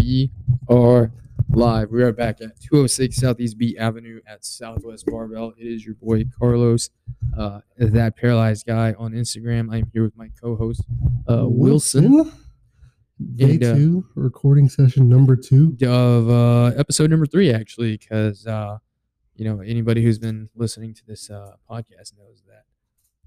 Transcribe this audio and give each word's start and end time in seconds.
We 0.00 0.30
are 0.70 1.12
live. 1.50 1.90
We 1.90 2.02
are 2.02 2.12
back 2.12 2.40
at 2.40 2.58
206 2.60 3.16
Southeast 3.16 3.58
Beat 3.58 3.76
Avenue 3.76 4.20
at 4.26 4.46
Southwest 4.46 5.04
Barbell. 5.04 5.52
It 5.58 5.66
is 5.66 5.84
your 5.84 5.96
boy 5.96 6.24
Carlos, 6.38 6.88
uh, 7.36 7.60
that 7.76 8.16
paralyzed 8.16 8.64
guy 8.64 8.94
on 8.94 9.12
Instagram. 9.12 9.70
I 9.70 9.78
am 9.78 9.90
here 9.92 10.04
with 10.04 10.16
my 10.16 10.30
co-host 10.40 10.84
uh, 11.28 11.44
Wilson 11.46 12.32
Day 13.36 13.52
And, 13.56 13.64
uh, 13.64 13.74
two, 13.74 14.06
recording 14.14 14.70
session 14.70 15.06
number 15.06 15.36
two. 15.36 15.76
of 15.86 16.30
uh, 16.30 16.66
episode 16.78 17.10
number 17.10 17.26
three, 17.26 17.52
actually, 17.52 17.98
because 17.98 18.46
uh, 18.46 18.78
you 19.36 19.44
know 19.44 19.60
anybody 19.60 20.02
who's 20.02 20.18
been 20.18 20.48
listening 20.54 20.94
to 20.94 21.06
this 21.06 21.30
uh, 21.30 21.56
podcast 21.70 22.16
knows 22.18 22.42
that 22.48 22.64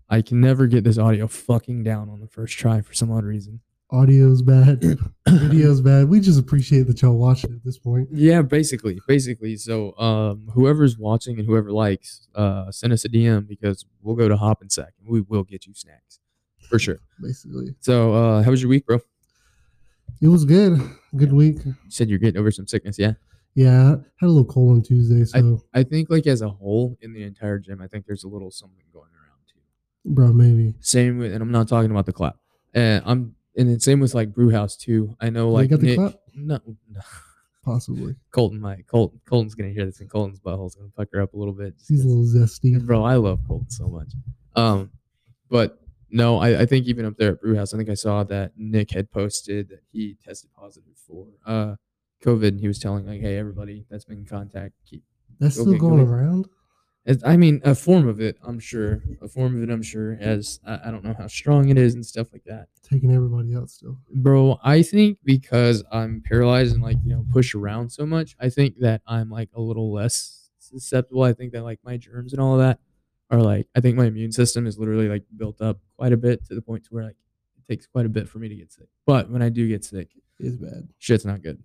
I 0.09 0.21
can 0.21 0.39
never 0.39 0.67
get 0.67 0.83
this 0.83 0.97
audio 0.97 1.27
fucking 1.27 1.83
down 1.83 2.09
on 2.09 2.19
the 2.19 2.27
first 2.27 2.57
try 2.57 2.81
for 2.81 2.93
some 2.93 3.11
odd 3.11 3.25
reason. 3.25 3.61
Audio's 3.89 4.41
bad, 4.41 4.83
video's 5.29 5.79
bad. 5.81 6.09
We 6.09 6.19
just 6.19 6.37
appreciate 6.39 6.87
that 6.87 7.01
y'all 7.01 7.17
watching 7.17 7.53
at 7.53 7.63
this 7.63 7.77
point. 7.77 8.09
Yeah, 8.11 8.41
basically, 8.41 8.99
basically. 9.07 9.55
So, 9.55 9.97
um, 9.97 10.49
whoever's 10.53 10.97
watching 10.97 11.39
and 11.39 11.47
whoever 11.47 11.71
likes, 11.71 12.27
uh, 12.35 12.69
send 12.69 12.91
us 12.91 13.05
a 13.05 13.09
DM 13.09 13.47
because 13.47 13.85
we'll 14.01 14.15
go 14.17 14.27
to 14.27 14.35
Hop 14.35 14.61
and 14.61 14.69
Sack 14.69 14.93
and 14.99 15.09
we 15.09 15.21
will 15.21 15.43
get 15.43 15.65
you 15.65 15.73
snacks 15.73 16.19
for 16.69 16.79
sure. 16.79 16.97
Basically, 17.21 17.75
So, 17.79 18.13
uh, 18.13 18.43
how 18.43 18.51
was 18.51 18.61
your 18.61 18.69
week, 18.69 18.85
bro? 18.85 18.99
it 20.21 20.27
was 20.27 20.43
good. 20.43 20.81
Good 21.15 21.31
week. 21.31 21.57
You 21.63 21.75
said 21.87 22.09
you're 22.09 22.19
getting 22.19 22.39
over 22.39 22.51
some 22.51 22.67
sickness, 22.67 22.99
yeah. 22.99 23.13
Yeah, 23.57 23.95
had 24.17 24.27
a 24.27 24.29
little 24.29 24.45
cold 24.45 24.71
on 24.77 24.81
Tuesday, 24.83 25.25
so 25.25 25.63
I 25.73 25.81
think, 25.81 26.11
like 26.11 26.27
as 26.27 26.41
a 26.43 26.49
whole, 26.49 26.95
in 27.01 27.11
the 27.11 27.23
entire 27.23 27.57
gym, 27.57 27.81
I 27.81 27.87
think 27.87 28.05
there's 28.05 28.23
a 28.23 28.27
little 28.27 28.51
something 28.51 28.83
going 28.93 29.09
around 29.09 29.39
too. 29.51 29.59
bro, 30.05 30.31
maybe 30.31 30.75
Same 30.79 31.17
with, 31.17 31.33
and 31.33 31.41
I'm 31.41 31.51
not 31.51 31.67
talking 31.67 31.89
about 31.89 32.05
the 32.05 32.13
clap. 32.13 32.37
And 32.75 33.01
I'm, 33.03 33.35
and 33.57 33.67
then 33.67 33.79
same 33.79 33.99
with 33.99 34.13
like 34.13 34.31
Brew 34.31 34.51
House 34.51 34.77
too. 34.77 35.17
I 35.19 35.31
know, 35.31 35.49
like 35.49 35.71
got 35.71 35.79
the 35.79 35.87
Nick, 35.87 35.97
clap? 35.97 36.13
no, 36.35 36.59
no, 36.91 37.01
possibly. 37.65 38.15
Colton, 38.29 38.59
my 38.61 38.83
Colton, 38.83 39.19
Colton's 39.27 39.55
gonna 39.55 39.71
hear 39.71 39.85
this, 39.85 40.01
and 40.01 40.09
Colton's 40.09 40.39
butthole's 40.39 40.75
gonna 40.75 40.89
pucker 40.95 41.19
up 41.19 41.33
a 41.33 41.37
little 41.37 41.53
bit. 41.55 41.75
just 41.79 41.89
He's 41.89 42.05
a 42.05 42.07
little 42.07 42.25
zesty. 42.25 42.79
bro 42.85 43.03
i 43.03 43.15
love 43.15 43.39
colton 43.47 43.71
so 43.71 43.87
much 43.87 44.11
um 44.55 44.91
but 45.49 45.79
no 46.11 46.37
I, 46.37 46.61
I 46.61 46.65
think 46.67 46.85
even 46.85 47.05
up 47.05 47.17
there 47.17 47.31
at 47.31 47.41
brewhouse 47.41 47.73
i 47.73 47.77
think 47.77 47.89
i 47.89 47.93
saw 47.95 48.23
that 48.25 48.51
nick 48.55 48.91
had 48.91 49.11
posted 49.11 49.69
that 49.69 49.81
he 49.91 50.15
tested 50.23 50.51
positive 50.53 50.93
for 51.07 51.25
uh 51.45 51.75
covid 52.23 52.59
he 52.59 52.67
was 52.67 52.79
telling 52.79 53.05
like 53.05 53.21
hey 53.21 53.37
everybody 53.37 53.85
that's 53.89 54.05
been 54.05 54.19
in 54.19 54.25
contact 54.25 54.73
keep 54.89 55.03
That's 55.39 55.55
still 55.55 55.69
Okay, 55.69 55.77
going 55.77 55.99
good. 55.99 56.07
around. 56.07 56.47
It's- 57.05 57.21
i 57.25 57.37
mean 57.37 57.61
a 57.63 57.73
form 57.75 58.07
of 58.07 58.19
it 58.19 58.37
i'm 58.43 58.59
sure 58.59 59.01
a 59.21 59.27
form 59.27 59.55
of 59.55 59.63
it 59.63 59.71
i'm 59.71 59.83
sure 59.83 60.17
as 60.19 60.59
I, 60.65 60.79
I 60.85 60.91
don't 60.91 61.03
know 61.03 61.13
how 61.17 61.27
strong 61.27 61.69
it 61.69 61.77
is 61.77 61.93
and 61.95 62.05
stuff 62.05 62.27
like 62.33 62.43
that 62.45 62.67
Taking 62.83 63.11
everybody 63.13 63.55
out 63.55 63.69
still. 63.69 63.97
bro 64.13 64.59
i 64.63 64.81
think 64.81 65.19
because 65.23 65.83
i'm 65.91 66.21
paralyzed 66.25 66.73
and 66.73 66.83
like 66.83 66.97
you 67.05 67.11
know 67.15 67.25
push 67.31 67.53
around 67.55 67.91
so 67.91 68.05
much 68.05 68.35
i 68.39 68.49
think 68.49 68.79
that 68.79 69.01
i'm 69.07 69.29
like 69.29 69.49
a 69.55 69.61
little 69.61 69.91
less 69.93 70.49
susceptible 70.59 71.23
i 71.23 71.31
think 71.33 71.53
that 71.53 71.63
like 71.63 71.79
my 71.85 71.95
germs 71.97 72.33
and 72.33 72.41
all 72.41 72.53
of 72.53 72.59
that 72.59 72.79
are 73.29 73.41
like 73.41 73.67
i 73.75 73.79
think 73.79 73.95
my 73.95 74.05
immune 74.05 74.31
system 74.33 74.67
is 74.67 74.77
literally 74.77 75.07
like 75.07 75.23
built 75.37 75.61
up 75.61 75.79
quite 75.97 76.11
a 76.11 76.17
bit 76.17 76.43
to 76.45 76.55
the 76.55 76.61
point 76.61 76.83
to 76.83 76.89
where 76.93 77.03
like 77.05 77.15
it 77.57 77.71
takes 77.71 77.85
quite 77.87 78.05
a 78.05 78.09
bit 78.09 78.27
for 78.27 78.39
me 78.39 78.49
to 78.49 78.55
get 78.55 78.69
sick 78.71 78.87
but 79.05 79.29
when 79.29 79.41
i 79.41 79.47
do 79.49 79.65
get 79.67 79.85
sick 79.85 80.09
It's 80.39 80.57
bad. 80.57 80.89
shit's 80.97 81.23
not 81.25 81.41
good 81.41 81.63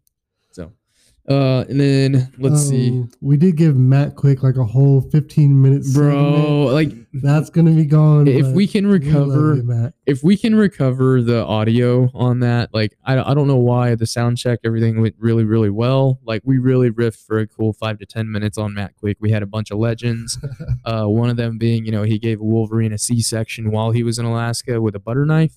uh 1.29 1.65
and 1.69 1.79
then 1.81 2.33
let's 2.39 2.69
see 2.69 2.89
Um, 2.91 3.11
We 3.21 3.37
did 3.37 3.57
give 3.57 3.77
Matt 3.77 4.17
Quick 4.17 4.43
like 4.43 4.57
a 4.57 4.65
whole 4.65 5.01
15 5.01 5.63
minutes. 5.63 5.95
bro 5.95 6.65
like 6.65 6.91
That's 7.13 7.49
gonna 7.49 7.71
be 7.71 7.85
gone. 7.85 8.27
if 8.27 8.49
we 8.49 8.67
can 8.67 8.89
recover 8.89 9.55
you, 9.55 9.63
Matt. 9.63 9.95
if 10.05 10.25
we 10.25 10.37
can 10.37 10.57
recover 10.57 11.23
the 11.23 11.45
audio 11.45 12.11
on 12.13 12.41
that, 12.41 12.71
like 12.75 12.97
I, 13.05 13.21
I 13.31 13.35
don't 13.35 13.47
know 13.47 13.57
why 13.59 13.95
the 13.95 14.07
sound 14.07 14.39
check 14.39 14.59
everything 14.65 15.01
went 15.01 15.15
really 15.19 15.45
really 15.45 15.71
well. 15.71 16.19
Like 16.25 16.43
we 16.45 16.59
really 16.59 16.91
riffed 16.91 17.25
for 17.25 17.39
a 17.39 17.47
cool 17.47 17.73
five 17.73 17.99
to 18.01 18.07
ten 18.07 18.31
minutes 18.33 18.59
on 18.59 18.75
Matt 18.75 18.97
Quick. 18.97 19.19
We 19.21 19.31
had 19.31 19.45
a 19.45 19.47
bunch 19.47 19.71
of 19.71 19.79
legends. 19.79 20.39
uh, 20.85 21.05
one 21.05 21.31
of 21.31 21.37
them 21.37 21.57
being 21.57 21.85
you 21.85 21.93
know 21.93 22.03
he 22.03 22.19
gave 22.19 22.41
Wolverine 22.41 22.93
a 22.93 22.99
C 22.99 23.21
section 23.23 23.71
while 23.71 23.93
he 23.93 24.03
was 24.03 24.19
in 24.19 24.25
Alaska 24.25 24.81
with 24.81 24.97
a 24.97 25.01
butter 25.01 25.25
knife. 25.25 25.55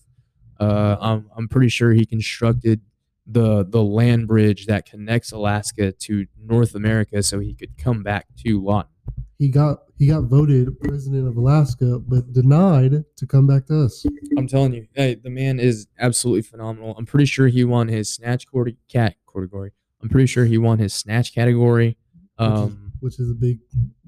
Uh, 0.59 0.95
I'm 1.01 1.29
I'm 1.35 1.47
pretty 1.47 1.69
sure 1.69 1.91
he 1.94 2.06
constructed 2.06 2.81
the 3.28 3.66
the 3.66 3.81
land 3.84 4.28
bridge 4.28 4.66
that 4.68 4.86
connects 4.86 5.31
Alaska 5.31 5.91
to 5.91 6.25
North 6.40 6.75
America 6.75 7.24
so 7.24 7.40
he 7.40 7.53
could 7.53 7.78
come 7.78 8.03
back 8.03 8.28
to 8.46 8.62
Lawton. 8.63 8.91
he 9.40 9.50
got 9.50 9.80
he 9.97 10.08
got 10.08 10.24
voted 10.25 10.80
president 10.81 11.28
of 11.28 11.38
Alaska, 11.38 12.00
but 12.00 12.34
denied 12.34 13.03
to 13.16 13.25
come 13.25 13.47
back 13.47 13.66
to 13.68 13.84
us. 13.86 14.06
I'm 14.38 14.46
telling 14.47 14.74
you, 14.74 14.88
hey, 14.94 15.16
the 15.16 15.30
man 15.30 15.59
is 15.59 15.88
absolutely 15.97 16.41
phenomenal. 16.41 16.94
I'm 16.97 17.06
pretty 17.06 17.25
sure 17.25 17.47
he 17.47 17.63
won 17.63 17.88
his 17.88 18.13
snatch 18.13 18.46
quarter 18.46 18.74
cat 18.90 19.16
category. 19.34 19.72
I'm 20.03 20.09
pretty 20.09 20.28
sure 20.28 20.46
he 20.46 20.57
won 20.57 20.80
his 20.80 20.94
snatch 20.94 21.34
category. 21.34 21.97
Which, 22.38 22.47
is, 22.47 22.59
Um, 22.59 22.92
which 23.00 23.19
is 23.19 23.31
a 23.31 23.34
big, 23.34 23.59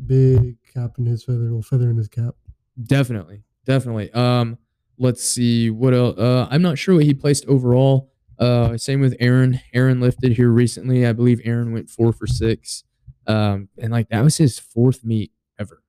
big 0.06 0.58
cap 0.74 0.92
in 1.00 1.06
his 1.06 1.24
feather, 1.24 1.40
little 1.40 1.62
feather 1.62 1.90
in 1.90 1.98
his 1.98 2.08
cap. 2.10 2.36
definitely, 2.84 3.44
definitely. 3.66 4.12
Um, 4.12 4.58
let's 4.98 5.24
see 5.24 5.70
what 5.70 5.94
else. 5.94 6.18
Uh, 6.18 6.48
I'm 6.52 6.62
not 6.62 6.78
sure 6.78 6.96
what 6.96 7.06
he 7.06 7.14
placed 7.14 7.46
overall. 7.48 8.12
Uh, 8.40 8.78
same 8.78 9.02
with 9.02 9.16
Aaron. 9.20 9.60
Aaron 9.74 10.00
lifted 10.00 10.34
here 10.34 10.50
recently. 10.50 11.06
I 11.06 11.14
believe 11.14 11.42
Aaron 11.44 11.72
went 11.74 11.90
four 11.90 12.14
for 12.14 12.28
six. 12.28 12.84
Um, 13.26 13.70
and 13.78 13.92
like 13.92 14.10
that 14.10 14.24
was 14.24 14.38
his 14.38 14.58
fourth 14.60 15.04
meet 15.04 15.32
ever, 15.60 15.82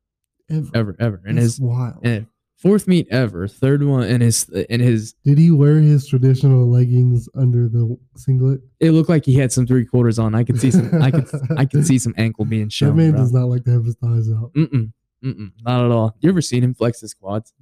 Ever. 0.50 0.70
ever, 0.74 0.96
ever, 0.98 1.22
and 1.26 1.36
That's 1.38 1.44
his 1.56 1.60
wild. 1.60 1.98
and 2.04 2.26
fourth 2.56 2.88
meet 2.88 3.06
ever, 3.12 3.46
third 3.46 3.84
one, 3.84 4.02
and 4.08 4.22
his 4.22 4.48
and 4.68 4.82
his 4.82 5.12
Did 5.24 5.38
he 5.38 5.50
wear 5.52 5.76
his 5.76 6.06
traditional 6.08 6.66
leggings 6.68 7.28
under 7.36 7.68
the 7.68 7.96
singlet? 8.16 8.60
it 8.80 8.90
looked 8.90 9.08
like 9.08 9.24
he 9.24 9.34
had 9.34 9.52
some 9.52 9.66
three 9.68 9.84
quarters 9.84 10.18
on. 10.18 10.34
I 10.34 10.42
could 10.42 10.58
see 10.60 10.72
some. 10.72 11.00
I 11.00 11.10
could. 11.12 11.26
I 11.56 11.64
could 11.64 11.86
see 11.86 11.98
some 11.98 12.14
ankle 12.16 12.44
being 12.44 12.70
That 12.80 12.94
man 12.94 13.12
bro. 13.12 13.20
does 13.20 13.32
not 13.32 13.44
like 13.44 13.62
to 13.66 13.70
have 13.70 13.84
his 13.84 13.94
thighs 13.96 14.28
out. 14.32 14.52
Mm-mm, 14.54 14.92
mm-mm, 15.24 15.52
not 15.62 15.84
at 15.84 15.92
all. 15.92 16.16
You 16.20 16.30
ever 16.30 16.40
seen 16.42 16.64
him 16.64 16.74
flex 16.74 17.00
his 17.02 17.14
quads, 17.14 17.52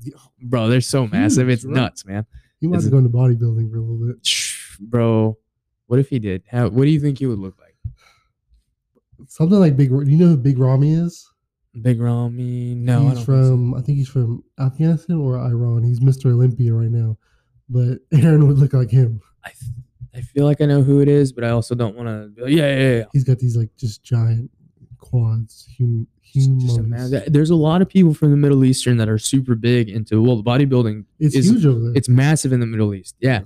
bro? 0.41 0.68
They're 0.68 0.80
so 0.80 1.06
massive. 1.06 1.48
Huge, 1.48 1.54
It's 1.58 1.64
right? 1.66 1.74
nuts, 1.74 2.06
man. 2.06 2.24
He 2.60 2.66
might 2.66 2.82
have 2.82 2.90
gone 2.90 3.02
to 3.02 3.08
bodybuilding 3.08 3.70
for 3.70 3.78
a 3.78 3.80
little 3.80 4.06
bit. 4.06 4.28
Bro, 4.80 5.38
what 5.86 5.98
if 5.98 6.08
he 6.08 6.18
did? 6.18 6.42
How? 6.50 6.68
What 6.68 6.84
do 6.84 6.90
you 6.90 7.00
think 7.00 7.18
he 7.18 7.26
would 7.26 7.38
look 7.38 7.58
like? 7.58 7.76
Something 9.28 9.58
like 9.58 9.76
Big. 9.76 9.90
Do 9.90 10.04
you 10.04 10.16
know 10.16 10.28
who 10.28 10.36
Big 10.36 10.58
Ramy 10.58 10.92
is? 10.92 11.30
Big 11.82 12.00
Ramy? 12.00 12.74
No, 12.74 13.00
I 13.00 13.02
he's 13.02 13.08
don't 13.08 13.16
think 13.16 13.26
so. 13.26 13.48
from. 13.48 13.74
I 13.74 13.80
think 13.80 13.98
he's 13.98 14.08
from 14.08 14.44
Afghanistan 14.58 15.16
or 15.16 15.38
Iran. 15.38 15.82
He's 15.82 16.00
Mr. 16.00 16.26
Olympia 16.26 16.72
right 16.72 16.90
now, 16.90 17.18
but 17.68 17.98
Aaron 18.12 18.46
would 18.46 18.58
look 18.58 18.72
like 18.72 18.90
him. 18.90 19.20
I, 19.44 19.50
th- 19.50 19.72
I 20.14 20.20
feel 20.20 20.44
like 20.44 20.60
I 20.60 20.66
know 20.66 20.82
who 20.82 21.00
it 21.00 21.08
is, 21.08 21.32
but 21.32 21.44
I 21.44 21.50
also 21.50 21.74
don't 21.74 21.94
want 21.96 22.08
to. 22.08 22.50
Yeah, 22.50 22.74
yeah, 22.74 22.96
yeah. 22.98 23.04
He's 23.12 23.24
got 23.24 23.38
these 23.38 23.56
like 23.56 23.70
just 23.76 24.02
giant 24.02 24.50
quads. 25.10 25.68
Hum, 25.78 26.06
Just 26.22 26.50
humongous. 26.50 27.32
There's 27.32 27.50
a 27.50 27.54
lot 27.56 27.82
of 27.82 27.88
people 27.88 28.14
from 28.14 28.30
the 28.30 28.36
Middle 28.36 28.64
Eastern 28.64 28.96
that 28.98 29.08
are 29.08 29.18
super 29.18 29.54
big 29.54 29.88
into 29.88 30.22
well, 30.22 30.36
the 30.36 30.42
bodybuilding. 30.42 31.04
It's 31.18 31.34
is- 31.34 31.48
huge 31.50 31.66
over 31.66 31.78
there. 31.80 31.92
It's 31.94 32.08
massive 32.08 32.52
in 32.52 32.60
the 32.60 32.66
Middle 32.66 32.94
East. 32.94 33.16
Yeah, 33.20 33.40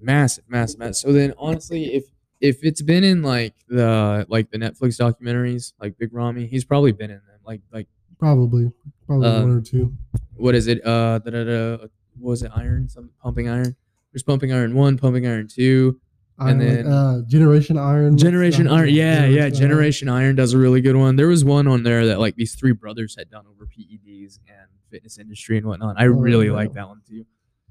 massive, 0.00 0.44
massive, 0.48 0.78
massive. 0.78 0.96
So 0.96 1.12
then, 1.12 1.34
honestly, 1.38 1.94
if 1.94 2.04
if 2.40 2.64
it's 2.64 2.82
been 2.82 3.04
in 3.04 3.22
like 3.22 3.54
the 3.68 4.26
like 4.28 4.50
the 4.50 4.58
Netflix 4.58 4.98
documentaries, 5.00 5.72
like 5.80 5.96
Big 5.98 6.12
Ramy, 6.12 6.46
he's 6.46 6.64
probably 6.64 6.92
been 6.92 7.10
in 7.10 7.16
them. 7.16 7.40
Like 7.44 7.60
like 7.72 7.88
probably 8.18 8.70
probably 9.06 9.28
Um, 9.28 9.42
one 9.48 9.58
or 9.58 9.60
two. 9.60 9.92
what 10.36 10.54
is 10.54 10.66
it? 10.68 10.84
Uh, 10.86 11.18
da, 11.18 11.30
da, 11.30 11.44
da, 11.44 11.86
was 12.18 12.42
it 12.42 12.50
Iron? 12.54 12.88
Some 12.88 13.10
pumping 13.22 13.48
iron. 13.48 13.74
There's 14.12 14.22
pumping 14.22 14.52
iron 14.52 14.74
one, 14.74 14.98
pumping 14.98 15.26
iron 15.26 15.48
two, 15.48 15.98
Iron, 16.46 16.60
and 16.60 16.60
then- 16.60 16.86
uh, 16.86 17.22
Generation 17.26 17.78
Iron. 17.78 18.16
Generation 18.18 18.66
Iron, 18.68 18.80
Iron. 18.80 18.88
Yeah, 18.94 19.26
yeah. 19.26 19.48
Generation 19.48 20.08
Iron 20.08 20.36
does 20.36 20.52
a 20.52 20.58
really 20.58 20.80
good 20.80 20.96
one. 20.96 21.16
There 21.16 21.28
was 21.28 21.44
one 21.44 21.66
on 21.66 21.82
there 21.82 22.06
that 22.06 22.18
like 22.20 22.36
these 22.36 22.54
three 22.54 22.72
brothers 22.72 23.14
had 23.16 23.30
done 23.30 23.44
over 23.48 23.66
PEDs 23.66 24.38
and 24.48 24.68
fitness 24.90 25.18
industry 25.18 25.58
and 25.58 25.66
whatnot. 25.66 25.96
I 25.98 26.06
Oh, 26.06 26.10
really 26.10 26.46
yeah. 26.46 26.52
like 26.52 26.72
that 26.74 26.88
one 26.88 27.00
too. 27.08 27.24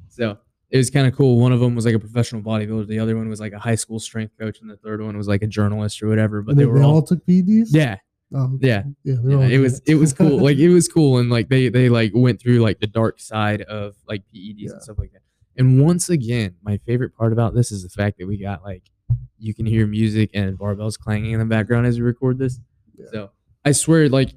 So 0.10 0.38
it 0.69 0.78
was 0.78 0.90
kind 0.90 1.07
of 1.07 1.16
cool. 1.16 1.40
One 1.40 1.51
of 1.51 1.60
them 1.60 1.75
was 1.75 1.86
like 1.86 1.96
a 1.96 2.00
professional 2.00 2.42
bodybuilder. 2.42 2.88
The 2.88 3.00
other 3.00 3.16
one 3.18 3.30
was 3.30 3.40
like 3.40 3.54
a 3.54 3.60
high 3.60 3.75
school 3.75 4.00
strength 4.00 4.34
coach, 4.40 4.60
and 4.62 4.69
the 4.69 4.78
third 4.78 5.01
one 5.01 5.18
was 5.18 5.28
like 5.28 5.42
a 5.44 5.48
journalist 5.48 6.01
or 6.01 6.07
whatever. 6.07 6.42
But 6.42 6.51
And 6.51 6.60
they 6.60 6.66
were 6.66 6.80
they 6.80 6.86
all, 6.86 6.96
all 6.96 7.01
took 7.04 7.25
PEDs. 7.25 7.69
yeah, 7.72 7.98
Oh, 8.34 8.57
yeah. 8.62 8.84
yeah. 9.04 9.16
Yeah, 9.25 9.40
it 9.48 9.57
was 9.60 9.81
it 9.86 9.96
was 9.96 10.13
cool. 10.13 10.40
Like 10.40 10.57
it 10.57 10.69
was 10.69 10.88
cool, 10.96 11.18
and 11.18 11.30
like 11.30 11.50
they 11.50 11.68
they 11.69 11.90
like 11.90 12.12
went 12.16 12.40
through 12.42 12.60
like 12.60 12.80
the 12.80 12.88
dark 12.88 13.19
side 13.19 13.62
of 13.63 13.96
like 14.07 14.22
PEDs 14.34 14.56
Yeah. 14.57 14.72
and 14.72 14.81
stuff 14.81 14.98
like 14.98 15.12
that. 15.12 15.21
And 15.57 15.81
once 15.83 16.09
again, 16.09 16.56
my 16.63 16.77
favorite 16.77 17.15
part 17.15 17.33
about 17.33 17.53
this 17.53 17.71
is 17.71 17.83
the 17.83 17.89
fact 17.89 18.18
that 18.19 18.27
we 18.27 18.38
got 18.38 18.63
like 18.63 18.83
you 19.38 19.53
can 19.53 19.65
hear 19.65 19.86
music 19.88 20.30
and 20.33 20.57
barbells 20.57 20.98
clanging 20.98 21.31
in 21.31 21.39
the 21.39 21.45
background 21.45 21.86
as 21.88 21.98
we 22.00 22.03
record 22.06 22.38
this. 22.38 22.59
Yeah. 22.98 23.06
So 23.12 23.31
I 23.65 23.71
swear, 23.74 24.07
like 24.07 24.36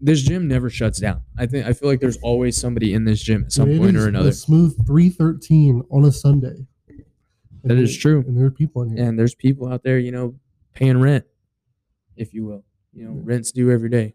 this 0.00 0.22
gym 0.22 0.48
never 0.48 0.68
shuts 0.70 0.98
down. 1.00 1.22
I 1.38 1.46
think 1.46 1.66
I 1.66 1.72
feel 1.72 1.88
like 1.88 2.00
there's 2.00 2.16
always 2.18 2.56
somebody 2.58 2.92
in 2.94 3.04
this 3.04 3.22
gym 3.22 3.44
at 3.44 3.52
some 3.52 3.70
It 3.70 3.78
point 3.78 3.96
or 3.96 4.04
a 4.06 4.08
another. 4.08 4.32
smooth 4.32 4.86
three 4.86 5.08
thirteen 5.10 5.82
on 5.90 6.04
a 6.04 6.12
Sunday. 6.12 6.66
That 7.62 7.72
And 7.72 7.80
is 7.80 7.92
there- 7.94 8.00
true. 8.00 8.24
And 8.26 8.36
there 8.36 8.46
are 8.46 8.50
people 8.50 8.82
in 8.82 8.96
here. 8.96 9.04
And 9.08 9.18
there's 9.18 9.34
people 9.34 9.68
out 9.68 9.82
there, 9.82 9.98
you 9.98 10.12
know, 10.12 10.36
paying 10.74 11.00
rent, 11.00 11.24
if 12.16 12.32
you 12.34 12.44
will. 12.44 12.64
You 12.92 13.04
know, 13.06 13.14
Yeah. 13.14 13.20
rent's 13.24 13.52
due 13.52 13.70
every 13.70 13.88
day. 13.88 14.14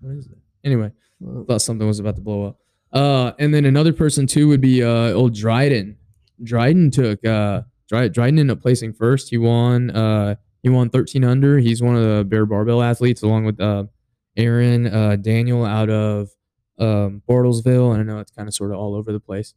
What 0.00 0.10
is 0.16 0.26
that? 0.28 0.38
Anyway, 0.64 0.92
Uh, 1.26 1.42
thought 1.44 1.60
something 1.62 1.86
was 1.86 1.98
about 1.98 2.14
to 2.16 2.22
blow 2.22 2.44
up. 2.44 2.60
Uh, 2.92 3.32
and 3.38 3.52
then 3.52 3.64
another 3.64 3.92
person 3.92 4.26
too 4.26 4.48
would 4.48 4.60
be 4.60 4.82
uh 4.82 5.12
old 5.12 5.34
Dryden. 5.34 5.96
Dryden 6.42 6.90
took 6.90 7.24
uh 7.24 7.62
Dry, 7.88 8.08
Dryden 8.08 8.38
ended 8.38 8.56
up 8.56 8.62
placing 8.62 8.92
first. 8.92 9.28
He 9.30 9.38
won 9.38 9.90
uh 9.90 10.36
he 10.62 10.68
won 10.68 10.90
13 10.90 11.24
under. 11.24 11.58
He's 11.58 11.82
one 11.82 11.96
of 11.96 12.02
the 12.02 12.24
Bear 12.24 12.46
Barbell 12.46 12.82
athletes 12.82 13.22
along 13.22 13.44
with 13.44 13.60
uh 13.60 13.84
Aaron 14.36 14.86
uh 14.86 15.16
Daniel 15.16 15.64
out 15.64 15.90
of 15.90 16.30
um 16.78 17.22
Bartlesville. 17.28 17.92
And 17.92 18.00
I 18.00 18.04
know 18.04 18.20
it's 18.20 18.32
kind 18.32 18.48
of 18.48 18.54
sort 18.54 18.70
of 18.70 18.78
all 18.78 18.94
over 18.94 19.12
the 19.12 19.20
place. 19.20 19.54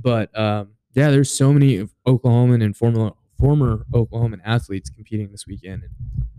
But 0.00 0.36
um 0.38 0.70
yeah, 0.94 1.10
there's 1.10 1.30
so 1.30 1.52
many 1.52 1.88
Oklahoman 2.06 2.62
and 2.64 2.76
former 2.76 3.12
former 3.38 3.84
Oklahoman 3.92 4.40
athletes 4.44 4.90
competing 4.90 5.30
this 5.30 5.46
weekend. 5.46 5.82
And 5.84 5.92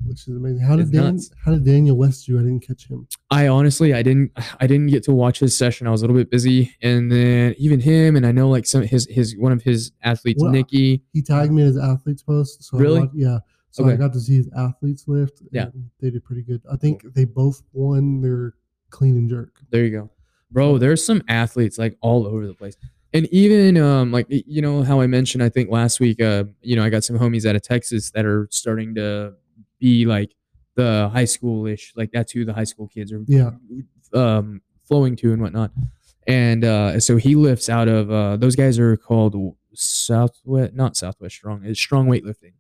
which 0.06 0.28
is 0.28 0.36
amazing. 0.36 0.60
How 0.66 0.76
did 0.76 0.92
Dan, 0.92 1.14
nuts. 1.16 1.32
how 1.44 1.52
did 1.52 1.64
Daniel 1.66 1.96
West 1.96 2.26
do? 2.26 2.38
I 2.40 2.42
didn't 2.42 2.62
catch 2.62 2.88
him. 2.88 3.08
I 3.30 3.48
honestly 3.48 3.94
I 3.94 4.02
didn't 4.02 4.32
I 4.60 4.68
didn't 4.68 4.88
get 4.88 5.04
to 5.04 5.12
watch 5.14 5.40
his 5.40 5.56
session. 5.56 5.88
I 5.88 5.92
was 5.92 6.02
a 6.02 6.06
little 6.06 6.18
bit 6.20 6.30
busy, 6.32 6.76
and 6.82 7.12
then 7.12 7.56
even 7.58 7.80
him 7.80 8.16
and 8.16 8.26
I 8.26 8.32
know 8.32 8.50
like 8.50 8.66
some 8.66 8.82
his 8.84 9.08
his 9.10 9.36
one 9.38 9.52
of 9.52 9.62
his 9.62 9.92
athletes, 10.04 10.42
Well, 10.42 10.52
Nikki. 10.52 11.04
He 11.14 11.22
tagged 11.22 11.52
me 11.52 11.62
in 11.62 11.68
his 11.68 11.78
athletes 11.78 12.24
post. 12.24 12.64
So 12.64 12.78
Really? 12.78 13.02
watched- 13.02 13.16
yeah. 13.16 13.40
So 13.72 13.88
I 13.88 13.96
got 13.96 14.12
to 14.14 14.20
see 14.20 14.38
his 14.38 14.50
athletes 14.58 15.08
lift. 15.08 15.44
Yeah. 15.52 15.68
They 16.02 16.10
did 16.10 16.24
pretty 16.26 16.42
good. 16.42 16.62
I 16.70 16.76
think 16.76 17.04
they 17.14 17.24
both 17.24 17.62
won 17.72 18.20
their 18.20 18.56
clean 18.90 19.16
and 19.16 19.30
jerk. 19.30 19.62
There 19.70 19.86
you 19.86 19.92
go, 19.92 20.10
bro. 20.52 20.80
There's 20.80 21.06
some 21.06 21.22
athletes 21.30 21.78
like 21.78 21.96
all 22.02 22.26
over 22.26 22.48
the 22.48 22.56
place, 22.56 22.76
and 23.14 23.26
even 23.28 23.78
um 23.78 24.12
like 24.12 24.28
you 24.30 24.62
know 24.62 24.84
how 24.84 25.02
I 25.02 25.08
mentioned 25.08 25.44
I 25.44 25.50
think 25.50 25.70
last 25.72 26.00
week 26.00 26.22
uh 26.22 26.44
you 26.62 26.76
know 26.76 26.84
I 26.84 26.90
got 26.90 27.04
some 27.04 27.18
homies 27.18 27.46
out 27.48 27.56
of 27.56 27.62
Texas 27.62 28.12
that 28.12 28.26
are 28.26 28.48
starting 28.52 28.96
to 28.96 29.34
be 29.80 30.06
like 30.06 30.36
the 30.76 31.10
high 31.12 31.24
schoolish 31.26 31.92
like 31.96 32.12
that's 32.12 32.32
who 32.32 32.46
the 32.46 32.54
high 32.54 32.64
school 32.66 32.88
kids 32.88 33.12
are 33.12 33.24
Yeah. 33.28 33.52
um, 34.14 34.62
flowing 34.84 35.16
to 35.18 35.34
and 35.34 35.42
whatnot. 35.42 35.72
And 36.28 36.64
uh, 36.64 37.00
so 37.00 37.18
he 37.18 37.36
lifts 37.36 37.70
out 37.70 37.88
of 37.88 38.12
uh, 38.12 38.38
those 38.38 38.56
guys 38.56 38.78
are 38.78 38.96
called 38.96 39.36
Southwest, 39.74 40.74
not 40.74 40.96
Southwest 40.96 41.36
Strong. 41.36 41.64
It's 41.66 41.80
Strong 41.80 42.08
Weightlifting 42.08 42.54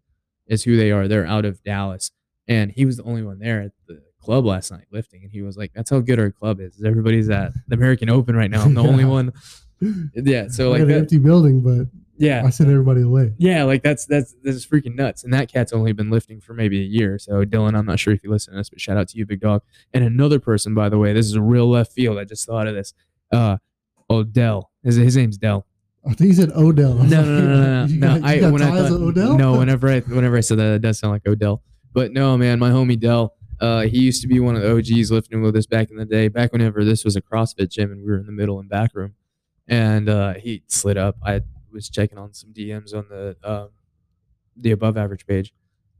is 0.47 0.63
who 0.63 0.75
they 0.75 0.91
are. 0.91 1.07
They're 1.07 1.25
out 1.27 1.45
of 1.45 1.61
Dallas, 1.63 2.09
and 2.47 2.71
he 2.71 2.85
was 2.85 2.97
the 2.97 3.03
only 3.03 3.21
one 3.21 3.37
there 3.39 3.61
at 3.61 3.71
the 3.87 4.01
club 4.19 4.45
last 4.45 4.71
night 4.71 4.85
lifting, 4.91 5.21
and 5.23 5.31
he 5.31 5.41
was 5.43 5.55
like, 5.57 5.71
"That's 5.73 5.89
how 5.91 5.99
good 5.99 6.19
our 6.19 6.31
club 6.31 6.59
is. 6.59 6.81
Everybody's 6.83 7.29
at 7.29 7.53
the 7.67 7.75
American 7.75 8.09
Open 8.09 8.35
right 8.35 8.49
now. 8.49 8.63
I'm 8.63 8.73
the 8.73 8.83
only 8.83 9.05
one." 9.19 9.33
Yeah. 10.15 10.47
So 10.49 10.71
like 10.71 10.81
an 10.81 10.87
that, 10.89 10.97
empty 10.97 11.17
building, 11.17 11.61
but 11.61 11.87
yeah. 12.17 12.43
I 12.45 12.49
sent 12.49 12.69
everybody 12.69 13.01
away. 13.01 13.33
Yeah, 13.37 13.63
like 13.63 13.81
that's 13.81 14.05
that's 14.05 14.35
that's 14.43 14.65
freaking 14.65 14.95
nuts. 14.95 15.23
And 15.23 15.33
that 15.33 15.51
cat's 15.51 15.71
only 15.71 15.93
been 15.93 16.09
lifting 16.09 16.41
for 16.41 16.53
maybe 16.53 16.79
a 16.81 16.85
year. 16.85 17.17
So 17.17 17.45
Dylan, 17.45 17.77
I'm 17.77 17.85
not 17.85 17.99
sure 17.99 18.13
if 18.13 18.23
you 18.23 18.29
listen 18.29 18.53
to 18.53 18.59
this, 18.59 18.69
but 18.69 18.81
shout 18.81 18.97
out 18.97 19.07
to 19.09 19.17
you, 19.17 19.25
big 19.25 19.39
dog. 19.39 19.61
And 19.93 20.03
another 20.03 20.39
person, 20.39 20.75
by 20.75 20.89
the 20.89 20.97
way, 20.97 21.13
this 21.13 21.25
is 21.27 21.35
a 21.35 21.41
real 21.41 21.69
left 21.69 21.93
field. 21.93 22.17
I 22.17 22.25
just 22.25 22.45
thought 22.45 22.67
of 22.67 22.75
this. 22.75 22.93
Uh 23.31 23.57
Odell. 24.09 24.71
His 24.83 24.95
his 24.95 25.15
name's 25.15 25.37
Dell. 25.37 25.65
I 26.05 26.13
think 26.13 26.29
he 26.29 26.33
said 26.33 26.51
Odell. 26.51 26.95
No, 26.95 27.03
no, 27.03 27.23
no, 27.23 27.41
no, 27.41 27.85
no. 27.85 27.85
You 27.89 27.99
no. 27.99 28.19
got, 28.19 28.29
I 28.29 28.39
got 28.39 28.53
when 28.53 28.61
I 28.61 28.69
ties 28.69 28.89
thought 28.89 28.99
with 28.99 29.17
Odell? 29.17 29.37
no, 29.37 29.53
whenever 29.59 29.89
I 29.89 29.99
whenever 30.01 30.37
I 30.37 30.41
said 30.41 30.59
that, 30.59 30.73
it 30.73 30.81
does 30.81 30.99
sound 30.99 31.13
like 31.13 31.27
Odell. 31.27 31.61
But 31.93 32.11
no, 32.11 32.37
man, 32.37 32.59
my 32.59 32.69
homie 32.69 32.99
Dell. 32.99 33.35
Uh, 33.59 33.81
he 33.81 33.99
used 33.99 34.21
to 34.21 34.27
be 34.27 34.39
one 34.39 34.55
of 34.55 34.61
the 34.61 34.71
OGs 34.71 35.11
lifting 35.11 35.41
with 35.41 35.53
us 35.53 35.65
back 35.65 35.91
in 35.91 35.97
the 35.97 36.05
day, 36.05 36.29
back 36.29 36.53
whenever 36.53 36.85
this 36.85 37.03
was 37.03 37.17
a 37.17 37.21
CrossFit 37.21 37.69
gym 37.69 37.91
and 37.91 38.01
we 38.01 38.09
were 38.09 38.17
in 38.17 38.25
the 38.25 38.31
middle 38.31 38.57
and 38.57 38.69
back 38.69 38.95
room. 38.95 39.15
And 39.69 40.09
uh, 40.09 40.33
he 40.33 40.63
slid 40.67 40.97
up. 40.97 41.17
I 41.23 41.41
was 41.71 41.89
checking 41.89 42.17
on 42.17 42.33
some 42.33 42.51
DMs 42.51 42.93
on 42.95 43.05
the 43.09 43.35
um, 43.43 43.69
the 44.57 44.71
above 44.71 44.97
average 44.97 45.25
page, 45.27 45.53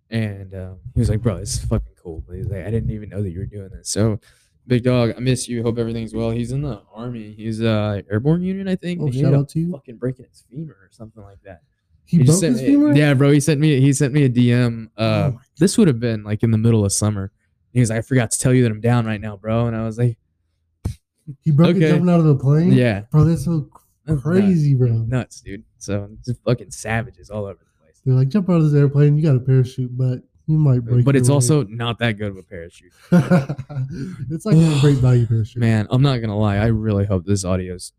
and 0.10 0.54
uh, 0.54 0.74
he 0.96 1.00
was 1.00 1.10
like, 1.10 1.22
"Bro, 1.22 1.38
it's 1.38 1.64
fucking 1.66 1.94
cool." 2.02 2.24
He's 2.34 2.48
like, 2.48 2.66
"I 2.66 2.72
didn't 2.72 2.90
even 2.92 3.10
know 3.10 3.22
that 3.22 3.30
you 3.30 3.40
were 3.40 3.46
doing 3.46 3.70
this." 3.70 3.90
So, 3.90 4.20
big 4.66 4.84
dog, 4.84 5.14
I 5.16 5.20
miss 5.20 5.48
you. 5.48 5.62
Hope 5.62 5.78
everything's 5.78 6.14
well. 6.16 6.32
He's 6.32 6.52
in 6.52 6.62
the 6.64 6.82
army. 6.94 7.34
He's 7.34 7.62
uh 7.62 8.02
airborne 8.12 8.42
unit, 8.42 8.68
I 8.68 8.76
think. 8.76 9.02
Oh, 9.02 9.08
he 9.08 9.22
shout 9.22 9.34
out 9.36 9.50
to 9.50 9.60
you. 9.60 9.72
Fucking 9.72 9.98
breaking 9.98 10.26
his 10.30 10.44
femur 10.50 10.74
or 10.82 10.90
something 10.92 11.24
like 11.24 11.42
that. 11.44 11.62
He, 12.06 12.18
He 12.18 12.24
broke 12.24 12.40
sent 12.40 12.54
his 12.54 12.62
me- 12.64 12.68
femur? 12.70 12.96
Yeah, 12.96 13.14
bro. 13.14 13.30
He 13.32 13.40
sent 13.40 13.60
me 13.60 13.80
he 13.80 13.94
sent 13.94 14.14
me 14.14 14.24
a 14.26 14.30
DM. 14.30 14.88
Uh, 14.98 15.32
Oh 15.36 15.40
this 15.60 15.78
would 15.78 15.88
have 15.88 16.00
been 16.00 16.24
like 16.24 16.42
in 16.42 16.50
the 16.50 16.58
middle 16.58 16.84
of 16.84 16.92
summer. 16.92 17.32
He 17.72 17.80
was 17.82 17.92
like, 17.92 18.00
I 18.00 18.02
forgot 18.02 18.32
to 18.32 18.40
tell 18.40 18.52
you 18.52 18.64
that 18.64 18.72
I'm 18.72 18.82
down 18.82 19.06
right 19.06 19.22
now, 19.22 19.38
bro. 19.38 19.68
And 19.68 19.76
I 19.76 19.86
was 19.86 20.00
like, 20.00 20.18
He 21.42 21.52
broke 21.52 21.76
Okay. 21.76 21.86
it 21.86 21.90
jumping 21.90 22.10
out 22.10 22.20
of 22.20 22.26
the 22.26 22.36
plane? 22.36 22.72
Yeah, 22.74 23.02
Bro, 23.12 23.26
that's 23.26 23.46
so 23.46 23.70
That's 24.06 24.22
crazy, 24.22 24.74
bro. 24.76 24.88
nuts, 24.90 25.42
dude. 25.42 25.64
So 25.78 26.10
just 26.26 26.42
fucking 26.44 26.72
savages 26.72 27.30
all 27.30 27.46
over 27.46 27.60
the 27.60 27.84
place. 27.84 28.02
They're 28.06 28.16
like, 28.16 28.30
jump 28.30 28.50
out 28.50 28.58
of 28.58 28.64
this 28.72 28.74
airplane. 28.80 29.18
You 29.18 29.24
got 29.24 29.36
a 29.36 29.40
parachute, 29.40 29.96
but 29.98 30.24
you 30.48 30.58
might 30.58 30.80
break 30.80 31.06
But 31.06 31.16
it's 31.16 31.30
leg." 31.30 31.34
also 31.36 31.64
not 31.66 32.00
that 32.00 32.14
good 32.14 32.30
of 32.32 32.38
a 32.38 32.44
parachute. 32.44 32.92
it's 34.32 34.46
like 34.46 34.56
a 34.58 34.78
great 34.82 34.98
value 34.98 35.26
parachute. 35.28 35.58
Man, 35.60 35.88
I'm 35.92 36.02
not 36.02 36.18
gonna 36.18 36.38
lie. 36.38 36.58
I 36.58 36.68
really 36.68 37.06
hope 37.06 37.26
this 37.26 37.46
audio's 37.46 37.94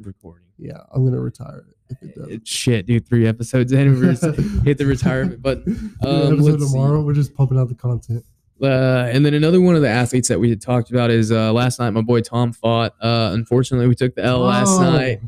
recording. 0.00 0.46
Yeah, 0.58 0.78
I'm 0.92 1.04
gonna 1.04 1.20
retire 1.20 1.64
it 1.68 1.76
if 1.90 2.02
it 2.02 2.14
does. 2.16 2.28
It's 2.28 2.50
shit, 2.50 2.86
dude. 2.86 3.06
Three 3.08 3.26
episodes 3.26 3.70
in, 3.72 3.94
we're 4.00 4.12
hit 4.64 4.78
the 4.78 4.86
retirement 4.86 5.40
button. 5.40 5.94
Yeah, 6.02 6.08
Um, 6.08 6.32
episode 6.34 6.42
let's 6.42 6.64
see. 6.66 6.72
tomorrow, 6.72 7.00
we're 7.02 7.14
just 7.14 7.34
pumping 7.34 7.58
out 7.58 7.68
the 7.68 7.74
content. 7.76 8.24
Uh, 8.60 9.08
and 9.12 9.24
then 9.24 9.34
another 9.34 9.60
one 9.60 9.76
of 9.76 9.82
the 9.82 9.88
athletes 9.88 10.28
that 10.28 10.40
we 10.40 10.50
had 10.50 10.60
talked 10.60 10.90
about 10.90 11.10
is 11.10 11.30
uh, 11.30 11.52
last 11.52 11.78
night 11.78 11.90
my 11.90 12.00
boy 12.02 12.20
Tom 12.20 12.52
fought. 12.52 12.94
Uh, 13.00 13.30
unfortunately, 13.32 13.86
we 13.86 13.94
took 13.94 14.14
the 14.14 14.24
L 14.24 14.40
last 14.40 14.68
Oh, 14.78 14.82
night. 14.82 15.20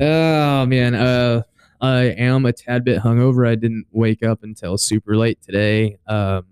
Oh 0.00 0.66
man, 0.66 0.94
uh, 0.94 1.42
I 1.80 2.02
am 2.04 2.44
a 2.46 2.52
tad 2.52 2.84
bit 2.84 3.00
hungover. 3.02 3.48
I 3.48 3.54
didn't 3.54 3.86
wake 3.92 4.22
up 4.22 4.42
until 4.42 4.76
super 4.78 5.16
late 5.16 5.40
today. 5.42 5.98
Um, 6.06 6.44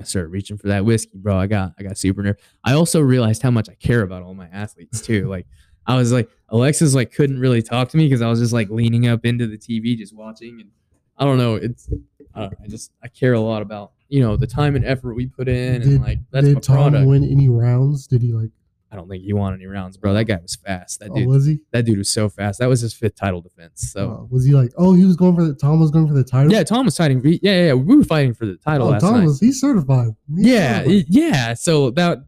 I 0.00 0.04
started 0.04 0.28
reaching 0.30 0.56
for 0.56 0.68
that 0.68 0.84
whiskey, 0.84 1.18
bro. 1.18 1.36
I 1.36 1.46
got 1.46 1.74
I 1.78 1.82
got 1.82 1.98
super 1.98 2.22
nervous. 2.22 2.42
I 2.64 2.72
also 2.74 3.00
realized 3.00 3.42
how 3.42 3.50
much 3.50 3.68
I 3.68 3.74
care 3.74 4.02
about 4.02 4.22
all 4.22 4.34
my 4.34 4.48
athletes 4.48 5.00
too. 5.00 5.28
like 5.28 5.46
I 5.86 5.96
was 5.96 6.12
like 6.12 6.28
Alexis 6.48 6.94
like 6.94 7.12
couldn't 7.12 7.38
really 7.38 7.62
talk 7.62 7.88
to 7.90 7.96
me 7.96 8.06
because 8.06 8.22
I 8.22 8.28
was 8.28 8.40
just 8.40 8.52
like 8.52 8.68
leaning 8.70 9.06
up 9.08 9.24
into 9.24 9.46
the 9.46 9.58
TV 9.58 9.96
just 9.96 10.14
watching 10.14 10.60
and 10.60 10.70
I 11.18 11.24
don't 11.24 11.38
know. 11.38 11.54
It's 11.56 11.88
I, 12.34 12.40
don't 12.40 12.50
know, 12.52 12.64
I 12.64 12.68
just 12.68 12.92
I 13.02 13.08
care 13.08 13.34
a 13.34 13.40
lot 13.40 13.62
about 13.62 13.92
you 14.10 14.20
know 14.20 14.36
the 14.36 14.46
time 14.46 14.76
and 14.76 14.84
effort 14.84 15.14
we 15.14 15.26
put 15.26 15.48
in 15.48 15.80
and 15.82 16.02
like 16.02 16.18
that's 16.30 16.44
did 16.46 16.54
my 16.56 16.60
Tom 16.60 16.76
product. 16.90 17.08
win 17.08 17.24
any 17.24 17.48
rounds? 17.48 18.06
Did 18.06 18.20
he 18.22 18.32
like? 18.32 18.50
I 18.92 18.96
don't 18.96 19.08
think 19.08 19.22
he 19.22 19.32
won 19.32 19.54
any 19.54 19.66
rounds, 19.66 19.96
bro. 19.96 20.12
That 20.14 20.24
guy 20.24 20.38
was 20.42 20.56
fast. 20.56 20.98
That 20.98 21.10
Oh, 21.12 21.14
dude, 21.14 21.28
was 21.28 21.46
he? 21.46 21.60
that 21.70 21.84
dude 21.84 21.98
was 21.98 22.10
so 22.10 22.28
fast. 22.28 22.58
That 22.58 22.66
was 22.68 22.80
his 22.80 22.92
fifth 22.92 23.14
title 23.14 23.40
defense. 23.40 23.92
So. 23.92 24.10
Uh, 24.10 24.24
was 24.28 24.44
he 24.44 24.52
like? 24.52 24.72
Oh, 24.76 24.94
he 24.94 25.04
was 25.04 25.14
going 25.14 25.36
for 25.36 25.44
the. 25.44 25.54
Tom 25.54 25.78
was 25.78 25.92
going 25.92 26.08
for 26.08 26.14
the 26.14 26.24
title. 26.24 26.50
Yeah, 26.52 26.64
Tom 26.64 26.86
was 26.86 26.96
fighting. 26.96 27.20
Yeah, 27.24 27.38
yeah, 27.40 27.66
yeah. 27.66 27.72
We 27.74 27.96
were 27.96 28.02
fighting 28.02 28.34
for 28.34 28.46
the 28.46 28.56
title 28.56 28.88
Oh, 28.88 28.90
last 28.90 29.02
Tom 29.02 29.18
night. 29.20 29.26
was. 29.26 29.38
He's 29.38 29.60
certified. 29.60 30.08
He's 30.34 30.44
yeah, 30.46 30.78
certified. 30.78 30.94
it- 30.96 31.06
yeah. 31.08 31.54
So 31.54 31.90
that, 31.92 32.18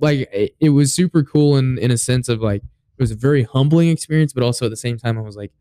like, 0.00 0.28
it, 0.32 0.56
it 0.58 0.70
was 0.70 0.92
super 0.92 1.22
cool 1.22 1.56
in 1.56 1.78
in 1.78 1.92
a 1.92 1.96
sense 1.98 2.28
of 2.28 2.40
like 2.40 2.62
it 2.64 3.00
was 3.00 3.12
a 3.12 3.16
very 3.16 3.44
humbling 3.44 3.88
experience, 3.88 4.32
but 4.32 4.42
also 4.42 4.64
at 4.66 4.70
the 4.70 4.76
same 4.76 4.98
time, 4.98 5.16
I 5.16 5.20
was 5.20 5.36
like, 5.36 5.52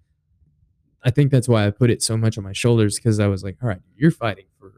I 1.03 1.11
think 1.11 1.29
that's 1.31 1.47
why 1.47 1.67
I 1.67 1.69
put 1.69 1.91
it 1.91 2.01
so 2.01 2.17
much 2.17 2.39
on 2.39 2.43
my 2.43 2.53
shoulders 2.53 2.95
because 2.95 3.19
I 3.19 3.27
was 3.27 3.43
like, 3.43 3.57
all 3.61 3.69
right, 3.69 3.81
you're 3.95 4.09
fighting 4.09 4.45
for. 4.59 4.71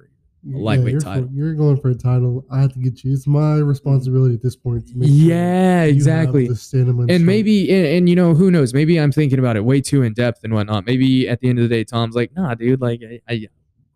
Yeah, 0.46 0.58
lightweight 0.58 0.92
you're, 0.92 1.00
title. 1.02 1.28
For, 1.30 1.34
you're 1.34 1.54
going 1.54 1.78
for 1.80 1.90
a 1.90 1.96
title. 1.96 2.46
I 2.52 2.60
have 2.62 2.74
to 2.74 2.80
get 2.80 3.04
you. 3.04 3.14
It's 3.14 3.26
my 3.28 3.56
responsibility 3.60 4.36
at 4.36 4.42
this 4.42 4.56
point 4.58 4.86
to 4.90 4.98
make 4.98 5.08
Yeah, 5.12 5.82
have 5.82 5.90
exactly. 5.90 6.48
the 6.50 6.56
stamina 6.56 7.06
and 7.14 7.26
maybe 7.26 7.72
and, 7.74 7.86
and 7.88 8.10
you 8.10 8.16
know 8.16 8.34
who 8.34 8.52
knows 8.52 8.74
maybe 8.74 9.00
i'm 9.00 9.12
thinking 9.12 9.40
about 9.40 9.56
it 9.56 9.64
way 9.64 9.80
too 9.82 10.02
in 10.04 10.14
depth 10.14 10.44
and 10.44 10.54
whatnot 10.54 10.86
maybe 10.86 11.28
at 11.30 11.40
the 11.40 11.48
end 11.50 11.60
of 11.60 11.64
the 11.70 11.74
day 11.74 11.84
tom's 11.86 12.14
like 12.16 12.36
nah 12.36 12.54
dude 12.56 12.82
like 12.82 13.02
i, 13.10 13.20
I 13.34 13.48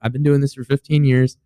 i've 0.01 0.13
been 0.13 0.23
doing 0.23 0.39
this 0.41 0.53
for 0.53 0.63
15 0.63 1.03
years 1.03 1.37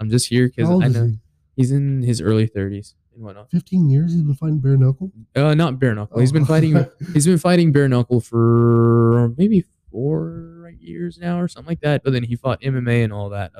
i'm 0.00 0.10
just 0.10 0.28
here 0.28 0.48
because 0.48 0.68
i 0.68 0.88
know 0.88 1.06
he? 1.06 1.18
he's 1.56 1.70
in 1.70 2.02
his 2.02 2.20
early 2.20 2.48
30s 2.48 2.94
and 3.14 3.22
whatnot 3.24 3.50
15 3.50 3.88
years 3.88 4.12
he's 4.12 4.22
been 4.22 4.34
fighting 4.34 4.58
bare 4.58 4.76
knuckle. 4.76 5.12
uh 5.36 5.54
not 5.54 5.78
bare 5.78 5.94
knuckle 5.94 6.18
he's 6.18 6.32
been 6.32 6.42
Oh. 6.42 6.46
fighting 6.46 6.84
he's 7.12 7.26
been 7.26 7.38
fighting 7.38 7.70
bare 7.72 7.88
knuckle 7.88 8.20
for 8.20 9.32
maybe 9.38 9.64
four 9.92 10.72
years 10.80 11.18
now 11.18 11.38
or 11.40 11.46
something 11.48 11.70
like 11.70 11.80
that 11.80 12.02
but 12.02 12.12
then 12.12 12.24
he 12.24 12.34
fought 12.36 12.60
mma 12.60 13.04
and 13.04 13.12
all 13.12 13.28
that 13.30 13.52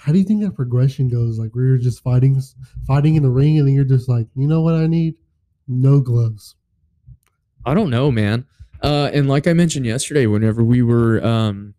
How 0.00 0.12
do 0.12 0.18
you 0.18 0.24
think 0.24 0.42
that 0.42 0.56
progression 0.56 1.08
goes? 1.10 1.38
Like 1.38 1.54
where 1.54 1.66
you're 1.66 1.76
just 1.76 2.02
fighting, 2.02 2.40
fighting 2.86 3.16
in 3.16 3.22
the 3.22 3.28
ring, 3.28 3.58
and 3.58 3.68
then 3.68 3.74
you're 3.74 3.84
just 3.84 4.08
like, 4.08 4.26
you 4.34 4.48
know 4.48 4.62
what 4.62 4.74
I 4.74 4.86
need? 4.86 5.14
No 5.68 6.00
gloves. 6.00 6.56
I 7.66 7.74
don't 7.74 7.90
know, 7.90 8.10
man. 8.10 8.46
Uh, 8.82 9.10
and 9.12 9.28
like 9.28 9.46
I 9.46 9.52
mentioned 9.52 9.84
yesterday, 9.84 10.24
whenever 10.24 10.64
we 10.64 10.80
were, 10.80 11.22
um, 11.22 11.74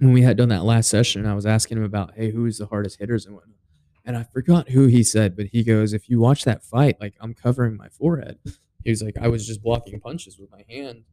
when 0.00 0.12
we 0.12 0.20
had 0.20 0.36
done 0.36 0.50
that 0.50 0.64
last 0.64 0.90
session, 0.90 1.24
I 1.24 1.32
was 1.32 1.46
asking 1.46 1.78
him 1.78 1.84
about, 1.84 2.12
hey, 2.14 2.30
who's 2.30 2.58
the 2.58 2.66
hardest 2.66 2.98
hitters 2.98 3.24
and 3.24 3.34
whatnot. 3.34 3.56
And 4.04 4.18
I 4.18 4.24
forgot 4.24 4.68
who 4.68 4.86
he 4.86 5.02
said, 5.02 5.34
but 5.34 5.46
he 5.46 5.64
goes, 5.64 5.94
if 5.94 6.10
you 6.10 6.20
watch 6.20 6.44
that 6.44 6.62
fight, 6.62 7.00
like 7.00 7.14
I'm 7.20 7.32
covering 7.32 7.74
my 7.74 7.88
forehead. 7.88 8.38
He 8.84 8.90
was 8.90 9.02
like, 9.02 9.16
I 9.18 9.28
was 9.28 9.46
just 9.46 9.62
blocking 9.62 9.98
punches 9.98 10.38
with 10.38 10.50
my 10.50 10.64
hand 10.68 11.04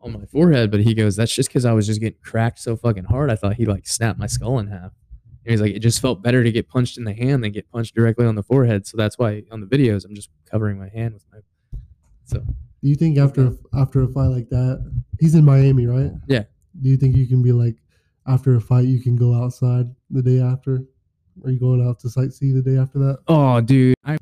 on 0.00 0.12
my 0.12 0.24
forehead, 0.26 0.72
but 0.72 0.80
he 0.80 0.94
goes, 0.94 1.14
that's 1.14 1.34
just 1.34 1.48
because 1.48 1.64
I 1.64 1.72
was 1.72 1.86
just 1.86 2.00
getting 2.00 2.18
cracked 2.24 2.58
so 2.58 2.76
fucking 2.76 3.04
hard. 3.04 3.30
I 3.30 3.36
thought 3.36 3.54
he 3.54 3.66
like 3.66 3.86
snapped 3.86 4.18
my 4.18 4.26
skull 4.26 4.58
in 4.58 4.66
half. 4.66 4.92
And 5.44 5.50
he's 5.50 5.60
like, 5.60 5.74
it 5.74 5.80
just 5.80 6.00
felt 6.00 6.22
better 6.22 6.42
to 6.42 6.50
get 6.50 6.68
punched 6.68 6.96
in 6.96 7.04
the 7.04 7.12
hand 7.12 7.44
than 7.44 7.52
get 7.52 7.70
punched 7.70 7.94
directly 7.94 8.26
on 8.26 8.34
the 8.34 8.42
forehead. 8.42 8.86
So 8.86 8.96
that's 8.96 9.18
why 9.18 9.42
on 9.50 9.60
the 9.60 9.66
videos 9.66 10.04
I'm 10.04 10.14
just 10.14 10.30
covering 10.50 10.78
my 10.78 10.88
hand 10.88 11.14
with 11.14 11.24
my. 11.32 11.38
So 12.24 12.38
Do 12.38 12.88
you 12.88 12.94
think 12.94 13.18
after 13.18 13.52
after 13.74 14.02
a 14.02 14.08
fight 14.08 14.28
like 14.28 14.48
that, 14.48 14.90
he's 15.20 15.34
in 15.34 15.44
Miami, 15.44 15.86
right? 15.86 16.12
Yeah. 16.26 16.44
Do 16.80 16.88
you 16.88 16.96
think 16.96 17.16
you 17.16 17.26
can 17.26 17.42
be 17.42 17.52
like, 17.52 17.76
after 18.26 18.54
a 18.54 18.60
fight, 18.60 18.86
you 18.86 19.00
can 19.00 19.16
go 19.16 19.34
outside 19.34 19.94
the 20.10 20.22
day 20.22 20.40
after? 20.40 20.82
Are 21.44 21.50
you 21.50 21.58
going 21.58 21.86
out 21.86 21.98
to 22.00 22.08
sightsee 22.08 22.54
the 22.54 22.62
day 22.62 22.78
after 22.78 22.98
that? 23.00 23.18
Oh, 23.28 23.60
dude. 23.60 23.94
I 24.04 24.16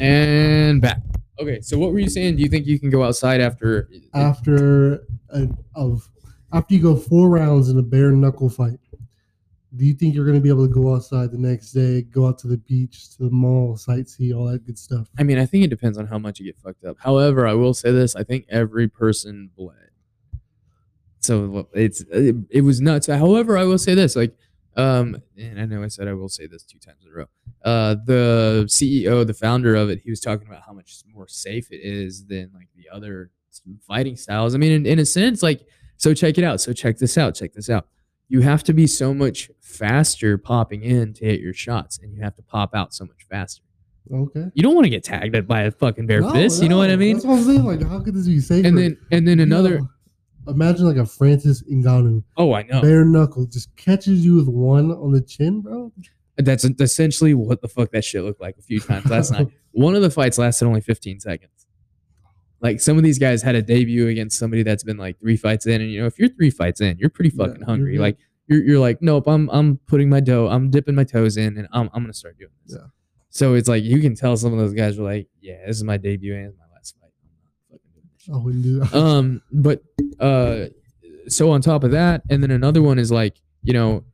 and 0.00 0.80
back. 0.80 1.00
Okay, 1.40 1.60
so 1.60 1.78
what 1.78 1.92
were 1.92 1.98
you 1.98 2.08
saying? 2.08 2.36
Do 2.36 2.42
you 2.42 2.48
think 2.48 2.66
you 2.66 2.78
can 2.78 2.90
go 2.90 3.02
outside 3.02 3.40
after? 3.40 3.88
After 4.14 5.04
a, 5.30 5.48
of 5.74 6.08
after 6.52 6.74
you 6.74 6.80
go 6.80 6.96
four 6.96 7.28
rounds 7.28 7.68
in 7.68 7.78
a 7.78 7.82
bare 7.82 8.12
knuckle 8.12 8.48
fight, 8.48 8.78
do 9.76 9.84
you 9.84 9.94
think 9.94 10.14
you're 10.14 10.24
going 10.24 10.36
to 10.36 10.42
be 10.42 10.48
able 10.48 10.66
to 10.66 10.72
go 10.72 10.94
outside 10.94 11.30
the 11.30 11.38
next 11.38 11.72
day, 11.72 12.02
go 12.02 12.28
out 12.28 12.38
to 12.38 12.46
the 12.46 12.58
beach, 12.58 13.10
to 13.16 13.24
the 13.24 13.30
mall, 13.30 13.76
sightsee, 13.76 14.36
all 14.36 14.46
that 14.46 14.64
good 14.64 14.78
stuff? 14.78 15.08
I 15.18 15.22
mean, 15.22 15.38
I 15.38 15.46
think 15.46 15.64
it 15.64 15.68
depends 15.68 15.98
on 15.98 16.06
how 16.06 16.18
much 16.18 16.38
you 16.38 16.46
get 16.46 16.58
fucked 16.58 16.84
up. 16.84 16.96
However, 17.00 17.46
I 17.46 17.54
will 17.54 17.74
say 17.74 17.90
this: 17.90 18.14
I 18.14 18.22
think 18.22 18.46
every 18.48 18.88
person 18.88 19.50
bled. 19.56 19.90
So 21.20 21.68
it's 21.72 22.02
it, 22.10 22.36
it 22.50 22.60
was 22.60 22.80
nuts. 22.80 23.06
However, 23.06 23.56
I 23.56 23.64
will 23.64 23.78
say 23.78 23.94
this: 23.94 24.14
like, 24.14 24.36
um, 24.76 25.22
and 25.36 25.60
I 25.60 25.64
know 25.66 25.82
I 25.82 25.88
said 25.88 26.06
I 26.06 26.12
will 26.12 26.28
say 26.28 26.46
this 26.46 26.62
two 26.62 26.78
times 26.78 27.04
in 27.04 27.12
a 27.12 27.16
row. 27.16 27.26
Uh, 27.64 27.96
the 28.04 28.64
CEO, 28.68 29.26
the 29.26 29.34
founder 29.34 29.74
of 29.74 29.88
it, 29.88 30.00
he 30.04 30.10
was 30.10 30.20
talking 30.20 30.46
about 30.46 30.62
how 30.66 30.72
much 30.72 31.02
more 31.12 31.26
safe 31.26 31.70
it 31.72 31.80
is 31.82 32.26
than 32.26 32.50
like 32.54 32.68
the 32.76 32.88
other 32.92 33.30
fighting 33.86 34.16
styles. 34.16 34.54
I 34.54 34.58
mean, 34.58 34.72
in, 34.72 34.86
in 34.86 34.98
a 34.98 35.06
sense, 35.06 35.42
like, 35.42 35.62
so 35.96 36.12
check 36.12 36.38
it 36.38 36.44
out. 36.44 36.60
So 36.60 36.72
check 36.72 36.98
this 36.98 37.16
out. 37.16 37.34
Check 37.34 37.52
this 37.54 37.70
out. 37.70 37.86
You 38.28 38.40
have 38.40 38.62
to 38.64 38.72
be 38.72 38.86
so 38.86 39.12
much 39.14 39.50
faster 39.60 40.38
popping 40.38 40.82
in 40.82 41.12
to 41.14 41.24
hit 41.24 41.40
your 41.40 41.52
shots, 41.52 41.98
and 42.02 42.12
you 42.14 42.22
have 42.22 42.34
to 42.36 42.42
pop 42.42 42.74
out 42.74 42.94
so 42.94 43.04
much 43.04 43.26
faster. 43.30 43.62
Okay. 44.12 44.46
You 44.54 44.62
don't 44.62 44.74
want 44.74 44.84
to 44.84 44.90
get 44.90 45.04
tagged 45.04 45.46
by 45.48 45.62
a 45.62 45.70
fucking 45.70 46.06
bare 46.06 46.20
No, 46.20 46.30
fist. 46.32 46.62
You 46.62 46.68
know 46.68 46.76
what 46.78 46.90
I 46.90 46.96
mean? 46.96 47.14
That's 47.16 47.26
what 47.26 47.38
I'm 47.38 47.44
saying. 47.44 47.64
Like, 47.64 47.82
how 47.86 48.00
could 48.00 48.14
this 48.14 48.26
be 48.26 48.40
safe? 48.40 48.64
And 48.64 48.76
then 48.76 48.98
and 49.10 49.26
then 49.26 49.40
another. 49.40 49.80
imagine 50.46 50.84
like 50.86 50.96
a 50.96 51.06
Francis 51.06 51.62
Ngannou, 51.70 52.22
Oh, 52.36 52.52
I 52.52 52.62
know. 52.64 52.82
bare 52.82 53.04
knuckle, 53.04 53.46
just 53.46 53.74
catches 53.76 54.24
you 54.24 54.36
with 54.36 54.48
one 54.48 54.90
on 54.90 55.12
the 55.12 55.22
chin, 55.22 55.60
bro. 55.62 55.90
That's 56.36 56.64
essentially 56.64 57.32
what 57.34 57.62
the 57.62 57.68
fuck 57.68 57.92
that 57.92 58.04
shit 58.04 58.24
looked 58.24 58.40
like 58.40 58.56
a 58.58 58.62
few 58.62 58.80
times 58.80 59.06
last 59.06 59.30
night. 59.32 59.48
One 59.72 59.94
of 59.94 60.02
the 60.02 60.10
fights 60.10 60.36
lasted 60.36 60.66
only 60.66 60.80
15 60.80 61.20
seconds. 61.20 61.63
Like 62.64 62.80
some 62.80 62.96
of 62.96 63.04
these 63.04 63.18
guys 63.20 63.42
had 63.42 63.54
a 63.54 63.62
debut 63.62 64.08
against 64.08 64.38
somebody 64.38 64.62
that's 64.64 64.82
been 64.82 64.96
like 64.96 65.20
three 65.20 65.36
fights 65.36 65.66
in, 65.66 65.80
and 65.82 65.90
you 65.92 66.00
know 66.00 66.06
if 66.06 66.18
you're 66.18 66.30
three 66.30 66.50
fights 66.50 66.80
in, 66.80 66.98
you're 66.98 67.10
pretty 67.10 67.30
Yeah, 67.36 67.44
fucking 67.44 67.60
you're 67.60 67.66
hungry. 67.66 67.92
good. 67.92 68.00
Like 68.00 68.18
you're, 68.48 68.64
you're 68.64 68.78
like, 68.80 69.00
nope, 69.02 69.28
I'm 69.28 69.48
I'm 69.50 69.76
putting 69.86 70.08
my 70.08 70.20
dough, 70.20 70.48
I'm 70.48 70.70
dipping 70.70 70.94
my 70.96 71.04
toes 71.04 71.36
in, 71.36 71.56
and 71.58 71.68
I'm 71.72 71.88
I'm 71.94 72.02
gonna 72.02 72.12
start 72.14 72.38
doing 72.38 72.50
this. 72.66 72.76
Yeah. 72.80 72.86
So 73.28 73.54
it's 73.54 73.68
like 73.68 73.84
you 73.84 74.00
can 74.00 74.14
tell 74.16 74.36
some 74.36 74.52
of 74.52 74.58
those 74.58 74.72
guys 74.72 74.98
are 74.98 75.02
like, 75.02 75.28
yeah, 75.40 75.66
this 75.66 75.76
is 75.76 75.84
my 75.84 75.96
debut 75.98 76.34
and 76.34 76.54
my 76.58 76.64
last 76.74 76.96
fight. 77.00 77.10
I'm 77.22 77.30
not 77.44 77.78
fucking 77.78 77.90
doing 77.92 78.08
this 78.16 78.28
I 78.32 78.36
wouldn't 78.42 78.62
do 78.62 78.80
that. 78.80 78.94
um 78.98 79.42
but 79.52 79.82
uh 80.20 80.66
so 81.28 81.50
on 81.50 81.60
top 81.60 81.84
of 81.84 81.90
that 81.92 82.22
and 82.30 82.42
then 82.42 82.50
another 82.50 82.80
one 82.82 82.98
is 82.98 83.10
like 83.12 83.36
you 83.62 83.72
know 83.72 84.04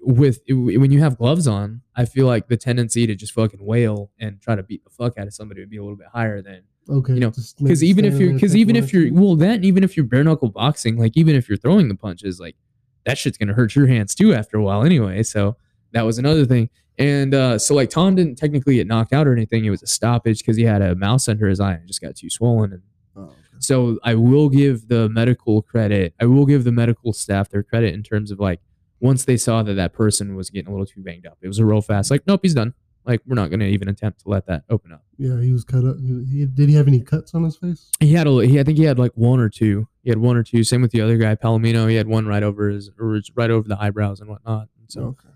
with 0.00 0.40
when 0.48 0.90
you 0.92 1.00
have 1.00 1.16
gloves 1.18 1.46
on 1.48 1.80
i 1.96 2.04
feel 2.04 2.26
like 2.26 2.46
the 2.48 2.56
tendency 2.56 3.06
to 3.06 3.14
just 3.14 3.32
fucking 3.32 3.64
wail 3.64 4.10
and 4.20 4.40
try 4.40 4.54
to 4.54 4.62
beat 4.62 4.82
the 4.84 4.90
fuck 4.90 5.18
out 5.18 5.26
of 5.26 5.34
somebody 5.34 5.60
would 5.60 5.70
be 5.70 5.76
a 5.78 5.82
little 5.82 5.96
bit 5.96 6.06
higher 6.12 6.40
than 6.42 6.62
okay, 6.88 7.14
you 7.14 7.20
know, 7.20 7.32
because 7.62 7.82
even 7.84 8.04
if 8.04 8.18
you're 8.18 8.32
because 8.34 8.56
even 8.56 8.76
if 8.76 8.92
you're 8.92 9.12
well 9.12 9.36
then 9.36 9.64
even 9.64 9.84
if 9.84 9.96
you're 9.96 10.06
bare 10.06 10.24
knuckle 10.24 10.48
boxing 10.50 10.96
like 10.96 11.16
even 11.16 11.34
if 11.36 11.48
you're 11.48 11.58
throwing 11.58 11.88
the 11.88 11.94
punches 11.94 12.40
like 12.40 12.56
that 13.04 13.16
shit's 13.18 13.38
gonna 13.38 13.54
hurt 13.54 13.74
your 13.74 13.86
hands 13.86 14.14
too 14.14 14.34
after 14.34 14.56
a 14.56 14.62
while 14.62 14.82
anyway 14.84 15.22
so 15.22 15.56
that 15.92 16.02
was 16.02 16.18
another 16.18 16.44
thing 16.44 16.68
and 16.98 17.34
uh 17.34 17.58
so 17.58 17.74
like 17.74 17.88
tom 17.90 18.14
didn't 18.14 18.36
technically 18.36 18.76
get 18.76 18.86
knocked 18.86 19.12
out 19.12 19.26
or 19.26 19.32
anything 19.32 19.64
it 19.64 19.70
was 19.70 19.82
a 19.82 19.86
stoppage 19.86 20.38
because 20.38 20.56
he 20.56 20.64
had 20.64 20.82
a 20.82 20.94
mouse 20.94 21.28
under 21.28 21.48
his 21.48 21.60
eye 21.60 21.72
and 21.74 21.86
just 21.86 22.00
got 22.00 22.14
too 22.16 22.28
swollen 22.30 22.72
and 22.72 22.82
Oh, 23.16 23.22
okay. 23.22 23.32
so 23.58 23.98
I 24.04 24.14
will 24.14 24.48
give 24.48 24.86
the 24.86 25.08
medical 25.08 25.60
credit. 25.62 26.14
I 26.20 26.26
will 26.26 26.46
give 26.46 26.62
the 26.62 26.70
medical 26.70 27.12
staff 27.12 27.48
their 27.48 27.64
credit 27.64 27.94
in 27.94 28.04
terms 28.04 28.30
of 28.30 28.38
like 28.38 28.60
once 29.00 29.24
they 29.24 29.36
saw 29.36 29.62
that 29.64 29.74
that 29.74 29.92
person 29.92 30.36
was 30.36 30.50
getting 30.50 30.68
a 30.68 30.70
little 30.70 30.86
too 30.86 31.00
banged 31.02 31.26
up, 31.26 31.36
it 31.42 31.48
was 31.48 31.58
a 31.58 31.64
real 31.64 31.80
fast 31.80 32.10
like, 32.12 32.22
nope, 32.28 32.40
he's 32.42 32.54
done. 32.54 32.74
Like 33.04 33.22
we're 33.26 33.36
not 33.36 33.48
going 33.48 33.60
to 33.60 33.66
even 33.66 33.88
attempt 33.88 34.20
to 34.20 34.28
let 34.28 34.46
that 34.46 34.64
open 34.68 34.92
up. 34.92 35.02
yeah, 35.16 35.40
he 35.40 35.50
was 35.52 35.64
cut 35.64 35.84
up. 35.84 35.96
He, 35.98 36.24
he, 36.30 36.44
did 36.46 36.68
he 36.68 36.74
have 36.74 36.86
any 36.88 37.00
cuts 37.00 37.34
on 37.34 37.42
his 37.42 37.56
face? 37.56 37.90
He 38.00 38.12
had 38.12 38.26
a, 38.26 38.46
he, 38.46 38.60
I 38.60 38.64
think 38.64 38.76
he 38.76 38.84
had 38.84 38.98
like 38.98 39.12
one 39.14 39.40
or 39.40 39.48
two. 39.48 39.88
He 40.02 40.10
had 40.10 40.18
one 40.18 40.36
or 40.36 40.42
two. 40.42 40.62
Same 40.62 40.82
with 40.82 40.90
the 40.90 41.00
other 41.00 41.16
guy, 41.16 41.34
Palomino. 41.34 41.88
He 41.88 41.96
had 41.96 42.06
one 42.06 42.26
right 42.26 42.42
over 42.42 42.68
his, 42.68 42.90
or 42.98 43.18
right 43.34 43.50
over 43.50 43.66
the 43.66 43.80
eyebrows 43.80 44.20
and 44.20 44.28
whatnot. 44.28 44.68
And 44.78 44.90
so 44.90 45.00
okay, 45.02 45.28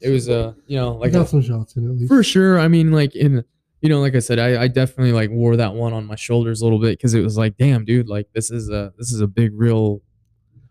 it 0.00 0.08
was, 0.10 0.28
uh, 0.30 0.54
you 0.66 0.78
know, 0.78 0.94
like 0.94 1.12
got 1.12 1.26
a- 1.26 1.28
some 1.28 1.42
shots 1.42 1.76
in 1.76 1.84
at 1.84 1.96
least. 1.96 2.08
for 2.08 2.22
sure. 2.22 2.58
I 2.58 2.68
mean, 2.68 2.92
like 2.92 3.14
in, 3.14 3.44
you 3.82 3.90
know, 3.90 4.00
like 4.00 4.14
I 4.14 4.20
said, 4.20 4.38
I, 4.38 4.62
I 4.62 4.68
definitely 4.68 5.12
like 5.12 5.28
wore 5.30 5.56
that 5.56 5.74
one 5.74 5.92
on 5.92 6.06
my 6.06 6.16
shoulders 6.16 6.62
a 6.62 6.64
little 6.64 6.80
bit 6.80 6.98
because 6.98 7.12
it 7.12 7.20
was 7.20 7.36
like, 7.36 7.58
damn, 7.58 7.84
dude, 7.84 8.08
like 8.08 8.28
this 8.34 8.50
is 8.50 8.70
a, 8.70 8.94
this 8.96 9.12
is 9.12 9.20
a 9.20 9.26
big, 9.26 9.50
real 9.54 10.00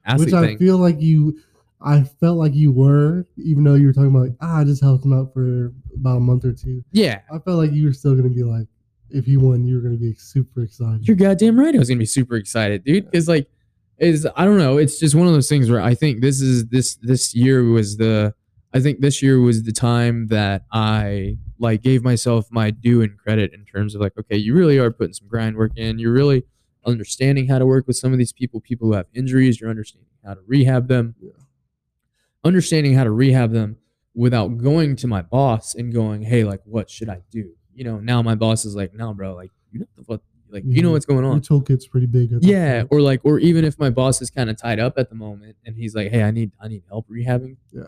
athlete 0.06 0.28
Which 0.28 0.34
I 0.34 0.42
thing. 0.48 0.58
feel 0.58 0.78
like 0.80 1.00
you, 1.00 1.40
I 1.82 2.04
felt 2.04 2.38
like 2.38 2.54
you 2.54 2.72
were, 2.72 3.26
even 3.38 3.64
though 3.64 3.76
you 3.76 3.88
were 3.88 3.94
talking 3.94 4.10
about, 4.10 4.24
like, 4.24 4.38
ah, 4.42 4.60
I 4.60 4.64
just 4.64 4.82
helped 4.82 5.06
him 5.06 5.14
out 5.14 5.34
for 5.34 5.74
about 5.96 6.18
a 6.18 6.22
month 6.22 6.46
or 6.46 6.54
two. 6.54 6.84
yeah, 6.92 7.22
I 7.32 7.40
felt 7.40 7.58
like 7.58 7.72
you 7.72 7.86
were 7.86 7.94
still 7.94 8.16
gonna 8.16 8.30
be 8.30 8.44
like, 8.44 8.68
if 9.10 9.26
he 9.26 9.38
won, 9.38 9.66
you 9.66 9.76
were 9.76 9.82
gonna 9.82 9.98
be 9.98 10.14
super 10.14 10.64
excited. 10.64 11.08
You're 11.08 11.18
goddamn 11.18 11.60
right. 11.60 11.76
I 11.76 11.78
was 11.78 11.90
gonna 11.90 12.00
be 12.00 12.06
super 12.06 12.36
excited, 12.36 12.84
dude. 12.84 13.06
Because 13.06 13.28
like, 13.28 13.48
is 13.98 14.28
I 14.36 14.46
don't 14.46 14.58
know. 14.58 14.78
It's 14.78 15.00
just 15.00 15.16
one 15.16 15.28
of 15.28 15.34
those 15.34 15.50
things 15.50 15.70
where 15.70 15.82
I 15.82 15.96
think 15.96 16.22
this 16.22 16.42
is 16.42 16.68
this 16.68 16.96
this 17.02 17.34
year 17.36 17.64
was 17.64 17.98
the. 17.98 18.34
I 18.74 18.82
think 18.82 19.00
this 19.00 19.22
year 19.22 19.40
was 19.40 19.64
the 19.64 19.72
time 19.72 20.28
that 20.28 20.64
I 20.70 21.38
like 21.60 21.82
gave 21.82 22.04
myself 22.04 22.48
my 22.52 22.72
due 22.72 23.02
and 23.02 23.18
credit 23.18 23.54
in 23.54 23.64
terms 23.64 23.96
of 23.96 24.02
like, 24.02 24.12
okay, 24.20 24.36
you 24.36 24.54
really 24.54 24.78
are 24.78 24.92
putting 24.92 25.14
some 25.14 25.30
grind 25.30 25.56
work 25.56 25.72
in. 25.78 25.98
You're 25.98 26.12
really 26.12 26.44
understanding 26.86 27.48
how 27.48 27.58
to 27.58 27.66
work 27.66 27.88
with 27.88 27.96
some 27.96 28.12
of 28.12 28.18
these 28.18 28.34
people, 28.34 28.60
people 28.60 28.88
who 28.88 28.94
have 28.94 29.06
injuries. 29.14 29.62
You're 29.62 29.70
understanding 29.70 30.10
how 30.26 30.34
to 30.34 30.42
rehab 30.46 30.90
them. 30.90 31.16
Yeah. 31.22 31.32
Understanding 32.46 32.94
how 32.94 33.04
to 33.04 33.12
rehab 33.12 33.52
them 33.52 33.78
without 34.14 34.58
going 34.58 34.96
to 34.98 35.08
my 35.08 35.22
boss 35.22 35.76
and 35.76 35.92
going, 35.94 36.22
hey, 36.22 36.44
like, 36.46 36.62
what 36.64 36.90
should 36.90 37.10
I 37.10 37.22
do? 37.32 37.52
You 37.74 37.84
know, 37.84 38.00
now 38.00 38.22
my 38.22 38.36
boss 38.36 38.64
is 38.64 38.76
like, 38.76 38.94
no, 38.94 39.14
bro, 39.14 39.36
like, 39.36 39.52
you 39.72 39.80
know 39.80 39.86
what, 40.06 40.22
like, 40.50 40.64
you 40.66 40.82
know 40.82 40.92
what's 40.92 41.06
going 41.06 41.24
Your 41.26 41.34
on. 41.34 41.42
toolkit's 41.42 41.88
pretty 41.88 42.06
big. 42.08 42.30
Yeah, 42.40 42.82
point. 42.82 42.88
or 42.92 43.02
like, 43.02 43.20
or 43.26 43.40
even 43.40 43.66
if 43.66 43.78
my 43.78 43.90
boss 43.90 44.22
is 44.22 44.30
kind 44.30 44.50
of 44.50 44.58
tied 44.58 44.80
up 44.80 44.94
at 44.98 45.10
the 45.10 45.16
moment 45.16 45.58
and 45.66 45.76
he's 45.76 45.94
like, 45.96 46.12
hey, 46.12 46.24
I 46.24 46.32
need, 46.32 46.52
I 46.62 46.70
need 46.70 46.84
help 46.88 47.08
rehabbing. 47.10 47.58
You- 47.72 47.88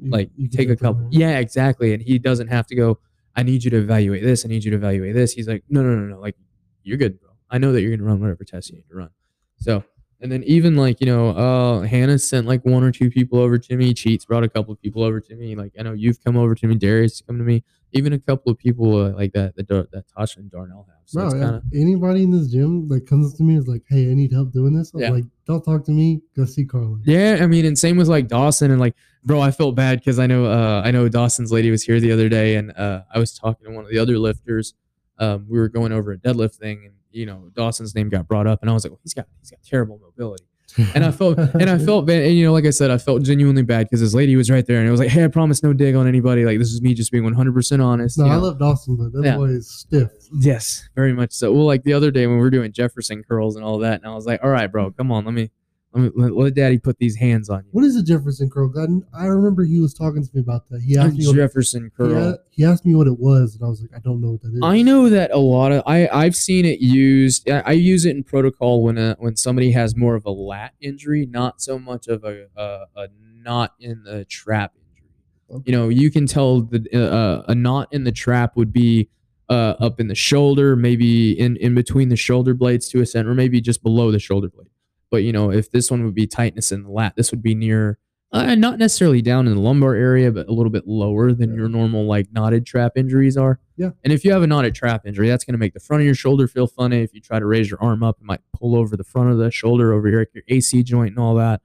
Like, 0.00 0.30
you 0.36 0.48
take 0.48 0.68
a 0.68 0.76
couple. 0.76 1.08
Yeah, 1.10 1.38
exactly. 1.38 1.94
And 1.94 2.02
he 2.02 2.18
doesn't 2.18 2.48
have 2.48 2.66
to 2.66 2.74
go. 2.74 2.98
I 3.36 3.42
need 3.44 3.64
you 3.64 3.70
to 3.70 3.78
evaluate 3.78 4.22
this. 4.22 4.44
I 4.44 4.48
need 4.48 4.64
you 4.64 4.70
to 4.72 4.76
evaluate 4.76 5.14
this. 5.14 5.32
He's 5.32 5.48
like, 5.48 5.62
no, 5.70 5.82
no, 5.82 5.94
no, 5.94 6.06
no. 6.16 6.20
Like, 6.20 6.36
you're 6.82 6.98
good, 6.98 7.18
bro. 7.20 7.30
I 7.48 7.58
know 7.58 7.72
that 7.72 7.80
you're 7.80 7.96
gonna 7.96 8.06
run 8.08 8.20
whatever 8.20 8.44
tests 8.44 8.70
you 8.70 8.76
need 8.76 8.88
to 8.90 8.96
run. 8.96 9.10
So, 9.56 9.84
and 10.20 10.30
then 10.32 10.42
even 10.44 10.76
like 10.76 11.00
you 11.00 11.06
know, 11.06 11.30
uh, 11.30 11.80
Hannah 11.82 12.18
sent 12.18 12.46
like 12.46 12.64
one 12.64 12.82
or 12.82 12.90
two 12.92 13.10
people 13.10 13.38
over 13.38 13.58
to 13.58 13.76
me. 13.76 13.92
Cheats 13.94 14.24
brought 14.24 14.44
a 14.44 14.48
couple 14.48 14.72
of 14.72 14.80
people 14.80 15.02
over 15.02 15.20
to 15.20 15.34
me. 15.34 15.54
Like 15.54 15.72
I 15.78 15.82
know 15.82 15.92
you've 15.92 16.22
come 16.24 16.36
over 16.36 16.54
to 16.54 16.66
me. 16.66 16.76
Darius 16.76 17.20
come 17.20 17.38
to 17.38 17.44
me. 17.44 17.62
Even 17.92 18.12
a 18.12 18.18
couple 18.18 18.50
of 18.50 18.58
people 18.58 19.00
uh, 19.00 19.10
like 19.10 19.32
that 19.32 19.54
that 19.56 19.68
that 19.68 20.04
Tasha 20.16 20.38
and 20.38 20.50
Darnell 20.50 20.86
have. 20.88 20.96
So 21.04 21.18
Bro, 21.18 21.26
it's 21.26 21.34
yeah, 21.34 21.40
kind 21.42 21.56
of 21.56 21.62
anybody 21.74 22.22
in 22.22 22.30
this 22.30 22.48
gym 22.48 22.88
that 22.88 23.06
comes 23.06 23.34
to 23.34 23.42
me 23.42 23.56
is 23.56 23.68
like, 23.68 23.82
"Hey, 23.88 24.10
I 24.10 24.14
need 24.14 24.32
help 24.32 24.52
doing 24.52 24.74
this." 24.74 24.92
I'm 24.94 25.00
Yeah. 25.00 25.10
like, 25.10 25.24
"Don't 25.46 25.62
talk 25.62 25.84
to 25.84 25.92
me. 25.92 26.22
Go 26.34 26.44
see 26.44 26.64
Carla." 26.64 26.98
Yeah, 27.04 27.38
I 27.40 27.46
mean, 27.46 27.64
and 27.66 27.78
same 27.78 27.96
with 27.96 28.08
like 28.08 28.26
Dawson 28.28 28.70
and 28.70 28.80
like, 28.80 28.94
bro, 29.24 29.40
I 29.40 29.50
felt 29.50 29.74
bad 29.74 29.98
because 29.98 30.18
I 30.18 30.26
know, 30.26 30.46
uh, 30.46 30.82
I 30.84 30.90
know 30.90 31.08
Dawson's 31.08 31.52
lady 31.52 31.70
was 31.70 31.82
here 31.82 32.00
the 32.00 32.10
other 32.10 32.28
day, 32.28 32.56
and 32.56 32.72
uh, 32.76 33.02
I 33.14 33.18
was 33.18 33.32
talking 33.38 33.66
to 33.66 33.72
one 33.72 33.84
of 33.84 33.90
the 33.90 33.98
other 33.98 34.18
lifters. 34.18 34.74
Um, 35.18 35.46
we 35.48 35.58
were 35.58 35.68
going 35.68 35.92
over 35.92 36.10
a 36.12 36.18
deadlift 36.18 36.56
thing, 36.56 36.82
and 36.86 36.94
you 37.14 37.26
know, 37.26 37.50
Dawson's 37.54 37.94
name 37.94 38.08
got 38.08 38.26
brought 38.28 38.46
up, 38.46 38.60
and 38.62 38.70
I 38.70 38.72
was 38.74 38.84
like, 38.84 38.90
well, 38.92 39.00
he's 39.02 39.14
got, 39.14 39.26
he's 39.40 39.50
got 39.50 39.60
terrible 39.62 39.98
mobility, 40.02 40.44
and 40.94 41.04
I 41.04 41.10
felt, 41.20 41.38
and 41.38 41.70
I 41.70 41.78
felt 41.78 42.06
bad, 42.06 42.22
and 42.24 42.34
you 42.36 42.44
know, 42.44 42.52
like 42.52 42.66
I 42.66 42.70
said, 42.70 42.90
I 42.90 42.98
felt 42.98 43.22
genuinely 43.22 43.62
bad 43.62 43.86
because 43.86 44.00
this 44.00 44.14
lady 44.14 44.34
was 44.36 44.50
right 44.50 44.66
there, 44.66 44.78
and 44.78 44.88
it 44.88 44.90
was 44.90 45.00
like, 45.00 45.10
hey, 45.10 45.24
I 45.24 45.28
promise 45.28 45.62
no 45.62 45.72
dig 45.72 45.94
on 45.94 46.06
anybody, 46.08 46.44
like 46.44 46.58
this 46.58 46.72
is 46.72 46.82
me 46.82 46.92
just 46.94 47.12
being 47.12 47.24
one 47.24 47.32
hundred 47.34 47.54
percent 47.54 47.80
honest. 47.80 48.18
No, 48.18 48.26
I 48.26 48.30
know? 48.36 48.40
love 48.42 48.58
Dawson, 48.58 48.96
but 48.96 49.12
that 49.12 49.24
Yeah. 49.24 49.36
boy 49.36 49.46
is 49.50 49.70
stiff. 49.70 50.10
Yes, 50.32 50.88
very 50.96 51.12
much 51.12 51.32
so. 51.32 51.52
Well, 51.52 51.64
like 51.66 51.84
the 51.84 51.92
other 51.92 52.10
day 52.10 52.26
when 52.26 52.36
we 52.36 52.42
were 52.42 52.50
doing 52.50 52.72
Jefferson 52.72 53.22
curls 53.22 53.56
and 53.56 53.64
all 53.64 53.78
that, 53.78 54.00
and 54.02 54.10
I 54.10 54.14
was 54.14 54.26
like, 54.26 54.40
all 54.42 54.50
right, 54.50 54.66
bro, 54.70 54.90
come 54.90 55.12
on, 55.12 55.24
let 55.24 55.34
me, 55.34 55.50
let 55.94 56.16
me, 56.16 56.28
let, 56.30 56.54
daddy 56.54 56.78
put 56.78 56.98
these 56.98 57.16
hands 57.16 57.48
on 57.48 57.60
you. 57.60 57.68
What 57.70 57.84
is 57.84 57.94
a 57.94 58.02
Jefferson 58.02 58.50
curl? 58.50 58.68
God, 58.68 58.88
I 59.16 59.26
remember 59.26 59.64
he 59.64 59.80
was 59.80 59.94
talking 59.94 60.24
to 60.24 60.30
me 60.34 60.40
about 60.40 60.68
that. 60.70 60.82
He 60.82 60.98
asked 60.98 61.16
me. 61.16 61.26
What, 61.26 61.36
Jefferson 61.36 61.84
he, 61.84 61.90
curl. 61.90 62.16
a- 62.16 62.38
he 62.50 62.64
asked 62.64 62.84
me 62.84 62.94
what 62.94 63.06
it 63.06 63.18
was, 63.18 63.54
and 63.54 63.64
I 63.64 63.68
was 63.68 63.80
like, 63.80 63.90
I 63.94 64.00
don't 64.00 64.20
know 64.20 64.32
what 64.32 64.42
that 64.42 64.52
is. 64.54 64.60
I 64.62 64.82
know 64.82 65.08
that 65.08 65.30
a 65.30 65.38
lot 65.38 65.70
of 65.72 65.82
I 65.86 66.08
I've 66.08 66.34
seen 66.36 66.64
it 66.64 66.80
used. 66.80 67.48
I, 67.48 67.60
I 67.60 67.72
use 67.72 68.04
it 68.04 68.16
in 68.16 68.24
protocol 68.24 68.82
when 68.82 68.98
a, 68.98 69.16
when 69.18 69.36
somebody 69.36 69.70
has 69.72 69.94
more 69.96 70.16
of 70.16 70.24
a 70.26 70.30
lat 70.30 70.72
injury, 70.80 71.26
not 71.26 71.60
so 71.60 71.78
much 71.78 72.08
of 72.08 72.24
a 72.24 72.46
a, 72.56 72.86
a 72.96 73.08
knot 73.42 73.74
in 73.78 74.02
the 74.04 74.24
trap 74.24 74.72
injury. 74.76 75.10
Okay. 75.50 75.62
You 75.70 75.78
know, 75.78 75.88
you 75.88 76.10
can 76.10 76.26
tell 76.26 76.62
the 76.62 76.88
uh, 76.92 77.44
a 77.46 77.54
knot 77.54 77.88
in 77.92 78.02
the 78.04 78.12
trap 78.12 78.56
would 78.56 78.72
be 78.72 79.08
uh, 79.48 79.74
up 79.78 80.00
in 80.00 80.08
the 80.08 80.14
shoulder, 80.14 80.74
maybe 80.74 81.38
in 81.38 81.56
in 81.58 81.74
between 81.74 82.08
the 82.08 82.16
shoulder 82.16 82.54
blades 82.54 82.88
to 82.88 83.00
a 83.00 83.06
center, 83.06 83.30
or 83.30 83.34
maybe 83.34 83.60
just 83.60 83.82
below 83.82 84.10
the 84.10 84.18
shoulder 84.18 84.48
blade. 84.48 84.68
But 85.14 85.22
you 85.22 85.32
know, 85.32 85.52
if 85.52 85.70
this 85.70 85.92
one 85.92 86.04
would 86.04 86.14
be 86.14 86.26
tightness 86.26 86.72
in 86.72 86.82
the 86.82 86.90
lat, 86.90 87.14
this 87.14 87.30
would 87.30 87.40
be 87.42 87.54
near. 87.54 87.98
Uh, 88.32 88.56
not 88.56 88.80
necessarily 88.80 89.22
down 89.22 89.46
in 89.46 89.54
the 89.54 89.60
lumbar 89.60 89.94
area, 89.94 90.32
but 90.32 90.48
a 90.48 90.52
little 90.52 90.70
bit 90.72 90.88
lower 90.88 91.32
than 91.32 91.50
Yeah. 91.50 91.56
your 91.58 91.68
normal 91.68 92.04
like 92.04 92.32
knotted 92.32 92.66
trap 92.66 92.94
injuries 92.96 93.36
are. 93.36 93.60
Yeah. 93.76 93.90
And 94.02 94.12
if 94.12 94.24
you 94.24 94.32
have 94.32 94.42
a 94.42 94.46
knotted 94.48 94.74
trap 94.74 95.06
injury, 95.06 95.28
that's 95.28 95.44
going 95.44 95.52
to 95.54 95.58
make 95.58 95.72
the 95.72 95.78
front 95.78 96.00
of 96.00 96.04
your 96.06 96.16
shoulder 96.16 96.48
feel 96.48 96.66
funny. 96.66 96.96
If 97.02 97.14
you 97.14 97.20
try 97.20 97.38
to 97.38 97.46
raise 97.46 97.70
your 97.70 97.80
arm 97.80 98.02
up, 98.02 98.16
it 98.20 98.24
might 98.24 98.40
pull 98.52 98.74
over 98.74 98.96
the 98.96 99.04
front 99.04 99.30
of 99.30 99.38
the 99.38 99.52
shoulder 99.52 99.92
over 99.92 100.08
your, 100.08 100.26
your 100.34 100.42
AC 100.48 100.82
joint 100.82 101.10
and 101.10 101.18
all 101.20 101.36
that. 101.36 101.60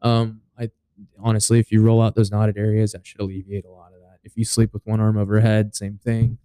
Um, 0.00 0.40
I 0.58 0.70
honestly, 1.18 1.58
if 1.58 1.70
you 1.70 1.82
roll 1.82 2.00
out 2.00 2.14
those 2.14 2.30
knotted 2.30 2.56
areas, 2.56 2.92
that 2.92 3.06
should 3.06 3.20
alleviate 3.20 3.66
a 3.66 3.70
lot 3.70 3.92
of 3.92 4.00
that. 4.00 4.20
If 4.24 4.34
you 4.34 4.46
sleep 4.46 4.72
with 4.72 4.80
one 4.86 5.00
arm 5.00 5.18
overhead, 5.18 5.74
same 5.76 5.98
thing. 6.02 6.38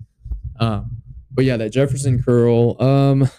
Um, 0.59 0.97
but 1.31 1.45
yeah, 1.45 1.55
that 1.55 1.69
Jefferson 1.69 2.21
curl. 2.21 2.75
Um, 2.81 3.29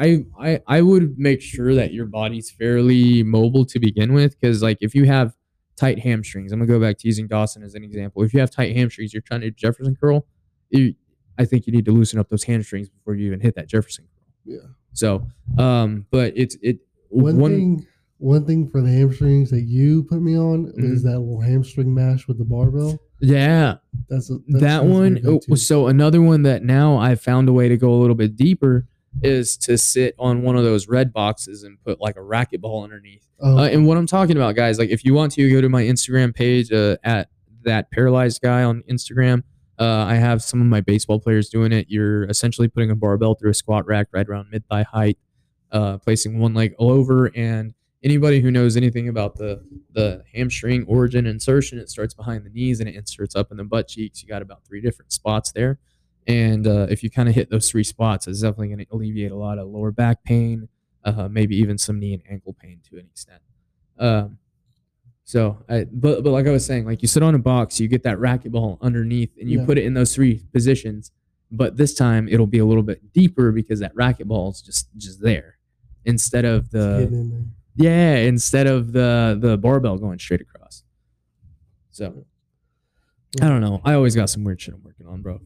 I 0.00 0.24
I 0.38 0.60
I 0.66 0.80
would 0.82 1.18
make 1.18 1.40
sure 1.42 1.74
that 1.74 1.92
your 1.92 2.06
body's 2.06 2.50
fairly 2.50 3.22
mobile 3.22 3.64
to 3.66 3.78
begin 3.78 4.12
with, 4.12 4.38
because 4.40 4.62
like 4.62 4.78
if 4.80 4.94
you 4.94 5.04
have 5.04 5.34
tight 5.76 5.98
hamstrings, 5.98 6.52
I'm 6.52 6.58
gonna 6.60 6.68
go 6.68 6.80
back 6.80 6.98
to 6.98 7.06
using 7.08 7.26
Dawson 7.26 7.62
as 7.62 7.74
an 7.74 7.84
example. 7.84 8.22
If 8.22 8.32
you 8.34 8.40
have 8.40 8.50
tight 8.50 8.74
hamstrings, 8.76 9.12
you're 9.12 9.22
trying 9.22 9.40
to 9.42 9.50
do 9.50 9.56
Jefferson 9.56 9.96
curl. 10.00 10.26
You, 10.70 10.94
I 11.38 11.44
think 11.44 11.66
you 11.66 11.72
need 11.72 11.84
to 11.86 11.92
loosen 11.92 12.18
up 12.18 12.28
those 12.28 12.44
hamstrings 12.44 12.88
before 12.88 13.14
you 13.14 13.26
even 13.26 13.40
hit 13.40 13.54
that 13.56 13.68
Jefferson 13.68 14.04
curl. 14.14 14.54
Yeah. 14.56 14.68
So, 14.92 15.26
um, 15.58 16.06
but 16.10 16.32
it's 16.36 16.56
it 16.62 16.78
One, 17.08 17.36
one 17.38 17.50
thing, 17.52 17.86
one 18.18 18.44
thing 18.46 18.68
for 18.68 18.80
the 18.82 18.90
hamstrings 18.90 19.50
that 19.50 19.62
you 19.62 20.02
put 20.04 20.20
me 20.22 20.36
on 20.36 20.72
is 20.76 21.02
Mhm. 21.02 21.04
that 21.04 21.18
little 21.20 21.40
hamstring 21.40 21.94
mash 21.94 22.26
with 22.28 22.38
the 22.38 22.44
barbell. 22.44 22.98
yeah 23.20 23.76
That's, 24.08 24.30
a, 24.30 24.38
that 24.60 24.84
one 24.84 25.14
very 25.14 25.20
good, 25.20 25.34
oh, 25.34 25.38
too. 25.40 25.56
so 25.56 25.88
another 25.88 26.22
one 26.22 26.42
that 26.44 26.62
now 26.64 26.96
i've 26.96 27.20
found 27.20 27.48
a 27.50 27.52
way 27.52 27.68
to 27.68 27.76
go 27.76 27.92
a 27.92 27.98
little 28.00 28.14
bit 28.16 28.34
deeper 28.34 28.86
is 29.22 29.56
to 29.56 29.76
sit 29.76 30.14
on 30.18 30.42
one 30.42 30.56
of 30.56 30.64
those 30.64 30.88
red 30.88 31.12
boxes 31.12 31.62
and 31.62 31.82
put 31.82 32.00
like 32.00 32.16
a 32.16 32.20
racquetball 32.20 32.84
underneath. 32.84 33.26
Oh, 33.40 33.58
uh, 33.58 33.68
and 33.68 33.86
what 33.86 33.96
i'm 33.96 34.06
talking 34.06 34.36
about 34.36 34.54
guys 34.54 34.78
like 34.78 34.90
if 34.90 35.04
you 35.04 35.14
want 35.14 35.32
to 35.32 35.50
go 35.50 35.60
to 35.60 35.68
my 35.68 35.82
instagram 35.82 36.34
page 36.34 36.70
uh, 36.72 36.96
at 37.02 37.28
that 37.62 37.90
paralyzed 37.90 38.40
guy 38.42 38.62
on 38.62 38.82
instagram. 38.90 39.42
Uh, 39.78 40.04
i 40.06 40.14
have 40.14 40.42
some 40.42 40.60
of 40.60 40.66
my 40.66 40.80
baseball 40.80 41.18
players 41.18 41.48
doing 41.48 41.72
it. 41.72 41.86
You're 41.88 42.24
essentially 42.24 42.68
putting 42.68 42.90
a 42.90 42.96
barbell 42.96 43.34
through 43.34 43.50
a 43.50 43.54
squat 43.54 43.86
rack 43.86 44.08
right 44.12 44.26
around 44.28 44.48
mid 44.50 44.66
thigh 44.68 44.84
height 44.84 45.18
uh, 45.72 45.98
placing 45.98 46.38
one 46.38 46.54
leg 46.54 46.74
all 46.78 46.90
over. 46.90 47.30
And 47.36 47.74
anybody 48.02 48.40
who 48.40 48.50
knows 48.50 48.76
anything 48.76 49.08
about 49.08 49.36
the 49.36 49.62
the 49.92 50.22
hamstring 50.34 50.84
origin 50.86 51.26
insertion 51.26 51.78
it 51.78 51.90
starts 51.90 52.14
behind 52.14 52.44
the 52.44 52.50
knees 52.50 52.80
and 52.80 52.88
it 52.88 52.94
inserts 52.94 53.36
up 53.36 53.50
in 53.50 53.56
the 53.56 53.64
butt 53.64 53.88
cheeks. 53.88 54.22
You 54.22 54.28
got 54.28 54.42
about 54.42 54.64
three 54.64 54.80
different 54.80 55.12
spots 55.12 55.52
there 55.52 55.78
and 56.26 56.66
uh, 56.66 56.86
if 56.90 57.02
you 57.02 57.10
kind 57.10 57.28
of 57.28 57.34
hit 57.34 57.50
those 57.50 57.70
three 57.70 57.84
spots 57.84 58.26
it's 58.26 58.40
definitely 58.40 58.68
going 58.68 58.78
to 58.78 58.86
alleviate 58.92 59.30
a 59.32 59.36
lot 59.36 59.58
of 59.58 59.68
lower 59.68 59.90
back 59.90 60.22
pain 60.24 60.68
uh, 61.04 61.28
maybe 61.28 61.56
even 61.56 61.78
some 61.78 61.98
knee 61.98 62.12
and 62.14 62.22
ankle 62.30 62.52
pain 62.60 62.80
to 62.88 62.96
an 62.98 63.06
extent 63.06 63.40
um, 63.98 64.38
so 65.24 65.62
I, 65.68 65.84
but 65.90 66.22
but 66.24 66.30
like 66.30 66.46
i 66.46 66.50
was 66.50 66.64
saying 66.66 66.84
like 66.86 67.02
you 67.02 67.08
sit 67.08 67.22
on 67.22 67.34
a 67.34 67.38
box 67.38 67.80
you 67.80 67.88
get 67.88 68.02
that 68.02 68.18
racquetball 68.18 68.78
underneath 68.80 69.30
and 69.40 69.48
you 69.50 69.60
Yeah. 69.60 69.66
put 69.66 69.78
it 69.78 69.84
in 69.84 69.94
those 69.94 70.14
three 70.14 70.42
positions 70.52 71.10
but 71.50 71.76
this 71.76 71.94
time 71.94 72.28
it'll 72.28 72.46
be 72.46 72.58
a 72.58 72.64
little 72.64 72.82
bit 72.82 73.12
deeper 73.12 73.50
because 73.52 73.80
that 73.80 73.94
racquetball 73.94 74.52
is 74.52 74.60
just 74.62 74.88
just 74.96 75.20
there 75.22 75.56
instead 76.04 76.44
of 76.44 76.70
the 76.70 77.08
yeah, 77.76 78.16
instead 78.16 78.66
of 78.66 78.92
the 78.92 79.38
the 79.40 79.56
barbell 79.56 79.96
going 79.96 80.18
straight 80.18 80.40
across. 80.40 80.82
So 81.90 82.24
I 83.40 83.48
don't 83.48 83.60
know. 83.60 83.80
I 83.84 83.94
always 83.94 84.14
got 84.14 84.28
some 84.28 84.44
weird 84.44 84.60
shit 84.60 84.74
I'm 84.74 84.82
working 84.82 85.06
on, 85.06 85.22
bro. 85.22 85.40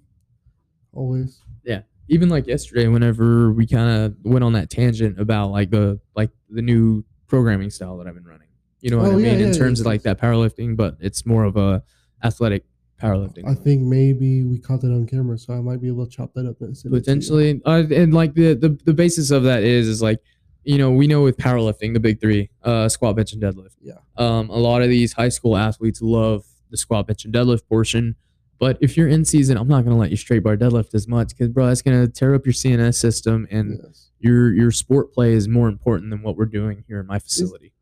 Always. 0.95 1.41
Yeah. 1.65 1.83
Even 2.09 2.29
like 2.29 2.47
yesterday, 2.47 2.87
whenever 2.89 3.53
we 3.53 3.67
kind 3.67 3.89
of 3.91 4.17
went 4.25 4.45
on 4.45 4.53
that 4.55 4.71
tangent 4.71 5.19
about 5.21 5.51
like 5.51 5.71
the 5.71 6.01
like 6.15 6.31
the 6.51 6.63
new 6.63 7.05
programming 7.27 7.71
style 7.71 7.97
that 7.99 8.07
I've 8.07 8.15
been 8.15 8.25
running. 8.25 8.49
You 8.81 8.91
know 8.91 8.99
what 8.99 9.07
Oh, 9.07 9.09
I 9.13 9.13
yeah, 9.13 9.17
mean? 9.31 9.39
yeah, 9.41 9.47
In 9.47 9.53
yeah, 9.53 9.59
terms 9.59 9.81
of 9.81 9.87
like 9.87 10.03
that 10.03 10.21
powerlifting, 10.21 10.77
but 10.77 10.97
it's 11.01 11.25
more 11.25 11.45
of 11.45 11.57
a 11.57 11.83
athletic 12.23 12.65
powerlifting. 13.01 13.49
I 13.49 13.55
think 13.55 13.81
maybe 13.83 14.45
we 14.45 14.59
caught 14.59 14.83
that 14.83 14.93
on 14.93 15.07
camera, 15.07 15.39
so 15.39 15.55
I 15.55 15.61
might 15.61 15.81
be 15.81 15.89
able 15.89 16.05
to 16.07 16.11
chop 16.13 16.35
that 16.35 16.47
up 16.47 16.61
and 16.61 16.77
send 16.77 16.95
it 16.95 16.97
to 16.97 16.97
you. 16.97 17.01
potentially 17.17 17.63
uh, 17.65 17.83
and 17.91 18.13
like 18.13 18.35
the, 18.35 18.55
the 18.55 18.79
the 18.85 18.93
basis 18.95 19.31
of 19.31 19.43
that 19.45 19.63
is 19.63 19.89
is 19.89 20.03
like 20.03 20.21
you 20.65 20.77
know 20.79 20.91
we 20.91 21.07
know 21.07 21.23
with 21.23 21.37
powerlifting 21.39 21.93
the 21.95 22.01
big 22.01 22.21
three 22.21 22.51
uh 22.63 22.89
squat 22.89 23.17
bench 23.17 23.33
and 23.33 23.43
deadlift 23.43 23.75
Yeah. 23.83 23.95
um 24.17 24.49
a 24.51 24.57
lot 24.57 24.81
of 24.83 24.89
these 24.91 25.13
high 25.15 25.29
school 25.31 25.57
athletes 25.57 26.01
love 26.01 26.45
the 26.71 26.77
squat 26.77 27.07
bench 27.07 27.25
and 27.25 27.35
deadlift 27.35 27.67
portion 27.69 28.17
but 28.59 28.79
if 28.81 28.97
you're 28.97 29.09
in 29.09 29.25
season 29.25 29.57
i'm 29.57 29.69
not 29.69 29.85
going 29.85 29.95
to 29.95 30.01
let 30.01 30.11
you 30.11 30.17
straight 30.17 30.43
bar 30.43 30.57
deadlift 30.57 30.95
as 30.95 31.07
much 31.09 31.29
because 31.29 31.49
bro 31.49 31.67
that's 31.67 31.83
going 31.83 32.01
to 32.07 32.11
tear 32.11 32.35
up 32.35 32.45
your 32.47 32.53
cns 32.53 32.95
system 32.95 33.47
and 33.51 33.79
Yes. 33.83 34.11
your 34.21 34.53
your 34.55 34.71
sport 34.71 35.13
play 35.13 35.33
is 35.33 35.49
more 35.49 35.69
important 35.69 36.11
than 36.11 36.23
what 36.23 36.37
we're 36.37 36.47
doing 36.47 36.85
here 36.89 37.01
in 37.01 37.07
my 37.07 37.19
facility 37.19 37.73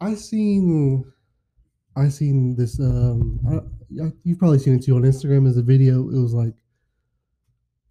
I 0.00 0.14
seen, 0.14 1.04
I 1.96 2.08
seen 2.08 2.54
this. 2.54 2.78
Um, 2.78 3.40
I, 3.50 3.58
you've 4.22 4.38
probably 4.38 4.60
seen 4.60 4.76
it 4.76 4.84
too 4.84 4.94
on 4.94 5.02
Instagram. 5.02 5.48
As 5.48 5.56
a 5.56 5.62
video, 5.62 6.02
it 6.10 6.20
was 6.22 6.32
like, 6.32 6.54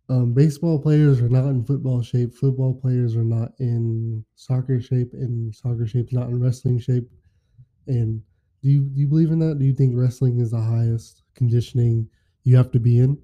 um, 0.09 0.33
baseball 0.33 0.79
players 0.81 1.19
are 1.19 1.27
not 1.27 1.47
in 1.49 1.65
football 1.65 2.01
shape. 2.01 2.33
Football 2.33 2.73
players 2.79 3.17
are 3.17 3.25
not 3.25 3.49
in 3.59 4.23
soccer 4.35 4.79
shape, 4.79 5.11
and 5.11 5.53
soccer 5.53 5.85
shape's 5.85 6.13
not 6.13 6.29
in 6.29 6.39
wrestling 6.39 6.79
shape. 6.79 7.09
And 7.87 8.21
do 8.61 8.69
you 8.69 8.81
do 8.81 9.01
you 9.01 9.07
believe 9.07 9.31
in 9.31 9.39
that? 9.39 9.59
Do 9.59 9.65
you 9.65 9.73
think 9.73 9.93
wrestling 9.95 10.39
is 10.39 10.51
the 10.51 10.61
highest 10.61 11.23
conditioning 11.35 12.09
you 12.43 12.57
have 12.57 12.71
to 12.71 12.79
be 12.79 12.99
in 12.99 13.17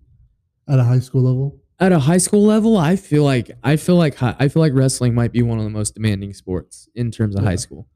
at 0.69 0.79
a 0.79 0.83
high 0.83 0.99
school 0.99 1.23
level? 1.23 1.59
at 1.79 1.91
a 1.91 1.99
high 1.99 2.19
school 2.19 2.43
level 2.43 2.77
i 2.77 2.95
feel 2.95 3.23
like 3.23 3.49
i 3.63 3.75
feel 3.75 3.95
like 3.95 4.21
i 4.21 4.47
feel 4.47 4.61
like 4.61 4.71
wrestling 4.73 5.13
might 5.13 5.31
be 5.31 5.41
one 5.41 5.57
of 5.57 5.63
the 5.63 5.69
most 5.69 5.95
demanding 5.95 6.31
sports 6.31 6.87
in 6.95 7.09
terms 7.09 7.35
of 7.35 7.43
high 7.43 7.55
school 7.55 7.87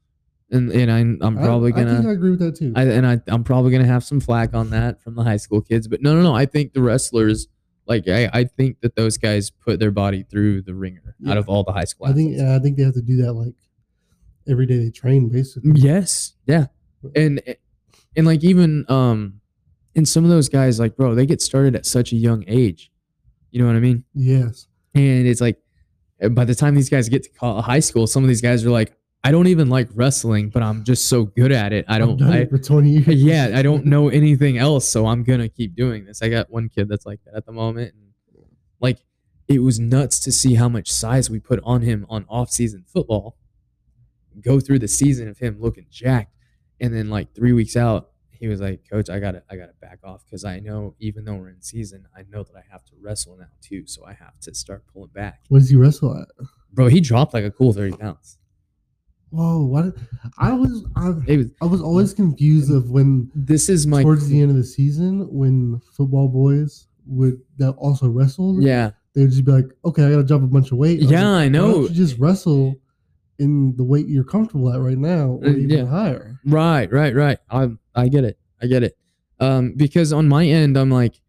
and 0.52 0.72
and 0.72 0.92
i'm, 0.92 1.18
I'm 1.22 1.38
probably 1.38 1.72
I, 1.74 1.76
gonna 1.76 1.94
I 1.94 1.96
think 1.98 2.08
I 2.08 2.12
agree 2.12 2.32
with 2.32 2.40
that 2.40 2.56
too. 2.56 2.74
I, 2.76 2.84
and 2.84 3.06
I, 3.06 3.22
I'm 3.28 3.44
probably 3.44 3.72
gonna 3.72 3.86
have 3.86 4.04
some 4.04 4.20
flack 4.20 4.54
on 4.54 4.70
that 4.72 5.02
from 5.02 5.16
the 5.16 5.24
high 5.24 5.38
school 5.38 5.62
kids, 5.62 5.88
but 5.88 6.02
no, 6.02 6.16
no, 6.16 6.22
no. 6.22 6.34
I 6.34 6.46
think 6.46 6.74
the 6.74 6.82
wrestlers, 6.82 7.48
like, 7.86 8.08
I, 8.08 8.30
I 8.34 8.44
think 8.46 8.80
that 8.82 8.96
those 8.96 9.18
guys 9.18 9.50
put 9.50 9.80
their 9.80 9.92
body 9.92 10.24
through 10.24 10.62
the 10.62 10.74
ringer 10.74 11.16
out 11.28 11.38
of 11.38 11.50
all 11.50 11.64
the 11.64 11.74
high 11.74 11.84
school. 11.84 12.08
I 12.08 12.14
think 12.14 12.34
athletes. 12.34 12.42
yeah, 12.42 12.56
I 12.56 12.60
think 12.60 12.78
they 12.78 12.84
have 12.84 12.94
to 12.94 13.02
do 13.02 13.18
that 13.24 13.34
like 13.34 13.56
every 14.48 14.66
day 14.66 14.78
they 14.78 14.90
train, 14.90 15.30
basically. 15.30 15.72
yes, 15.76 16.34
yeah, 16.46 16.68
and 17.16 17.42
and 18.16 18.26
like 18.26 18.44
even 18.44 18.86
um, 18.90 19.42
and 19.96 20.08
some 20.08 20.24
of 20.24 20.30
those 20.30 20.48
guys, 20.48 20.80
like, 20.80 20.96
bro, 20.96 21.16
they 21.16 21.26
get 21.26 21.42
started 21.42 21.76
at 21.76 21.86
such 21.86 22.12
a 22.12 22.16
young 22.16 22.44
age. 22.48 22.92
You 23.52 23.62
know 23.62 23.68
what 23.68 23.76
I 23.76 23.80
mean? 23.80 24.04
Yes. 24.14 24.68
And 24.94 25.28
it's 25.28 25.42
like, 25.42 25.58
by 26.32 26.46
the 26.46 26.56
time 26.56 26.76
these 26.76 26.90
guys 26.90 27.10
get 27.10 27.24
to 27.24 27.30
call, 27.30 27.62
high 27.62 27.80
school, 27.80 28.06
some 28.08 28.24
of 28.24 28.28
these 28.28 28.42
guys 28.42 28.66
are 28.66 28.70
like, 28.70 28.94
I 29.24 29.32
don't 29.32 29.48
even 29.48 29.70
like 29.70 29.90
wrestling, 29.94 30.50
but 30.50 30.62
I'm 30.62 30.84
just 30.84 31.10
so 31.10 31.26
good 31.26 31.52
at 31.52 31.74
it. 31.74 31.86
I 31.88 31.98
don't. 31.98 32.22
I, 32.22 32.38
it 32.38 32.50
for 32.50 32.60
twenty 32.60 32.92
years. 32.92 33.08
yeah, 33.08 33.52
I 33.56 33.62
don't 33.62 33.86
know 33.86 34.10
anything 34.10 34.58
else, 34.58 34.88
so 34.88 35.08
I'm 35.08 35.24
gonna 35.24 35.50
keep 35.50 35.76
doing 35.76 36.06
this. 36.06 36.22
I 36.22 36.30
got 36.30 36.50
one 36.50 36.70
kid 36.70 36.88
that's 36.88 37.06
like 37.06 37.20
that 37.26 37.34
at 37.36 37.46
the 37.46 37.52
moment, 37.52 37.94
and 37.94 38.46
like 38.80 39.00
it 39.48 39.60
was 39.60 39.80
nuts 39.80 40.20
to 40.22 40.32
see 40.32 40.56
how 40.56 40.70
much 40.70 40.92
size 40.92 41.30
we 41.30 41.40
put 41.40 41.60
on 41.64 41.82
him 41.82 42.06
on 42.10 42.26
off-season 42.30 42.86
football. 42.88 43.36
Go 44.40 44.60
through 44.60 44.80
the 44.80 44.88
season 44.88 45.28
of 45.28 45.40
him 45.40 45.58
looking 45.60 45.88
jacked, 45.90 46.32
and 46.80 46.94
then 46.94 47.10
like 47.10 47.34
three 47.34 47.54
weeks 47.54 47.76
out, 47.76 48.12
he 48.32 48.48
was 48.48 48.62
like, 48.62 48.88
"Coach, 48.90 49.10
I 49.10 49.20
gotta, 49.20 49.44
I 49.50 49.56
gotta 49.56 49.74
back 49.82 50.00
off 50.04 50.24
because 50.26 50.46
I 50.46 50.60
know 50.60 50.96
even 51.00 51.26
though 51.26 51.36
we're 51.36 51.50
in 51.50 51.62
season, 51.62 52.06
I 52.16 52.22
know 52.30 52.44
that 52.44 52.56
I 52.56 52.64
have 52.72 52.86
to 52.86 52.94
wrestle 53.02 53.36
now 53.38 53.48
too, 53.62 53.88
so 53.88 54.06
I 54.06 54.14
have 54.14 54.40
to 54.42 54.54
start 54.54 54.84
pulling 54.94 55.10
back." 55.14 55.42
What 55.50 55.60
does 55.60 55.70
he 55.70 55.76
wrestle 55.76 56.16
at? 56.16 56.28
Bro, 56.72 56.88
he 56.90 57.00
dropped 57.02 57.34
like 57.34 57.44
a 57.46 57.52
cool 57.52 57.74
thirty 57.74 57.96
pounds. 57.98 58.38
Whoa! 59.30 59.66
What? 59.66 59.96
I 60.38 60.54
was 60.54 60.86
I, 60.96 61.10
was. 61.10 61.52
I 61.62 61.66
was 61.66 61.82
always 61.82 62.14
confused 62.14 62.72
of 62.72 62.92
when 62.92 63.30
This 63.36 63.68
is 63.70 63.86
my. 63.86 64.02
towards 64.04 64.28
the 64.30 64.40
end 64.42 64.52
of 64.52 64.56
the 64.58 64.64
season 64.64 65.28
when 65.34 65.82
football 65.94 66.30
boys 66.30 66.88
would 67.08 67.42
that 67.58 67.72
also 67.74 68.08
wrestled. 68.08 68.62
Yeah, 68.64 68.92
They 69.16 69.22
would 69.24 69.32
just 69.32 69.44
be 69.44 69.52
like, 69.52 69.66
"Okay, 69.84 70.06
I 70.06 70.12
got 70.12 70.18
to 70.18 70.24
drop 70.24 70.44
a 70.44 70.48
bunch 70.48 70.72
of 70.72 70.78
weight." 70.78 71.02
was 71.02 71.12
Yeah, 71.12 71.28
like, 71.28 71.28
I 71.42 71.44
"Why 71.46 71.48
know. 71.50 71.80
you 71.82 71.90
just 71.90 72.18
wrestle 72.20 72.76
in 73.40 73.76
the 73.76 73.84
weight 73.84 74.08
you're 74.08 74.24
comfortable 74.24 74.72
at 74.74 74.80
right 74.82 74.98
now, 74.98 75.40
or 75.42 75.46
Uh, 75.48 75.52
even 75.52 75.70
yeah. 75.70 75.86
higher. 75.86 76.40
Right, 76.46 76.92
right, 76.92 77.14
right. 77.16 77.38
I 77.50 77.70
I 77.96 78.08
get 78.08 78.24
it. 78.24 78.38
I 78.62 78.68
get 78.68 78.84
it. 78.84 78.98
Um, 79.40 79.74
because 79.76 80.12
on 80.12 80.28
my 80.28 80.46
end, 80.46 80.78
I'm 80.78 80.90
like, 80.90 81.22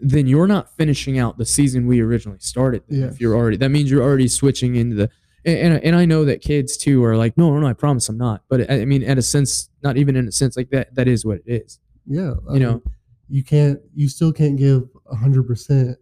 then 0.00 0.26
you're 0.26 0.46
not 0.48 0.74
finishing 0.76 1.18
out 1.18 1.38
the 1.38 1.44
season 1.44 1.86
we 1.86 2.00
originally 2.00 2.38
started. 2.40 2.82
If 2.88 3.20
you're 3.20 3.36
already, 3.36 3.56
that 3.58 3.68
means 3.70 3.90
you're 3.90 4.02
already 4.02 4.28
switching 4.28 4.74
into 4.76 4.96
the. 4.96 5.10
And, 5.44 5.58
and 5.74 5.84
and 5.84 5.96
I 5.96 6.04
know 6.04 6.24
that 6.24 6.40
kids 6.42 6.76
too 6.76 7.02
are 7.04 7.16
like, 7.16 7.36
no, 7.38 7.52
no, 7.52 7.60
no. 7.60 7.66
I 7.66 7.72
promise 7.72 8.08
I'm 8.08 8.18
not. 8.18 8.42
But 8.48 8.70
I 8.70 8.80
I 8.80 8.84
mean, 8.84 9.02
at 9.04 9.16
a 9.18 9.22
sense, 9.22 9.70
not 9.82 9.96
even 9.96 10.16
in 10.16 10.26
a 10.28 10.32
sense 10.32 10.56
like 10.56 10.70
that. 10.70 10.94
That 10.96 11.06
is 11.08 11.24
what 11.24 11.38
it 11.38 11.44
is. 11.46 11.78
Yeah, 12.06 12.34
I 12.48 12.54
You 12.54 12.60
know. 12.60 12.82
you 13.28 13.42
can't. 13.44 13.78
You 13.94 14.08
still 14.08 14.32
can't 14.32 14.56
give 14.58 14.88
hundred 15.12 15.44
percent 15.46 15.96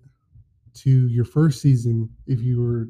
to 0.75 1.09
your 1.09 1.25
first 1.25 1.61
season 1.61 2.09
if 2.27 2.41
you 2.41 2.61
were 2.63 2.89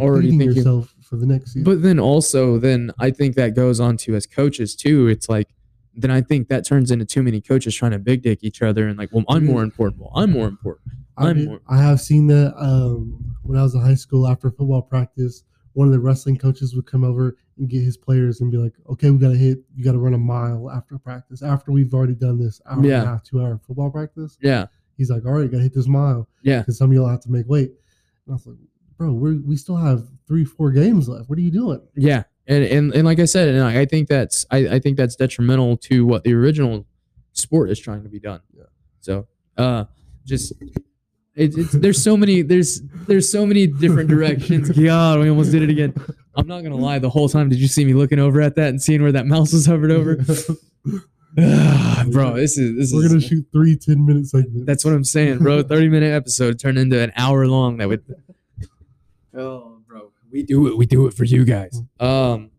Already 0.00 0.30
thinking- 0.30 0.52
yourself 0.56 0.94
for 1.02 1.16
the 1.16 1.26
next 1.26 1.52
season. 1.52 1.64
But 1.64 1.82
then 1.82 1.98
also, 1.98 2.58
then 2.58 2.92
I 2.98 3.10
think 3.10 3.34
that 3.36 3.54
goes 3.54 3.80
on 3.80 3.96
to 3.98 4.14
as 4.14 4.26
coaches 4.26 4.74
too. 4.76 5.08
It's 5.08 5.28
like, 5.28 5.48
then 5.94 6.10
I 6.10 6.20
think 6.20 6.48
that 6.48 6.64
turns 6.66 6.90
into 6.90 7.04
too 7.04 7.22
many 7.22 7.40
coaches 7.40 7.74
trying 7.74 7.92
to 7.92 7.98
big 7.98 8.22
dick 8.22 8.40
each 8.42 8.60
other 8.62 8.86
and 8.88 8.98
like, 8.98 9.10
well, 9.12 9.24
I'm 9.28 9.44
more 9.46 9.62
important. 9.62 10.00
Well, 10.02 10.12
I'm 10.14 10.30
more 10.32 10.46
important. 10.46 10.92
I, 11.16 11.28
I'm 11.30 11.44
more- 11.46 11.60
I 11.68 11.78
have 11.82 12.00
seen 12.00 12.26
that 12.28 12.54
um, 12.56 13.34
when 13.42 13.58
I 13.58 13.62
was 13.62 13.74
in 13.74 13.80
high 13.80 13.94
school 13.94 14.28
after 14.28 14.50
football 14.50 14.82
practice. 14.82 15.44
One 15.74 15.86
of 15.86 15.92
the 15.92 16.00
wrestling 16.00 16.36
coaches 16.36 16.74
would 16.74 16.86
come 16.86 17.04
over 17.04 17.36
and 17.56 17.68
get 17.68 17.82
his 17.82 17.96
players 17.96 18.40
and 18.40 18.50
be 18.50 18.56
like, 18.56 18.72
"Okay, 18.90 19.10
we 19.10 19.18
got 19.18 19.28
to 19.28 19.36
hit. 19.36 19.58
You 19.76 19.84
got 19.84 19.92
to 19.92 19.98
run 19.98 20.12
a 20.14 20.18
mile 20.18 20.70
after 20.72 20.98
practice. 20.98 21.40
After 21.40 21.70
we've 21.70 21.94
already 21.94 22.16
done 22.16 22.36
this 22.38 22.60
hour 22.68 22.84
Yeah. 22.84 22.98
and 23.00 23.02
a 23.04 23.10
half, 23.12 23.22
two 23.22 23.40
hour 23.40 23.60
football 23.64 23.88
practice." 23.90 24.36
Yeah, 24.42 24.66
He's 24.96 25.08
like, 25.08 25.24
"All 25.24 25.32
right, 25.32 25.48
got 25.48 25.58
to 25.58 25.62
hit 25.62 25.74
this 25.74 25.86
mile 25.86 26.28
yeah. 26.42 26.60
because 26.60 26.78
some 26.78 26.90
of 26.90 26.94
y'all 26.96 27.06
have 27.08 27.20
to 27.20 27.30
make 27.30 27.48
weight." 27.48 27.68
And 28.26 28.30
I 28.30 28.32
was 28.32 28.46
like, 28.46 28.56
"Bro, 28.98 29.12
we 29.12 29.38
we 29.38 29.56
still 29.56 29.76
have 29.76 30.06
three, 30.26 30.44
four 30.44 30.70
games 30.72 31.08
left. 31.08 31.28
What 31.30 31.38
are 31.38 31.42
you 31.42 31.50
doing?" 31.50 31.80
Yeah, 31.96 32.24
and 32.46 32.64
and, 32.64 32.94
and 32.94 33.04
like 33.04 33.20
I 33.20 33.24
said, 33.24 33.48
and 33.48 33.62
I, 33.62 33.80
I 33.80 33.84
think 33.86 34.08
that's 34.08 34.44
I, 34.50 34.58
I 34.68 34.78
think 34.78 34.96
that's 34.96 35.16
detrimental 35.16 35.76
to 35.78 36.04
what 36.04 36.24
the 36.24 36.34
original 36.34 36.84
sport 37.32 37.70
is 37.70 37.78
trying 37.78 38.02
to 38.02 38.08
be 38.08 38.18
done. 38.18 38.40
Yeah. 38.52 38.64
So, 39.00 39.26
uh, 39.56 39.84
just 40.26 40.52
It's, 41.34 41.56
it's 41.56 41.72
there's 41.72 42.02
so 42.02 42.16
many 42.16 42.42
there's 42.42 42.82
there's 43.06 43.30
so 43.30 43.46
many 43.46 43.66
different 43.68 44.10
directions. 44.10 44.70
God, 44.78 45.20
we 45.20 45.30
almost 45.30 45.52
did 45.52 45.62
it 45.62 45.70
again. 45.70 45.94
I'm 46.34 46.46
not 46.46 46.62
gonna 46.62 46.76
lie. 46.76 46.98
The 46.98 47.10
whole 47.10 47.28
time, 47.28 47.48
did 47.48 47.60
you 47.60 47.68
see 47.68 47.84
me 47.84 47.94
looking 47.94 48.18
over 48.18 48.40
at 48.40 48.56
that 48.56 48.68
and 48.68 48.82
seeing 48.82 49.02
where 49.02 49.12
that 49.12 49.26
mouse 49.26 49.52
was 49.52 49.64
hovered 49.66 49.90
over? 49.92 50.16
bro, 52.10 52.34
this 52.34 52.58
is 52.58 52.76
this 52.76 52.92
We're 52.92 53.04
is 53.04 53.08
gonna 53.12 53.20
shoot 53.20 53.46
three 53.52 53.76
10 53.76 54.04
minute 54.04 54.26
segments. 54.26 54.66
that's 54.66 54.84
what 54.84 54.94
I'm 54.94 55.04
saying, 55.04 55.38
bro. 55.38 55.62
30 55.64 55.88
minute 55.88 56.12
episode 56.12 56.58
turned 56.58 56.78
into 56.78 56.98
an 57.00 57.12
hour 57.16 57.46
long. 57.46 57.76
That 57.76 57.88
would. 57.88 58.02
Oh, 59.36 59.78
bro, 59.86 60.12
we 60.30 60.42
do 60.42 60.66
it. 60.68 60.76
We 60.76 60.86
do 60.86 61.06
it 61.06 61.14
for 61.14 61.24
you 61.24 61.44
guys. 61.44 61.80
Um, 62.00 62.50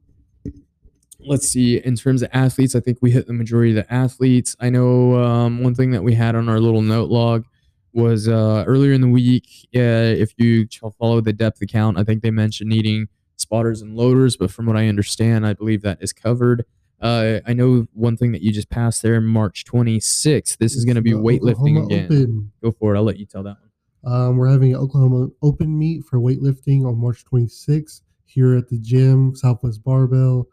let's 1.19 1.47
see. 1.47 1.77
In 1.77 1.95
terms 1.95 2.21
of 2.21 2.29
athletes, 2.33 2.75
I 2.75 2.79
think 2.79 2.99
we 3.01 3.11
hit 3.11 3.27
the 3.27 3.33
majority 3.33 3.71
of 3.71 3.75
the 3.87 3.93
athletes. 3.93 4.55
I 4.59 4.69
know 4.69 5.15
um, 5.23 5.63
one 5.63 5.75
thing 5.75 5.91
that 5.91 6.03
we 6.03 6.13
had 6.13 6.35
on 6.35 6.47
our 6.49 6.59
little 6.59 6.81
note 6.81 7.09
log 7.09 7.45
was 7.93 8.27
uh, 8.27 8.63
earlier 8.67 8.93
in 8.93 9.01
the 9.01 9.07
week. 9.07 9.45
Uh, 9.75 9.79
if 10.15 10.33
you 10.37 10.67
follow 10.99 11.21
the 11.21 11.33
depth 11.33 11.61
account, 11.61 11.97
I 11.97 12.03
think 12.03 12.21
they 12.21 12.31
mentioned 12.31 12.69
needing 12.69 13.07
spotters 13.35 13.81
and 13.81 13.95
loaders, 13.95 14.37
but 14.37 14.51
from 14.51 14.65
what 14.65 14.77
I 14.77 14.87
understand, 14.87 15.45
I 15.45 15.53
believe 15.53 15.81
that 15.81 15.97
is 16.01 16.13
covered. 16.13 16.65
Uh, 17.01 17.39
I 17.47 17.53
know 17.53 17.87
one 17.93 18.17
thing 18.17 18.33
that 18.33 18.41
you 18.41 18.51
just 18.51 18.69
passed 18.69 19.01
there, 19.01 19.21
March 19.21 19.63
26th. 19.65 20.57
This 20.57 20.75
is 20.75 20.83
going 20.83 20.95
to 20.95 21.01
be 21.01 21.13
weightlifting 21.13 21.77
Oklahoma 21.77 21.85
again. 21.85 22.05
Open. 22.05 22.51
Go 22.61 22.71
for 22.73 22.93
it. 22.93 22.97
I'll 22.97 23.03
let 23.03 23.17
you 23.17 23.25
tell 23.25 23.43
that 23.43 23.57
one. 23.59 23.68
Um, 24.05 24.37
we're 24.37 24.49
having 24.49 24.73
an 24.73 24.79
Oklahoma 24.79 25.27
Open 25.41 25.77
meet 25.77 26.05
for 26.05 26.19
weightlifting 26.19 26.85
on 26.85 26.97
March 26.97 27.23
26th 27.31 28.01
here 28.25 28.55
at 28.55 28.69
the 28.69 28.77
gym, 28.79 29.35
Southwest 29.35 29.83
Barbell. 29.83 30.47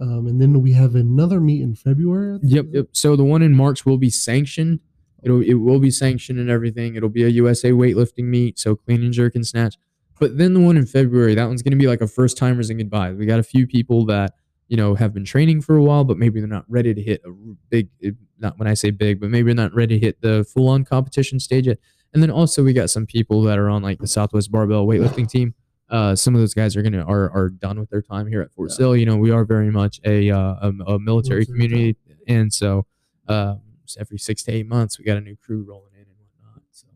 Um, 0.00 0.26
and 0.26 0.40
then 0.40 0.62
we 0.62 0.72
have 0.72 0.94
another 0.94 1.38
meet 1.40 1.60
in 1.62 1.74
February. 1.74 2.38
Yep, 2.42 2.66
yep. 2.72 2.86
So 2.92 3.14
the 3.14 3.24
one 3.24 3.42
in 3.42 3.54
March 3.54 3.84
will 3.84 3.98
be 3.98 4.08
sanctioned. 4.10 4.80
It'll 5.22 5.42
it 5.42 5.54
will 5.54 5.78
be 5.78 5.90
sanctioned 5.90 6.38
and 6.40 6.48
everything. 6.50 6.96
It'll 6.96 7.08
be 7.10 7.22
a 7.24 7.28
USA 7.28 7.70
weightlifting 7.70 8.24
meet, 8.24 8.58
so 8.58 8.74
clean 8.74 9.02
and 9.02 9.12
jerk 9.12 9.34
and 9.34 9.46
snatch. 9.46 9.76
But 10.18 10.38
then 10.38 10.54
the 10.54 10.60
one 10.60 10.76
in 10.76 10.86
February, 10.86 11.34
that 11.34 11.46
one's 11.46 11.62
gonna 11.62 11.76
be 11.76 11.86
like 11.86 12.00
a 12.00 12.08
first 12.08 12.36
timers 12.38 12.70
and 12.70 12.78
goodbyes. 12.78 13.16
We 13.16 13.26
got 13.26 13.38
a 13.38 13.42
few 13.44 13.66
people 13.66 14.06
that 14.06 14.34
you 14.68 14.76
know 14.76 14.94
have 14.94 15.12
been 15.12 15.24
training 15.24 15.60
for 15.60 15.76
a 15.76 15.82
while, 15.82 16.02
but 16.04 16.16
maybe 16.18 16.40
they're 16.40 16.48
not 16.48 16.64
ready 16.68 16.94
to 16.94 17.02
hit 17.02 17.20
a 17.24 17.30
big. 17.68 17.90
eh, 18.02 18.12
Not 18.38 18.58
when 18.58 18.66
I 18.66 18.74
say 18.74 18.90
big, 18.90 19.20
but 19.20 19.28
maybe 19.30 19.52
they're 19.52 19.64
not 19.64 19.74
ready 19.74 20.00
to 20.00 20.04
hit 20.06 20.20
the 20.22 20.42
full 20.44 20.68
on 20.68 20.84
competition 20.84 21.38
stage 21.38 21.66
yet. 21.68 21.78
And 22.14 22.22
then 22.22 22.30
also 22.30 22.62
we 22.62 22.72
got 22.72 22.90
some 22.90 23.06
people 23.06 23.42
that 23.42 23.58
are 23.58 23.68
on 23.70 23.82
like 23.82 23.98
the 23.98 24.06
Southwest 24.06 24.50
Barbell 24.52 24.86
weightlifting 24.86 25.28
team. 25.28 25.54
Uh, 25.88 26.14
some 26.16 26.34
of 26.34 26.40
those 26.40 26.54
guys 26.54 26.74
are 26.76 26.82
gonna 26.82 27.04
are 27.04 27.30
are 27.30 27.48
done 27.50 27.78
with 27.78 27.90
their 27.90 28.02
time 28.02 28.26
here 28.26 28.40
at 28.40 28.50
Fort 28.52 28.70
Yeah. 28.70 28.76
Sill. 28.76 28.96
You 28.96 29.06
know, 29.06 29.16
we 29.16 29.30
are 29.30 29.44
very 29.44 29.70
much 29.70 30.00
a 30.04 30.30
uh, 30.30 30.38
a, 30.38 30.68
a 30.68 30.72
military 30.98 30.98
Military 31.00 31.46
community, 31.46 31.96
and 32.26 32.52
so 32.52 32.86
um, 33.28 33.60
so 33.84 34.00
every 34.00 34.18
six 34.18 34.42
to 34.44 34.52
eight 34.52 34.66
months 34.66 34.98
we 34.98 35.04
got 35.04 35.16
a 35.18 35.20
new 35.20 35.36
crew 35.36 35.64
rolling 35.68 35.92
in 35.94 36.00
and 36.00 36.08
whatnot. 36.18 36.62
So 36.70 36.86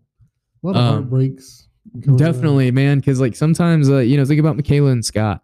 A 0.62 0.66
lot 0.66 0.76
of 0.76 0.83
Um, 0.98 1.05
on. 1.05 2.16
definitely, 2.16 2.70
man, 2.70 2.98
because 2.98 3.20
like 3.20 3.37
sometimes 3.37 3.90
uh, 3.90 3.98
you 3.98 4.16
know 4.16 4.24
think 4.24 4.40
about 4.40 4.57
Michaela 4.57 4.90
and 4.90 5.05
Scott. 5.05 5.42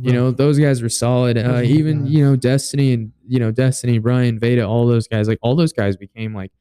You 0.00 0.12
know 0.12 0.30
those 0.30 0.58
guys 0.58 0.80
were 0.82 0.88
solid. 0.88 1.36
Uh, 1.38 1.62
even 1.64 2.06
you 2.06 2.24
know 2.24 2.36
Destiny 2.36 2.92
and 2.92 3.12
you 3.26 3.38
know 3.38 3.50
Destiny, 3.50 3.98
Brian, 3.98 4.38
Veda, 4.38 4.66
all 4.66 4.86
those 4.86 5.08
guys. 5.08 5.26
Like 5.28 5.38
all 5.42 5.56
those 5.56 5.72
guys 5.72 5.96
became 5.96 6.34
like 6.34 6.52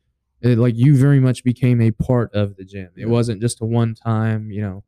uh, 0.43 0.49
like 0.49 0.75
you 0.75 0.95
very 0.95 1.19
much 1.19 1.43
became 1.43 1.81
a 1.81 1.91
part 1.91 2.33
of 2.33 2.55
the 2.55 2.63
gym. 2.63 2.89
It 2.95 3.07
wasn't 3.07 3.41
just 3.41 3.61
a 3.61 3.65
one 3.65 3.95
time. 3.95 4.51
You 4.51 4.61
know, 4.61 4.83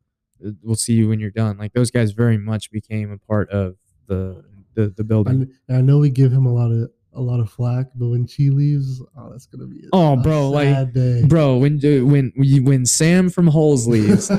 uh, 0.46 0.52
we'll 0.62 0.76
see 0.76 0.94
you 0.94 1.10
when 1.10 1.20
you're 1.20 1.32
done. 1.32 1.58
Like 1.58 1.74
those 1.74 1.92
guys 1.92 2.12
very 2.12 2.38
much 2.38 2.72
became 2.72 3.12
a 3.12 3.18
part 3.18 3.50
of 3.50 3.76
the 4.08 4.44
the, 4.76 4.94
the 4.96 5.04
building. 5.04 5.52
And 5.68 5.78
I 5.78 5.82
know 5.82 6.00
we 6.00 6.10
give 6.10 6.32
him 6.32 6.46
a 6.46 6.54
lot 6.54 6.72
of 6.72 6.90
a 7.16 7.22
lot 7.22 7.40
of 7.40 7.50
flack, 7.50 7.88
but 7.96 8.08
when 8.08 8.26
she 8.26 8.50
leaves, 8.50 9.02
oh, 9.18 9.30
that's 9.32 9.46
gonna 9.46 9.68
be 9.68 9.88
Oh, 9.94 10.16
bro, 10.16 10.50
like, 10.50 10.94
day. 10.94 11.24
Bro, 11.26 11.58
when 11.58 11.80
when 11.80 12.32
when 12.36 12.86
Sam 12.86 13.30
from 13.30 13.48
Holes 13.48 13.88
leaves, 13.88 14.32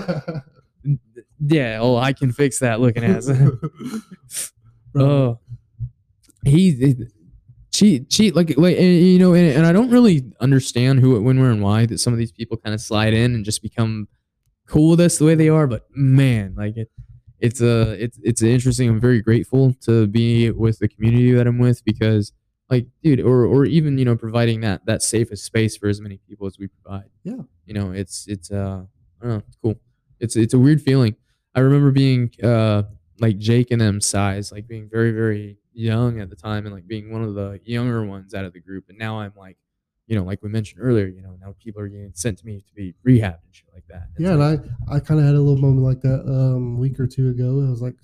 yeah, 1.40 1.78
oh, 1.80 1.96
I 1.96 2.12
can 2.12 2.32
fix 2.32 2.58
that 2.60 2.80
looking 2.80 3.04
ass. 3.04 3.26
Bro, 4.92 5.04
oh, 5.04 5.40
he 6.44 7.06
cheat 7.74 8.08
cheat 8.08 8.36
like 8.36 8.56
like 8.56 8.76
and, 8.76 8.86
you 8.86 9.18
know, 9.18 9.34
and, 9.34 9.48
and 9.56 9.66
I 9.66 9.72
don't 9.72 9.90
really 9.90 10.22
understand 10.40 11.00
who, 11.00 11.20
when, 11.20 11.40
where, 11.40 11.50
and 11.50 11.62
why 11.62 11.86
that 11.86 11.98
some 11.98 12.12
of 12.12 12.18
these 12.18 12.32
people 12.32 12.56
kind 12.56 12.74
of 12.74 12.80
slide 12.80 13.12
in 13.12 13.34
and 13.34 13.44
just 13.44 13.62
become 13.62 14.08
cool 14.66 14.90
with 14.90 15.00
us 15.00 15.18
the 15.18 15.24
way 15.24 15.34
they 15.34 15.48
are. 15.48 15.66
But 15.66 15.82
man, 15.94 16.54
like 16.56 16.76
it, 16.76 16.90
it's 17.40 17.60
a 17.60 18.02
it's 18.02 18.18
it's 18.22 18.42
interesting. 18.42 18.88
I'm 18.88 19.00
very 19.00 19.20
grateful 19.20 19.74
to 19.82 20.06
be 20.06 20.50
with 20.50 20.78
the 20.78 20.88
community 20.88 21.32
that 21.32 21.46
I'm 21.46 21.58
with 21.58 21.84
because. 21.84 22.32
Like, 22.70 22.86
dude, 23.02 23.20
or 23.20 23.44
or 23.44 23.66
even 23.66 23.98
you 23.98 24.06
know, 24.06 24.16
providing 24.16 24.62
that 24.62 24.86
that 24.86 25.02
safest 25.02 25.44
space 25.44 25.76
for 25.76 25.86
as 25.86 26.00
many 26.00 26.18
people 26.26 26.46
as 26.46 26.58
we 26.58 26.66
provide. 26.66 27.10
Yeah. 27.22 27.42
you 27.66 27.74
know, 27.74 27.92
it's 27.92 28.26
it's 28.26 28.50
uh, 28.50 28.84
I 29.20 29.26
don't 29.26 29.32
know, 29.34 29.42
it's 29.46 29.56
cool. 29.62 29.74
It's 30.18 30.34
it's 30.34 30.54
a 30.54 30.58
weird 30.58 30.80
feeling. 30.80 31.14
I 31.54 31.60
remember 31.60 31.90
being 31.90 32.30
uh 32.42 32.84
like 33.20 33.38
Jake 33.38 33.70
and 33.70 33.80
them 33.80 34.00
size, 34.00 34.50
like 34.50 34.66
being 34.66 34.88
very, 34.90 35.12
very 35.12 35.58
young 35.74 36.20
at 36.20 36.30
the 36.30 36.36
time 36.36 36.66
and 36.66 36.74
like 36.74 36.86
being 36.86 37.12
one 37.12 37.22
of 37.22 37.34
the 37.34 37.60
younger 37.64 38.04
ones 38.04 38.34
out 38.34 38.44
of 38.44 38.52
the 38.52 38.60
group. 38.60 38.88
And 38.88 38.98
now 38.98 39.20
I'm 39.20 39.32
like, 39.36 39.56
you 40.06 40.16
know, 40.16 40.22
like 40.22 40.42
we 40.42 40.48
mentioned 40.50 40.80
earlier, 40.82 41.06
you 41.06 41.22
know, 41.22 41.36
now 41.40 41.54
people 41.62 41.80
are 41.80 41.88
getting 41.88 42.12
sent 42.14 42.38
to 42.38 42.46
me 42.46 42.60
to 42.66 42.74
be 42.74 42.94
rehabbed 43.06 43.42
and 43.44 43.52
shit 43.52 43.68
like 43.72 43.86
that. 43.88 44.08
It's 44.14 44.20
yeah, 44.22 44.34
like, 44.34 44.60
and 44.60 44.70
I 44.88 44.96
I 44.96 45.00
kind 45.00 45.18
of 45.20 45.26
had 45.26 45.34
a 45.34 45.40
little 45.40 45.56
moment 45.60 45.84
like 45.84 46.00
that 46.02 46.20
um, 46.26 46.76
a 46.76 46.78
week 46.78 47.00
or 47.00 47.06
two 47.06 47.30
ago. 47.30 47.64
I 47.66 47.70
was 47.70 47.80
like, 47.82 47.96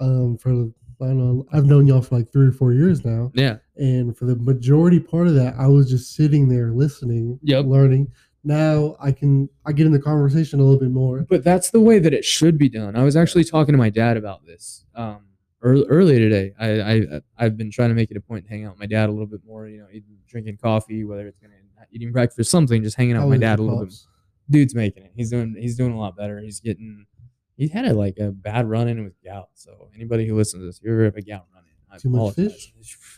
um, 0.00 0.36
for 0.38 0.50
the 0.50 0.72
I 1.00 1.06
don't 1.08 1.18
know, 1.18 1.46
I've 1.52 1.66
known 1.66 1.86
y'all 1.86 2.00
for 2.00 2.16
like 2.16 2.32
three 2.32 2.46
or 2.46 2.52
four 2.52 2.72
years 2.72 3.04
now, 3.04 3.30
yeah. 3.34 3.58
and 3.76 4.16
for 4.16 4.24
the 4.24 4.34
majority 4.36 4.98
part 4.98 5.26
of 5.28 5.34
that, 5.34 5.54
I 5.58 5.66
was 5.66 5.90
just 5.90 6.14
sitting 6.16 6.48
there 6.48 6.70
listening, 6.72 7.38
Yep. 7.42 7.66
learning. 7.66 8.10
Now 8.44 8.96
I 8.98 9.12
can 9.12 9.48
I 9.66 9.72
get 9.72 9.86
in 9.86 9.92
the 9.92 10.00
conversation 10.00 10.58
a 10.58 10.62
little 10.62 10.80
bit 10.80 10.90
more. 10.90 11.26
But 11.28 11.44
that's 11.44 11.70
the 11.70 11.80
way 11.80 11.98
that 11.98 12.14
it 12.14 12.24
should 12.24 12.56
be 12.58 12.68
done. 12.68 12.96
I 12.96 13.02
was 13.04 13.14
actually 13.14 13.44
talking 13.44 13.72
to 13.74 13.78
my 13.78 13.90
dad 13.90 14.16
about 14.16 14.46
this 14.46 14.86
um, 14.94 15.20
earlier 15.66 16.18
today. 16.18 16.52
I, 16.58 16.68
I 16.80 17.20
I've 17.36 17.56
been 17.56 17.70
trying 17.70 17.88
to 17.90 17.94
make 17.94 18.10
it 18.10 18.16
a 18.16 18.20
point 18.20 18.44
to 18.44 18.50
hang 18.50 18.64
out 18.64 18.72
with 18.72 18.80
my 18.80 18.86
dad 18.86 19.08
a 19.08 19.12
little 19.12 19.26
bit 19.26 19.40
more. 19.46 19.66
You 19.68 19.80
know, 19.80 19.86
eating, 19.90 20.18
drinking 20.28 20.58
coffee, 20.58 21.04
whether 21.04 21.26
it's 21.26 21.38
gonna 21.38 21.54
eating 21.92 22.12
breakfast, 22.12 22.50
something, 22.50 22.82
just 22.82 22.96
hanging 22.96 23.16
out 23.16 23.28
with 23.28 23.40
my 23.40 23.46
dad 23.46 23.58
a 23.58 23.62
little 23.62 23.80
bit. 23.80 23.88
pops. 23.88 24.08
Dude's 24.48 24.74
making 24.74 25.04
it. 25.04 25.12
He's 25.14 25.30
doing 25.30 25.56
he's 25.58 25.76
doing 25.76 25.92
a 25.92 25.98
lot 25.98 26.16
better. 26.16 26.40
He's 26.40 26.60
getting 26.60 27.06
he 27.56 27.68
had 27.68 27.86
a, 27.86 27.94
like 27.94 28.18
a 28.18 28.30
bad 28.30 28.68
run 28.68 28.86
in 28.86 29.02
with 29.02 29.14
gout. 29.24 29.48
So 29.54 29.88
anybody 29.94 30.26
who 30.26 30.36
listens 30.36 30.62
to 30.62 30.66
this, 30.66 30.78
if 30.78 30.84
you 30.84 30.92
ever 30.92 31.04
have 31.04 31.16
a 31.16 31.22
gout 31.22 31.46
run 31.54 31.64
in, 31.64 31.94
I 31.94 31.98
Too 31.98 32.10
much 32.10 32.34
fish. 32.34 32.72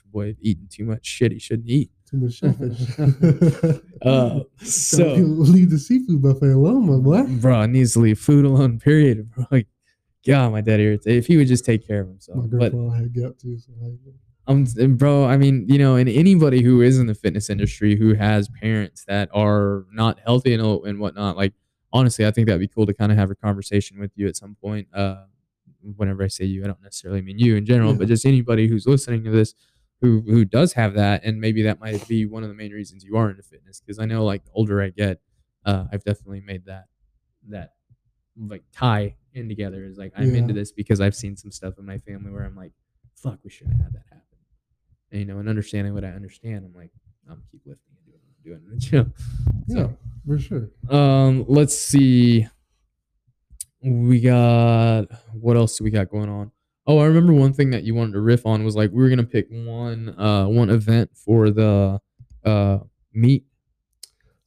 Boy, 0.06 0.36
eating 0.40 0.68
too 0.70 0.84
much 0.84 1.04
shit 1.04 1.32
he 1.32 1.38
shouldn't 1.38 1.68
eat. 1.68 1.90
Too 2.08 2.18
much 2.18 2.34
shellfish. 2.34 3.82
Uh, 4.00 4.42
so 4.62 4.96
so 4.96 5.14
leave 5.16 5.70
the 5.70 5.78
seafood 5.78 6.22
buffet 6.22 6.50
alone, 6.50 6.86
my 6.86 6.98
boy. 6.98 7.26
bro, 7.40 7.66
needs 7.66 7.94
to 7.94 7.98
leave 7.98 8.16
food 8.16 8.44
alone. 8.44 8.78
Period. 8.78 9.28
Bro, 9.32 9.46
like, 9.50 9.66
God, 10.26 10.52
my 10.52 10.60
dad 10.60 10.80
irritated. 10.80 11.18
If 11.18 11.26
he 11.26 11.36
would 11.36 11.48
just 11.48 11.64
take 11.64 11.86
care 11.86 12.00
of 12.00 12.08
himself, 12.08 12.44
My 12.44 12.68
but 12.68 12.72
had 12.96 13.14
gout 13.14 13.38
too. 13.38 13.58
So 13.58 13.72
um, 14.46 14.64
bro, 14.96 15.26
I 15.26 15.36
mean, 15.36 15.66
you 15.68 15.78
know, 15.78 15.96
and 15.96 16.08
anybody 16.08 16.62
who 16.62 16.80
is 16.80 16.98
in 16.98 17.06
the 17.06 17.14
fitness 17.14 17.50
industry 17.50 17.96
who 17.96 18.14
has 18.14 18.48
parents 18.48 19.04
that 19.06 19.28
are 19.34 19.84
not 19.92 20.18
healthy 20.20 20.54
and 20.54 20.62
and 20.86 20.98
whatnot, 20.98 21.36
like 21.36 21.52
honestly, 21.92 22.26
I 22.26 22.30
think 22.30 22.46
that'd 22.46 22.60
be 22.60 22.68
cool 22.68 22.86
to 22.86 22.94
kind 22.94 23.12
of 23.12 23.18
have 23.18 23.30
a 23.30 23.34
conversation 23.34 23.98
with 23.98 24.10
you 24.16 24.26
at 24.26 24.36
some 24.36 24.56
point. 24.60 24.88
Uh, 24.92 25.24
whenever 25.96 26.22
I 26.24 26.28
say 26.28 26.44
you, 26.44 26.64
I 26.64 26.66
don't 26.66 26.82
necessarily 26.82 27.22
mean 27.22 27.38
you 27.38 27.56
in 27.56 27.64
general, 27.66 27.92
Yeah. 27.92 27.98
but 27.98 28.08
just 28.08 28.26
anybody 28.26 28.68
who's 28.68 28.86
listening 28.86 29.22
to 29.24 29.30
this 29.30 29.54
who 30.00 30.22
who 30.22 30.44
does 30.44 30.72
have 30.74 30.94
that, 30.94 31.24
and 31.24 31.40
maybe 31.40 31.62
that 31.62 31.78
might 31.80 32.06
be 32.08 32.24
one 32.24 32.42
of 32.42 32.48
the 32.48 32.54
main 32.54 32.72
reasons 32.72 33.04
you 33.04 33.16
are 33.16 33.30
into 33.30 33.42
fitness. 33.42 33.80
Because 33.80 33.98
I 33.98 34.04
know, 34.06 34.24
like, 34.24 34.44
the 34.44 34.50
older 34.52 34.80
I 34.82 34.90
get, 34.90 35.20
uh, 35.64 35.84
I've 35.92 36.04
definitely 36.04 36.40
made 36.40 36.64
that 36.66 36.86
that 37.48 37.72
like 38.36 38.62
tie 38.72 39.16
in 39.38 39.48
together. 39.48 39.84
Is 39.84 39.96
like 39.98 40.12
I'm 40.16 40.34
into 40.34 40.52
this 40.52 40.72
because 40.72 41.00
I've 41.00 41.14
seen 41.14 41.36
some 41.36 41.50
stuff 41.50 41.78
in 41.78 41.86
my 41.86 41.98
family 41.98 42.30
where 42.30 42.44
I'm 42.44 42.56
like, 42.56 42.72
fuck, 43.14 43.38
we 43.42 43.50
shouldn't 43.50 43.76
have 43.76 43.86
had 43.86 43.92
that 43.94 44.04
happen. 44.08 44.24
And, 45.10 45.20
you 45.20 45.26
know, 45.26 45.38
and 45.38 45.48
understanding 45.48 45.94
what 45.94 46.04
I 46.04 46.08
understand, 46.08 46.64
I'm 46.66 46.74
like, 46.74 46.90
I'm 47.30 47.42
keep 47.50 47.62
lifting 47.64 47.94
and 47.96 48.06
doing 48.06 48.20
what 48.20 48.34
I'm 48.36 48.44
doing 48.44 48.62
in 48.66 48.70
the 48.70 48.78
gym. 48.78 49.14
yeah, 49.66 49.88
for 50.26 50.38
sure. 50.38 50.70
Um, 50.90 51.44
let's 51.48 51.76
see. 51.76 52.46
We 53.80 54.20
got 54.20 55.06
what 55.32 55.56
else 55.56 55.78
do 55.78 55.84
we 55.84 55.90
got 55.90 56.10
going 56.10 56.28
on? 56.28 56.50
Oh, 56.86 56.98
I 56.98 57.04
remember 57.04 57.32
one 57.32 57.52
thing 57.52 57.70
that 57.70 57.84
you 57.84 57.94
wanted 57.94 58.12
to 58.12 58.20
riff 58.20 58.44
on 58.44 58.64
was 58.64 58.74
like 58.74 58.90
we 58.90 59.02
were 59.02 59.08
gonna 59.08 59.22
pick 59.24 59.46
one 59.50 60.18
uh 60.18 60.46
one 60.46 60.68
event 60.70 61.10
for 61.14 61.50
the 61.50 62.00
uh 62.44 62.78
meet. 63.12 63.44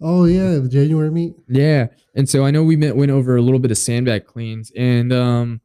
Oh 0.01 0.25
yeah, 0.25 0.57
the 0.57 0.67
January 0.67 1.11
meet. 1.11 1.33
Yeah, 1.47 1.87
and 2.15 2.27
so 2.27 2.43
I 2.43 2.51
know 2.51 2.63
we 2.63 2.75
met 2.75 2.95
went 2.95 3.11
over 3.11 3.35
a 3.35 3.41
little 3.41 3.59
bit 3.59 3.71
of 3.71 3.77
sandbag 3.77 4.25
cleans 4.25 4.71
and 4.75 5.13
um 5.13 5.61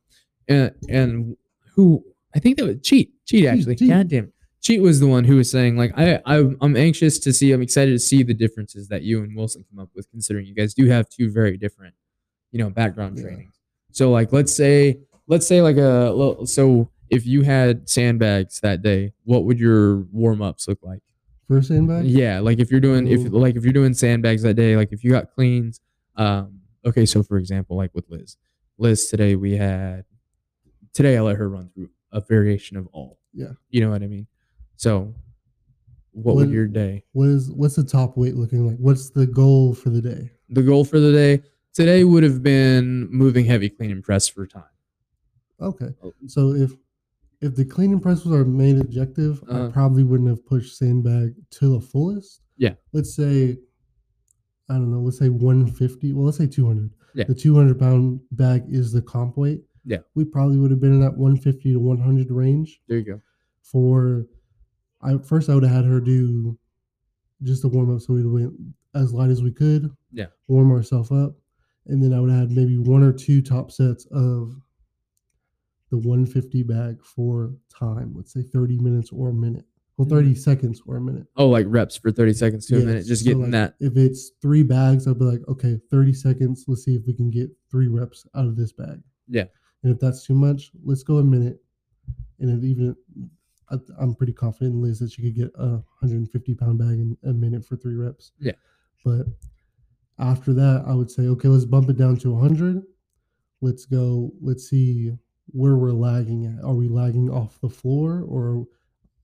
and 0.49 0.72
and 0.88 1.37
who 1.75 2.05
I 2.35 2.38
think 2.38 2.59
that 2.59 2.66
was 2.66 2.77
cheat 2.83 3.12
cheat 3.25 3.46
actually. 3.46 3.77
Cheat. 3.77 3.88
God 3.88 4.09
damn 4.09 4.25
it. 4.25 4.33
Cheat 4.62 4.83
was 4.83 5.01
the 5.01 5.07
one 5.07 5.25
who 5.25 5.37
was 5.37 5.51
saying 5.51 5.77
like 5.77 5.92
I, 5.96 6.20
I 6.27 6.44
I'm 6.61 6.77
anxious 6.77 7.18
to 7.20 7.33
see 7.33 7.53
I'm 7.53 7.62
excited 7.62 7.92
to 7.92 7.99
see 7.99 8.22
the 8.22 8.35
differences 8.35 8.88
that 8.88 9.03
you 9.03 9.22
and 9.22 9.35
Wilson 9.37 9.64
come 9.70 9.79
up 9.83 9.88
with 9.94 10.11
considering 10.11 10.44
you 10.44 10.55
guys 10.55 10.75
do 10.75 10.87
have 10.87 11.09
two 11.09 11.31
very 11.31 11.57
different 11.57 11.94
you 12.53 12.59
know 12.59 12.68
background 12.68 13.16
Yeah. 13.16 13.25
trainings. 13.25 13.55
So 13.92 14.11
like 14.11 14.33
let's 14.33 14.55
say 14.55 14.99
let's 15.29 15.46
say 15.46 15.62
like 15.62 15.77
a 15.79 16.14
well, 16.14 16.44
so 16.46 16.90
if 17.09 17.25
you 17.25 17.42
had 17.42 17.88
sandbags 17.88 18.61
that 18.61 18.83
day, 18.83 19.12
what 19.25 19.44
would 19.44 19.59
your 19.61 19.99
warm 20.12 20.42
ups 20.42 20.66
look 20.68 20.81
like? 20.83 21.01
First 21.49 21.69
sandbag. 21.69 22.07
Yeah, 22.07 22.41
like 22.41 22.59
if 22.59 22.71
you're 22.71 22.81
doing 22.81 23.07
if 23.07 23.21
Ooh. 23.21 23.29
like 23.29 23.57
if 23.57 23.65
you're 23.65 23.73
doing 23.73 23.95
sandbags 23.95 24.43
that 24.43 24.55
day, 24.55 24.77
like 24.77 24.93
if 24.93 25.05
you 25.05 25.11
got 25.13 25.31
cleans, 25.33 25.81
Um, 26.17 26.61
okay, 26.85 27.07
so 27.07 27.23
for 27.23 27.37
example, 27.37 27.77
like 27.77 27.95
with 27.95 28.05
Liz, 28.09 28.37
Liz 28.79 29.07
today 29.09 29.37
we 29.37 29.57
had 29.57 30.05
today 30.93 31.17
I 31.17 31.21
let 31.21 31.37
her 31.37 31.49
run 31.49 31.71
through 31.75 31.91
a 32.13 32.21
variation 32.21 32.77
of 32.77 32.87
all. 32.89 33.19
Yeah. 33.33 33.53
You 33.71 33.81
know 33.83 33.91
what 33.91 34.03
I 34.03 34.07
mean? 34.07 34.27
So 34.77 35.15
what 36.13 36.37
would 36.37 36.51
your 36.51 36.67
day? 36.67 37.05
What 37.13 37.29
is 37.29 37.51
what's 37.51 37.77
the 37.77 37.85
top 37.85 38.17
weight 38.17 38.35
looking 38.35 38.67
like? 38.67 38.79
What's 38.79 39.11
the 39.11 39.27
goal 39.27 39.75
for 39.75 39.91
the 39.91 40.01
day? 40.01 40.31
The 40.49 40.63
goal 40.63 40.85
for 40.85 40.99
the 40.99 41.13
day 41.13 41.43
today 41.75 42.05
would 42.05 42.23
have 42.23 42.43
been 42.43 43.09
moving 43.11 43.45
heavy 43.45 43.69
clean 43.69 43.91
and 43.91 44.03
press 44.03 44.27
for 44.27 44.47
time. 44.47 44.65
Okay. 45.61 45.91
Oh. 46.03 46.13
So 46.27 46.55
if 46.55 46.73
if 47.40 47.55
the 47.55 47.64
clean 47.64 47.92
and 47.92 48.03
press 48.03 48.25
was 48.25 48.33
our 48.35 48.44
main 48.44 48.81
objective, 48.81 49.42
Uh-huh. 49.49 49.66
I 49.66 49.70
probably 49.70 50.03
wouldn't 50.05 50.29
have 50.29 50.44
pushed 50.46 50.77
sandbag 50.79 51.35
to 51.53 51.68
the 51.75 51.81
fullest. 51.81 52.40
Yeah. 52.57 52.75
Let's 52.92 53.14
say 53.14 53.59
I 54.68 54.75
don't 54.75 54.90
know, 54.90 55.01
let's 55.01 55.18
say 55.18 55.29
150. 55.29 56.12
Well, 56.12 56.25
let's 56.25 56.38
say 56.38 56.46
200. 56.49 56.90
Yeah. 57.14 57.25
The 57.29 57.35
200 57.35 57.79
pound 57.79 58.20
bag 58.33 58.64
is 58.68 58.90
the 58.92 59.01
comp 59.01 59.37
weight. 59.37 59.62
Yeah. 59.85 59.99
We 60.16 60.25
probably 60.25 60.59
would 60.59 60.72
have 60.72 60.81
been 60.81 60.92
in 60.94 61.01
that 61.01 61.16
150 61.16 61.72
to 61.75 61.79
100 61.79 62.31
range 62.33 62.81
There 62.88 62.99
you 62.99 63.05
go. 63.05 63.20
for 63.62 64.27
I 65.03 65.18
first 65.18 65.49
I 65.49 65.55
would 65.55 65.62
have 65.62 65.72
had 65.72 65.85
her 65.85 66.01
do 66.01 66.59
just 67.42 67.62
a 67.64 67.68
warm 67.68 67.94
up 67.94 68.01
so 68.01 68.14
we 68.14 68.27
went 68.27 68.55
as 68.94 69.12
light 69.12 69.31
as 69.31 69.42
we 69.42 69.53
could. 69.53 69.90
Yeah. 70.11 70.27
Warm 70.49 70.72
ourselves 70.72 71.12
up. 71.12 71.37
And 71.87 72.03
then 72.03 72.12
I 72.12 72.18
would 72.20 72.31
have 72.31 72.49
had 72.49 72.51
maybe 72.51 72.79
one 72.79 73.05
or 73.05 73.12
two 73.12 73.40
top 73.42 73.70
sets 73.70 74.07
of 74.11 74.57
the 75.90 75.99
150 75.99 76.62
bag 76.64 77.03
for 77.03 77.53
time. 77.68 78.12
Let's 78.14 78.33
say 78.33 78.42
30 78.42 78.79
minutes 78.79 79.11
or 79.12 79.31
a 79.31 79.35
minute. 79.35 79.64
Well, 79.96 80.09
30 80.09 80.29
mm-hmm. 80.29 80.38
seconds 80.38 80.83
or 80.87 80.96
a 80.96 81.01
minute. 81.01 81.27
Oh, 81.37 81.49
like 81.49 81.64
reps 81.68 81.96
for 81.96 82.11
30 82.11 82.35
seconds 82.35 82.66
to 82.66 82.77
a 82.77 82.85
minute, 82.85 83.07
just 83.07 83.22
so, 83.22 83.29
getting 83.29 83.42
like, 83.44 83.51
that. 83.53 83.75
If 83.81 83.96
it's 83.96 84.33
three 84.42 84.62
bags, 84.62 85.09
I'd 85.09 85.18
be 85.18 85.25
like, 85.25 85.40
okay, 85.49 85.81
30 85.90 86.12
seconds. 86.12 86.64
Let's 86.68 86.85
see 86.85 86.96
if 86.96 87.07
we 87.07 87.14
can 87.14 87.31
get 87.31 87.51
three 87.70 87.88
reps 87.88 88.27
out 88.35 88.44
of 88.44 88.57
this 88.57 88.72
bag. 88.72 89.01
Yeah. 89.27 89.44
And 89.83 89.92
if 89.92 89.99
that's 89.99 90.27
too 90.27 90.35
much, 90.35 90.70
let's 90.85 91.03
go 91.03 91.16
a 91.18 91.25
minute. 91.25 91.62
And 92.40 92.51
if 92.51 92.62
even 92.62 92.94
I, 93.70 93.77
I'm 93.99 94.14
pretty 94.14 94.33
confident 94.33 94.75
in 94.75 94.83
Liz 94.83 94.99
that 94.99 95.12
she 95.12 95.22
could 95.22 95.35
get 95.35 95.51
a 95.59 95.68
150 96.01 96.55
pound 96.55 96.79
bag 96.79 96.90
in 96.90 97.16
a 97.25 97.33
minute 97.33 97.64
for 97.64 97.77
three 97.77 97.96
reps. 97.96 98.33
Yeah. 98.38 98.53
But 99.05 99.27
after 100.18 100.53
that, 100.53 100.85
I 100.87 100.94
would 100.94 101.11
say, 101.11 101.22
okay, 101.22 101.49
let's 101.49 101.64
bump 101.64 101.88
it 101.88 101.96
down 101.96 102.16
to 102.18 102.33
100. 102.33 102.83
Let's 103.61 103.87
go. 103.87 104.33
Let's 104.40 104.68
see 104.68 105.12
where 105.49 105.77
we're 105.77 105.93
lagging 105.93 106.47
at. 106.47 106.65
Are 106.65 106.75
we 106.75 106.89
lagging 106.89 107.31
off 107.31 107.61
the 107.61 107.69
floor, 107.69 108.25
or 108.29 108.67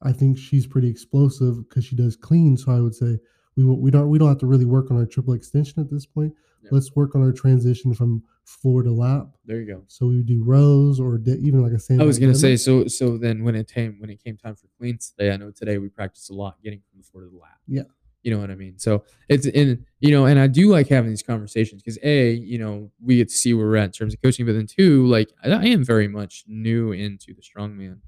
I 0.02 0.12
think 0.12 0.38
she's 0.38 0.66
pretty 0.66 0.88
explosive 0.88 1.68
because 1.68 1.84
she 1.84 1.96
does 1.96 2.16
clean. 2.16 2.56
So 2.56 2.72
I 2.72 2.80
would 2.80 2.94
say 2.94 3.18
we 3.56 3.64
we 3.64 3.90
don't 3.90 4.08
we 4.08 4.18
don't 4.18 4.28
have 4.28 4.38
to 4.38 4.46
really 4.46 4.64
work 4.64 4.90
on 4.90 4.96
our 4.96 5.06
triple 5.06 5.34
extension 5.34 5.80
at 5.80 5.90
this 5.90 6.06
point. 6.06 6.34
Let's 6.70 6.94
work 6.94 7.14
on 7.16 7.22
our 7.22 7.32
transition 7.32 7.92
from 7.92 8.22
floor 8.44 8.82
to 8.82 8.90
lap. 8.92 9.28
There 9.44 9.60
you 9.60 9.66
go. 9.66 9.84
So 9.88 10.06
we 10.06 10.16
would 10.16 10.26
do 10.26 10.42
rows 10.44 11.00
or 11.00 11.18
de- 11.18 11.38
even 11.38 11.62
like 11.62 11.72
a 11.72 11.78
sandbag. 11.78 12.04
I 12.04 12.06
was 12.06 12.18
gonna 12.18 12.34
say 12.34 12.56
so. 12.56 12.86
So 12.86 13.18
then 13.18 13.42
when 13.42 13.54
it 13.54 13.68
came 13.68 13.96
when 13.98 14.10
it 14.10 14.22
came 14.22 14.36
time 14.36 14.54
for 14.54 14.68
cleans 14.78 15.10
today, 15.10 15.32
I 15.32 15.36
know 15.36 15.50
today 15.50 15.78
we 15.78 15.88
practiced 15.88 16.30
a 16.30 16.34
lot 16.34 16.62
getting 16.62 16.80
from 16.90 17.00
the 17.00 17.04
floor 17.04 17.24
to 17.24 17.30
the 17.30 17.36
lap. 17.36 17.58
Yeah. 17.66 17.82
You 18.22 18.32
know 18.32 18.38
what 18.38 18.50
I 18.50 18.54
mean. 18.54 18.78
So 18.78 19.04
it's 19.28 19.46
in 19.46 19.84
you 20.00 20.10
know, 20.10 20.26
and 20.26 20.38
I 20.38 20.46
do 20.46 20.68
like 20.70 20.88
having 20.88 21.10
these 21.10 21.22
conversations 21.22 21.82
because 21.82 21.98
a 22.02 22.32
you 22.32 22.58
know 22.58 22.90
we 23.00 23.16
get 23.16 23.28
to 23.28 23.34
see 23.34 23.54
where 23.54 23.66
we're 23.66 23.76
at 23.76 23.84
in 23.86 23.92
terms 23.92 24.14
of 24.14 24.22
coaching, 24.22 24.46
but 24.46 24.52
then 24.52 24.66
two 24.66 25.06
like 25.06 25.30
I, 25.44 25.50
I 25.50 25.64
am 25.66 25.84
very 25.84 26.08
much 26.08 26.44
new 26.46 26.92
into 26.92 27.34
the 27.34 27.42
strongman, 27.42 27.98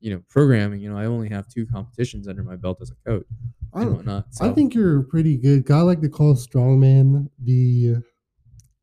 you 0.00 0.12
know, 0.12 0.22
programming. 0.28 0.80
You 0.80 0.90
know, 0.92 0.98
I 0.98 1.06
only 1.06 1.28
have 1.30 1.48
two 1.48 1.66
competitions 1.66 2.28
under 2.28 2.42
my 2.42 2.56
belt 2.56 2.78
as 2.82 2.90
a 2.90 3.08
coach 3.08 3.26
I, 3.72 3.80
and 3.82 3.88
don't, 3.88 3.96
whatnot. 3.96 4.26
I 4.40 4.50
think 4.50 4.74
you're 4.74 5.02
pretty 5.02 5.36
good. 5.36 5.64
Guy 5.64 5.80
like 5.80 6.00
to 6.00 6.08
call 6.08 6.34
strongman 6.34 7.28
the 7.42 7.96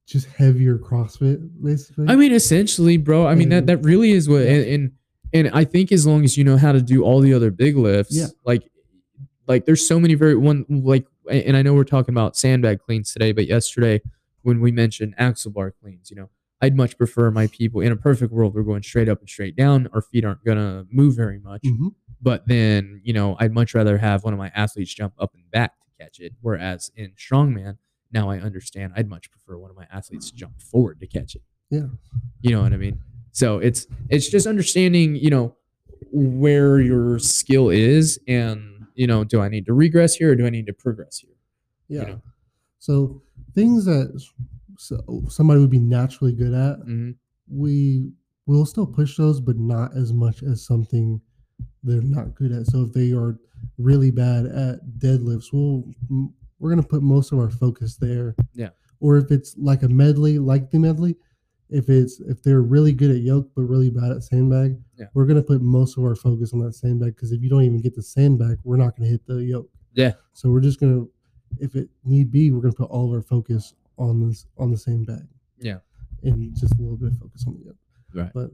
just 0.06 0.28
heavier 0.28 0.78
CrossFit, 0.78 1.50
basically. 1.62 2.08
I 2.08 2.15
mean, 2.15 2.32
essentially, 2.32 2.95
bro. 2.97 3.28
I 3.28 3.36
mean 3.36 3.50
that 3.50 3.67
that 3.67 3.78
really 3.84 4.12
is 4.12 4.30
what, 4.30 4.43
and, 4.43 4.65
and 4.65 4.91
and 5.34 5.50
I 5.54 5.65
think 5.65 5.91
as 5.91 6.08
long 6.08 6.23
as 6.23 6.38
you 6.38 6.45
know 6.45 6.56
how 6.56 6.71
to 6.71 6.82
do 6.82 7.04
all 7.04 7.19
the 7.19 7.34
other 7.34 7.52
big 7.52 7.76
lifts, 7.76 8.15
Yeah. 8.15 8.28
like 8.45 8.63
like 9.47 9.65
there's 9.65 9.88
so 9.88 9.99
many 9.99 10.13
very 10.15 10.36
one 10.36 10.65
like, 10.69 11.05
and 11.29 11.55
I 11.57 11.62
know 11.62 11.73
we're 11.73 11.83
talking 11.83 12.13
about 12.13 12.36
sandbag 12.38 12.79
cleans 12.79 13.13
today, 13.13 13.31
but 13.31 13.47
yesterday 13.47 14.01
when 14.43 14.60
we 14.62 14.71
mentioned 14.71 15.13
axle 15.17 15.51
bar 15.51 15.71
cleans, 15.71 16.10
you 16.10 16.15
know, 16.17 16.29
I'd 16.62 16.75
much 16.75 16.97
prefer 16.97 17.29
my 17.31 17.47
people 17.47 17.81
in 17.81 17.91
a 17.91 17.95
perfect 17.95 18.31
world 18.33 18.55
we're 18.55 18.63
going 18.63 18.81
straight 18.83 19.07
up 19.10 19.19
and 19.19 19.29
straight 19.29 19.55
down. 19.55 19.88
Our 19.93 20.01
feet 20.01 20.25
aren't 20.25 20.43
gonna 20.43 20.86
move 20.91 21.15
very 21.15 21.39
much, 21.39 21.62
Mhm. 21.63 21.93
but 22.21 22.47
then 22.47 23.01
you 23.03 23.13
know 23.13 23.36
I'd 23.39 23.53
much 23.53 23.73
rather 23.75 23.97
have 23.99 24.23
one 24.23 24.33
of 24.33 24.39
my 24.39 24.51
athletes 24.55 24.93
jump 24.93 25.13
up 25.19 25.33
and 25.36 25.43
back 25.51 25.73
to 25.81 26.03
catch 26.03 26.19
it. 26.19 26.33
Whereas 26.41 26.91
in 26.95 27.12
strongman, 27.12 27.77
now 28.12 28.29
I 28.29 28.39
understand 28.39 28.93
I'd 28.95 29.07
much 29.10 29.29
prefer 29.29 29.57
one 29.57 29.69
of 29.69 29.75
my 29.75 29.86
athletes 29.91 30.31
jump 30.31 30.62
forward 30.62 30.99
to 31.01 31.07
catch 31.07 31.36
it. 31.36 31.41
Yeah. 31.69 31.88
You 32.41 32.51
know 32.51 32.62
what 32.63 32.73
I 32.73 32.77
mean? 32.77 32.99
So 33.31 33.60
it's 33.60 33.86
it's 34.10 34.27
just 34.29 34.47
understanding, 34.47 35.15
you 35.15 35.29
know, 35.29 35.55
where 36.12 36.79
your 36.79 37.19
skill 37.19 37.69
is 37.69 38.19
and 38.27 38.76
you 38.97 39.05
know, 39.05 39.23
do 39.23 39.39
I 39.41 39.47
need 39.47 39.65
to 39.67 39.73
regress 39.73 40.15
here 40.15 40.31
or 40.31 40.36
do 40.36 40.45
I 40.45 40.49
need 40.49 40.65
to 40.65 40.73
progress 40.73 41.19
here? 41.19 41.36
Yeah. 41.88 42.10
know. 42.10 42.21
So 42.79 43.21
things 43.53 43.86
that 43.86 44.21
so 44.77 45.23
somebody 45.29 45.62
would 45.62 45.69
be 45.69 45.79
naturally 45.79 46.33
good 46.33 46.53
at, 46.53 46.79
hmm 46.79 47.12
we 47.49 48.12
will 48.45 48.65
still 48.65 48.86
push 48.86 49.15
those, 49.15 49.39
but 49.39 49.55
not 49.55 49.95
as 49.95 50.12
much 50.12 50.43
as 50.43 50.65
something 50.65 51.21
they're 51.81 52.01
not 52.01 52.36
good 52.36 52.51
at. 52.51 52.65
So 52.65 52.81
if 52.81 52.91
they 52.91 53.13
are 53.13 53.39
really 53.77 54.12
bad 54.12 54.47
at 54.47 54.79
deadlifts, 54.97 55.53
we'll 55.53 55.86
we're 56.60 56.69
gonna 56.69 56.83
put 56.83 57.03
most 57.03 57.31
of 57.31 57.39
our 57.39 57.49
focus 57.49 57.95
there. 57.95 58.36
Yeah. 58.53 58.71
Or 58.99 59.15
if 59.17 59.31
it's 59.31 59.55
like 59.57 59.83
a 59.83 59.88
medley, 59.88 60.39
like 60.39 60.71
the 60.71 60.79
medley, 60.79 61.15
if 61.69 61.89
it's 61.89 62.19
if 62.21 62.41
they're 62.43 62.62
really 62.62 62.93
good 62.93 63.12
at 63.12 63.17
yoke 63.17 63.49
but 63.56 63.63
really 63.63 63.89
bad 63.89 64.12
at 64.12 64.23
sandbag, 64.23 64.77
Yeah. 64.97 65.08
we're 65.13 65.25
gonna 65.25 65.43
put 65.43 65.62
most 65.62 65.97
of 65.97 66.03
our 66.03 66.15
focus 66.15 66.53
on 66.53 66.60
that 66.60 66.73
sandbag 66.75 67.15
because 67.15 67.32
if 67.32 67.41
you 67.41 67.49
don't 67.49 67.63
even 67.63 67.82
get 67.82 67.95
the 67.95 68.01
sandbag, 68.01 68.58
we're 68.63 68.77
not 68.77 68.95
gonna 68.97 69.10
hit 69.10 69.25
the 69.25 69.36
yoke. 69.43 69.69
Yeah. 69.93 70.13
So 70.34 70.49
we're 70.49 70.62
just 70.62 70.80
gonna, 70.80 71.06
if 71.60 71.75
it 71.75 71.89
need 72.06 72.32
be, 72.32 72.51
we're 72.51 72.62
gonna 72.62 72.73
put 72.73 72.89
all 72.89 73.06
of 73.08 73.12
our 73.13 73.21
focus 73.21 73.73
on 73.97 74.27
this 74.27 74.45
on 74.58 74.71
the 74.71 74.77
same 74.77 75.03
bag. 75.03 75.25
Yeah. 75.60 75.80
And 76.23 76.56
just 76.56 76.73
a 76.77 76.82
little 76.82 76.97
bit 76.97 77.12
of 77.12 77.17
focus 77.17 77.43
on 77.47 77.56
the 77.58 77.65
yoke. 77.65 77.77
Right. 78.13 78.32
But 78.34 78.51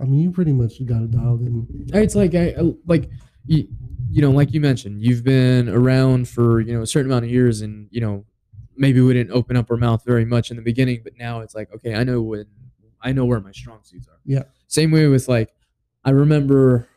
I 0.00 0.04
mean, 0.04 0.20
you 0.20 0.30
pretty 0.30 0.52
much 0.52 0.84
got 0.86 1.02
it 1.02 1.10
dialed 1.10 1.42
in. 1.42 1.66
It's 1.92 2.14
like 2.14 2.34
I 2.34 2.54
I- 2.58 2.74
like 2.86 3.10
you, 3.46 3.66
you 4.10 4.22
know, 4.22 4.30
like 4.30 4.52
you 4.52 4.60
mentioned, 4.60 5.02
you've 5.02 5.24
been 5.24 5.68
around 5.68 6.28
for 6.28 6.60
you 6.60 6.72
know 6.74 6.82
a 6.82 6.86
certain 6.86 7.10
amount 7.10 7.24
of 7.24 7.30
years, 7.30 7.60
and 7.62 7.88
you 7.90 8.00
know 8.00 8.24
maybe 8.78 9.00
we 9.00 9.12
didn't 9.12 9.32
open 9.32 9.56
up 9.56 9.70
our 9.70 9.76
mouth 9.76 10.04
very 10.04 10.24
much 10.24 10.50
in 10.50 10.56
the 10.56 10.62
beginning, 10.62 11.00
but 11.04 11.12
now 11.18 11.40
it's 11.40 11.54
like 11.54 11.72
okay, 11.74 11.94
I 11.94 12.04
know 12.04 12.22
when 12.22 12.46
I 13.02 13.12
know 13.12 13.24
where 13.24 13.40
my 13.40 13.52
strong 13.52 13.80
suits 13.82 14.08
are. 14.08 14.18
Yeah. 14.24 14.44
Same 14.68 14.90
way 14.90 15.06
with 15.08 15.28
like 15.28 15.52
I 16.04 16.10
remember 16.10 16.88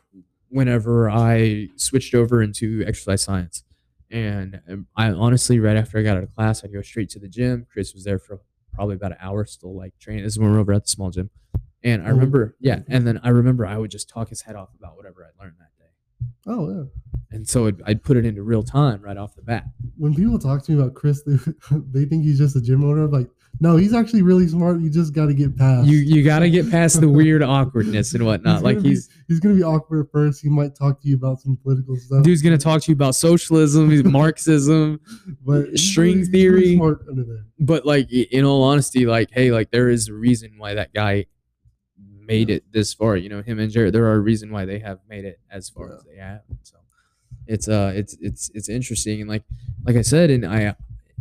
whenever 0.48 1.10
I 1.10 1.68
switched 1.76 2.14
over 2.14 2.42
into 2.42 2.84
exercise 2.86 3.22
science. 3.22 3.64
And 4.10 4.60
um, 4.68 4.86
I 4.96 5.08
honestly, 5.10 5.58
right 5.58 5.76
after 5.76 5.98
I 5.98 6.02
got 6.02 6.18
out 6.18 6.22
of 6.22 6.34
class, 6.34 6.62
I'd 6.64 6.72
go 6.72 6.82
straight 6.82 7.08
to 7.10 7.18
the 7.18 7.28
gym. 7.28 7.66
Chris 7.72 7.94
was 7.94 8.04
there 8.04 8.18
for 8.18 8.40
probably 8.74 8.96
about 8.96 9.12
an 9.12 9.18
hour, 9.20 9.44
still 9.46 9.74
like 9.74 9.98
training. 9.98 10.24
This 10.24 10.34
is 10.34 10.38
when 10.38 10.50
we 10.50 10.56
we're 10.56 10.60
over 10.60 10.74
at 10.74 10.84
the 10.84 10.88
small 10.90 11.10
gym. 11.10 11.30
And 11.82 12.02
I 12.02 12.06
Oh. 12.06 12.10
remember, 12.10 12.54
yeah. 12.60 12.80
And 12.88 13.06
then 13.06 13.20
I 13.22 13.30
remember 13.30 13.64
I 13.66 13.78
would 13.78 13.90
just 13.90 14.08
talk 14.10 14.28
his 14.28 14.42
head 14.42 14.54
off 14.54 14.68
about 14.78 14.96
whatever 14.96 15.24
I 15.24 15.42
learned 15.42 15.56
that. 15.60 15.70
Oh 16.46 16.70
yeah. 16.70 16.82
And 17.30 17.48
so 17.48 17.66
it, 17.66 17.76
I'd 17.86 18.02
put 18.02 18.16
it 18.18 18.26
into 18.26 18.42
real 18.42 18.62
time 18.62 19.00
right 19.00 19.16
off 19.16 19.34
the 19.34 19.42
bat. 19.42 19.64
When 19.96 20.14
people 20.14 20.38
talk 20.38 20.62
to 20.64 20.72
me 20.72 20.80
about 20.82 20.92
Chris, 20.94 21.22
they, 21.26 21.36
they 21.92 22.04
think 22.04 22.24
he's 22.24 22.36
just 22.38 22.56
a 22.56 22.60
gym 22.60 22.84
owner. 22.84 23.04
I'm 23.04 23.10
like, 23.10 23.28
no, 23.60 23.76
he's 23.76 23.94
actually 23.94 24.20
really 24.22 24.46
smart. 24.48 24.80
You 24.80 24.90
just 24.90 25.14
got 25.14 25.26
to 25.26 25.34
get 25.34 25.56
past. 25.56 25.86
You 25.86 25.98
you 25.98 26.22
got 26.24 26.40
to 26.40 26.50
get 26.50 26.70
past 26.70 27.00
the 27.00 27.08
weird 27.08 27.42
awkwardness 27.42 28.12
and 28.14 28.24
whatnot. 28.26 28.62
Like 28.62 28.82
be- 28.82 28.90
he's 28.90 29.08
he's 29.28 29.40
gonna 29.40 29.54
be 29.54 29.62
awkward 29.62 30.06
at 30.06 30.12
first. 30.12 30.42
He 30.42 30.48
might 30.48 30.74
talk 30.74 31.00
to 31.02 31.08
you 31.08 31.16
about 31.16 31.40
some 31.40 31.56
political 31.62 31.96
stuff. 31.96 32.22
dude's 32.22 32.42
gonna 32.42 32.58
talk 32.58 32.82
to 32.82 32.90
you 32.90 32.94
about 32.94 33.14
socialism, 33.14 34.10
Marxism, 34.12 35.00
but 35.44 35.78
string 35.78 36.18
he's 36.18 36.28
theory. 36.28 36.76
smart 36.76 37.04
under 37.08 37.24
there. 37.24 37.44
but 37.60 37.86
like 37.86 38.10
in 38.12 38.44
all 38.44 38.62
honesty, 38.62 39.06
like 39.06 39.30
hey, 39.32 39.52
like 39.52 39.70
there 39.70 39.88
is 39.88 40.08
a 40.08 40.12
reason 40.14 40.54
why 40.58 40.74
that 40.74 40.92
guy 40.92 41.26
made 42.26 42.48
Yeah. 42.48 42.56
it 42.56 42.64
this 42.72 42.94
far. 42.94 43.16
You 43.16 43.28
know, 43.28 43.42
him 43.42 43.58
and 43.58 43.70
Jared, 43.70 43.92
there 43.94 44.04
are 44.06 44.14
a 44.14 44.20
reason 44.20 44.50
why 44.50 44.64
they 44.64 44.78
have 44.78 45.00
made 45.08 45.24
it 45.24 45.40
as 45.50 45.68
far 45.68 45.88
Yeah. 45.88 45.94
as 45.96 46.04
they 46.04 46.16
have. 46.16 46.40
So 46.62 46.76
it's 47.46 47.68
uh 47.68 47.92
it's 47.94 48.16
it's 48.20 48.50
it's 48.54 48.68
interesting 48.68 49.20
and 49.20 49.28
like 49.28 49.42
like 49.84 49.96
I 49.96 50.02
said, 50.02 50.30
and 50.30 50.44
I 50.46 50.74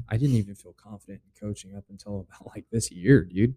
I 0.09 0.17
didn't 0.17 0.35
even 0.35 0.55
feel 0.55 0.73
confident 0.73 1.21
in 1.25 1.47
coaching 1.47 1.75
up 1.75 1.85
until 1.89 2.21
about 2.29 2.53
like 2.55 2.65
this 2.71 2.91
year, 2.91 3.23
dude. 3.23 3.55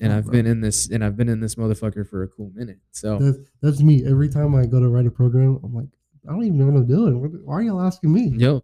And 0.00 0.12
Oh, 0.12 0.16
I've 0.18 0.24
bro. 0.26 0.32
been 0.32 0.46
in 0.46 0.60
this 0.60 0.88
and 0.90 1.04
I've 1.04 1.16
been 1.16 1.28
in 1.28 1.40
this 1.40 1.56
motherfucker 1.56 2.06
for 2.08 2.22
a 2.22 2.28
cool 2.28 2.50
minute. 2.54 2.78
So 2.92 3.18
That's 3.18 3.38
that's 3.60 3.80
me. 3.82 4.04
Every 4.06 4.28
time 4.28 4.54
I 4.54 4.64
go 4.66 4.78
to 4.80 4.88
write 4.88 5.06
a 5.06 5.10
program, 5.10 5.58
I'm 5.64 5.74
like, 5.74 5.88
I 6.28 6.32
don't 6.32 6.44
even 6.44 6.58
know 6.58 6.66
what 6.66 6.76
I'm 6.76 6.86
doing. 6.86 7.14
Why 7.44 7.54
are 7.54 7.62
y'all 7.62 7.80
asking 7.80 8.12
me? 8.12 8.32
Yep. 8.36 8.62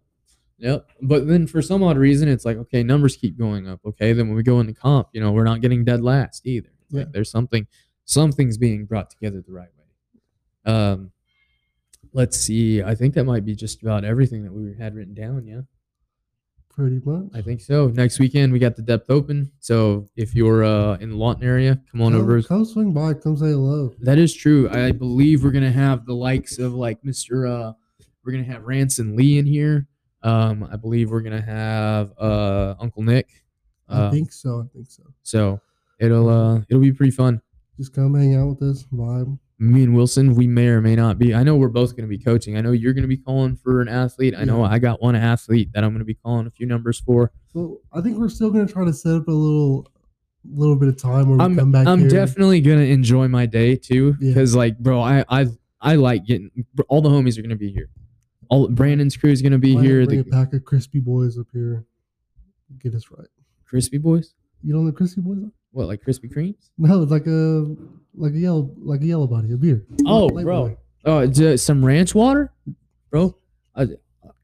Yep. 0.59 0.87
But 1.01 1.27
then 1.27 1.45
for 1.47 1.61
some 1.61 1.83
odd 1.83 1.97
reason, 1.97 2.29
it's 2.29 2.45
like, 2.45 2.55
okay, 2.57 2.81
numbers 2.83 3.17
keep 3.17 3.37
going 3.37 3.67
up. 3.67 3.81
Okay. 3.85 4.13
Then 4.13 4.27
when 4.29 4.37
we 4.37 4.43
go 4.43 4.61
into 4.61 4.73
comp, 4.73 5.09
you 5.11 5.19
know, 5.19 5.33
we're 5.33 5.43
not 5.43 5.59
getting 5.59 5.83
dead 5.83 6.01
last 6.01 6.45
either. 6.47 6.69
Yeah. 6.89 6.99
Like 7.01 7.11
there's 7.11 7.29
something, 7.29 7.67
something's 8.05 8.57
being 8.57 8.85
brought 8.85 9.09
together 9.09 9.43
the 9.45 9.53
right 9.53 9.69
way. 9.77 10.71
Um, 10.73 11.11
let's 12.13 12.37
see. 12.37 12.81
I 12.81 12.95
think 12.95 13.13
that 13.15 13.25
might 13.25 13.45
be 13.45 13.55
just 13.55 13.81
about 13.81 14.03
everything 14.05 14.43
that 14.43 14.53
we 14.53 14.73
had 14.77 14.95
written 14.95 15.13
down. 15.13 15.45
Yeah. 15.45 15.61
Pretty 16.69 16.99
much. 17.05 17.27
I 17.33 17.41
think 17.41 17.61
so. 17.61 17.87
Next 17.87 18.19
weekend 18.19 18.51
we 18.51 18.59
got 18.59 18.75
the 18.75 18.81
depth 18.81 19.09
open. 19.09 19.49
So 19.59 20.09
if 20.17 20.35
you're 20.35 20.65
uh, 20.65 20.97
in 20.97 21.09
the 21.11 21.15
Lawton 21.15 21.43
area, 21.43 21.79
come 21.89 22.01
on 22.01 22.11
come, 22.11 22.21
over. 22.21 22.41
Come 22.41 22.65
swing 22.65 22.91
by. 22.93 23.13
Come 23.13 23.37
say 23.37 23.45
hello. 23.47 23.93
That 24.01 24.17
is 24.17 24.33
true. 24.33 24.69
I 24.69 24.91
believe 24.91 25.41
we're 25.43 25.51
gonna 25.51 25.71
have 25.71 26.05
the 26.05 26.13
likes 26.13 26.59
of 26.59 26.73
like 26.73 27.01
Mr. 27.01 27.49
Uh, 27.49 27.73
we're 28.25 28.33
gonna 28.33 28.43
have 28.43 28.63
Ranson 28.63 29.15
Lee 29.15 29.37
in 29.37 29.45
here. 29.45 29.87
Um, 30.21 30.67
I 30.69 30.75
believe 30.75 31.11
we're 31.11 31.21
gonna 31.21 31.41
have 31.41 32.11
uh 32.19 32.75
Uncle 32.79 33.03
Nick. 33.03 33.29
I 33.87 33.97
Uh, 34.07 34.11
think 34.11 34.33
so. 34.33 34.59
I 34.59 34.67
think 34.75 34.89
so. 34.91 35.03
so 35.23 35.61
it'll 36.01 36.27
uh 36.27 36.59
it'll 36.67 36.81
be 36.81 36.91
pretty 36.91 37.11
fun. 37.11 37.41
Just 37.77 37.93
come 37.93 38.13
hang 38.15 38.35
out 38.35 38.47
with 38.47 38.61
us. 38.63 38.83
Vibe. 38.93 39.37
Me 39.57 39.83
and 39.83 39.95
Wilson, 39.95 40.35
we 40.35 40.47
may 40.47 40.67
or 40.67 40.81
may 40.81 40.95
not 40.95 41.17
be. 41.17 41.33
I 41.33 41.43
know 41.43 41.55
we're 41.55 41.69
both 41.69 41.95
gonna 41.95 42.07
be 42.09 42.17
coaching. 42.17 42.57
I 42.57 42.61
know 42.61 42.71
you're 42.71 42.93
gonna 42.93 43.07
be 43.07 43.17
calling 43.17 43.55
for 43.55 43.81
an 43.81 43.87
athlete. 43.87 44.33
I 44.37 44.43
know 44.43 44.59
Yeah. 44.63 44.71
I 44.71 44.79
got 44.79 45.01
one 45.01 45.15
athlete 45.15 45.69
that 45.73 45.83
I'm 45.83 45.93
gonna 45.93 46.03
be 46.03 46.13
calling 46.15 46.45
a 46.45 46.51
few 46.51 46.65
numbers 46.65 46.99
for. 46.99 47.31
So 47.53 47.81
I 47.93 48.01
think 48.01 48.17
we're 48.17 48.29
still 48.29 48.51
gonna 48.51 48.67
try 48.67 48.83
to 48.85 48.91
set 48.93 49.13
up 49.15 49.27
a 49.27 49.31
little, 49.31 49.89
little 50.43 50.75
bit 50.75 50.89
of 50.89 50.97
time 50.97 51.29
where 51.29 51.37
we 51.37 51.43
I'm 51.43 51.55
come 51.55 51.71
back 51.71 51.87
I'm 51.87 51.99
here. 52.01 52.09
definitely 52.09 52.59
gonna 52.61 52.81
enjoy 52.81 53.27
my 53.29 53.45
day 53.45 53.75
too, 53.77 54.15
Yeah. 54.19 54.29
because 54.31 54.55
like, 54.55 54.77
bro, 54.79 54.99
I 55.01 55.23
I 55.29 55.47
I 55.79 55.95
like 55.95 56.25
getting 56.25 56.51
all 56.89 57.01
the 57.01 57.09
homies 57.09 57.37
are 57.37 57.41
gonna 57.41 57.55
be 57.55 57.71
here. 57.71 57.89
All 58.49 58.67
Brandon's 58.67 59.15
crew 59.15 59.31
is 59.31 59.41
gonna 59.41 59.57
be 59.57 59.75
Why 59.75 59.83
here. 59.83 60.05
Bring 60.05 60.21
The 60.23 60.29
a 60.29 60.31
pack 60.31 60.53
of 60.53 60.65
crispy 60.65 60.99
boys 60.99 61.37
up 61.37 61.47
here. 61.53 61.85
Get 62.79 62.93
us 62.93 63.09
right. 63.09 63.27
crispy 63.65 63.97
boys. 63.99 64.33
You 64.61 64.73
know 64.73 64.85
the 64.85 64.91
crispy 64.91 65.21
boys 65.21 65.37
are? 65.39 65.51
What 65.75 65.87
like 65.87 66.01
Krispy 66.01 66.33
Kremes? 66.33 66.69
No, 66.77 67.03
it's 67.03 67.11
like 67.11 67.27
a 67.27 67.75
like 68.15 68.31
a 68.31 68.37
yellow 68.37 68.71
like 68.77 69.01
a 69.01 69.05
yellow 69.05 69.27
body, 69.27 69.51
a 69.51 69.57
beer. 69.57 69.85
Oh, 70.05 70.29
bro. 70.29 70.77
Oh, 71.03 71.55
some 71.57 71.83
ranch 71.83 72.15
water, 72.15 72.53
bro. 73.11 73.35
I, 73.75 73.87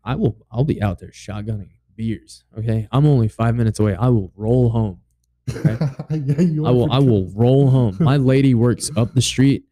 I 0.04 0.16
will. 0.16 0.36
I'll 0.52 0.66
be 0.66 0.82
out 0.82 1.00
there 1.00 1.12
shotgunning 1.12 1.70
beers. 1.96 2.44
Okay, 2.60 2.86
I'm 2.92 3.06
only 3.06 3.30
five 3.30 3.56
minutes 3.56 3.80
away. 3.80 3.96
I 3.96 4.10
will 4.10 4.34
roll 4.36 4.72
home. 4.72 5.00
yeah, 5.48 6.42
you 6.42 6.66
I 6.66 6.72
will. 6.72 6.92
I 6.92 7.00
will 7.00 7.32
roll 7.34 7.70
home. 7.70 7.96
My 8.02 8.18
lady 8.34 8.54
works 8.54 8.92
up 8.98 9.14
the 9.14 9.22
street. 9.22 9.64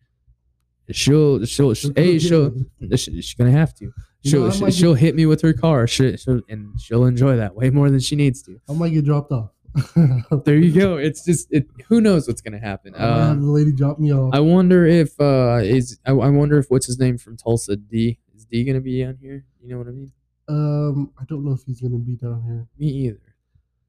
She'll. 0.91 1.43
She'll. 1.43 1.74
She'll 1.74 1.91
hey, 1.93 2.19
she'll. 2.19 2.52
get 2.52 2.93
uh, 2.93 2.95
she- 2.95 3.22
She's 3.22 3.34
gonna 3.34 3.52
have 3.52 3.74
to. 3.76 3.91
She'll. 4.24 4.45
know, 4.45 4.52
she- 4.52 4.62
might 4.62 4.74
she'll 4.74 4.93
hit 4.93 5.13
me 5.13 5.26
with 5.26 5.41
her 5.41 5.52
car. 5.52 5.88
She, 5.88 6.15
she'll, 6.15 6.39
and 6.48 6.80
she'll 6.80 7.04
enjoy 7.04 7.36
that 7.36 7.54
way 7.54 7.69
more 7.69 7.89
than 7.89 8.00
she 8.00 8.15
needs 8.15 8.41
to. 8.43 8.62
I 8.69 8.74
might 8.74 8.93
get 8.93 9.04
dropped 9.04 9.34
off. 9.34 9.52
There 10.45 10.55
you 10.58 10.71
go. 10.79 10.97
It's 10.97 11.23
just. 11.25 11.47
It. 11.51 11.67
Who 11.88 12.01
knows 12.01 12.27
what's 12.27 12.41
gonna 12.41 12.60
happen? 12.60 12.93
Have 12.93 13.32
Um, 13.32 13.41
the 13.41 13.47
lady 13.51 13.71
drop 13.71 13.99
me 13.99 14.13
off. 14.13 14.34
I 14.34 14.39
wonder 14.39 14.86
if 14.86 15.19
uh 15.19 15.60
is 15.63 15.99
I, 16.05 16.12
I 16.12 16.29
wonder 16.29 16.58
if 16.58 16.65
what's 16.69 16.86
his 16.86 16.99
name 16.99 17.17
from 17.17 17.38
Tulsa 17.38 17.75
D 17.75 18.19
is 18.36 18.45
D 18.45 18.63
gonna 18.63 18.82
be 18.82 19.03
on 19.03 19.17
here? 19.21 19.45
You 19.62 19.69
know 19.69 19.77
what 19.77 19.88
I 19.88 19.91
mean? 19.91 20.12
um, 20.47 21.12
I 21.19 21.23
don't 21.25 21.45
know 21.45 21.51
if 21.53 21.62
he's 21.65 21.82
gonna 21.82 21.97
be 21.97 22.15
down 22.15 22.41
here. 22.43 22.67
Me 22.77 22.88
either. 22.88 23.21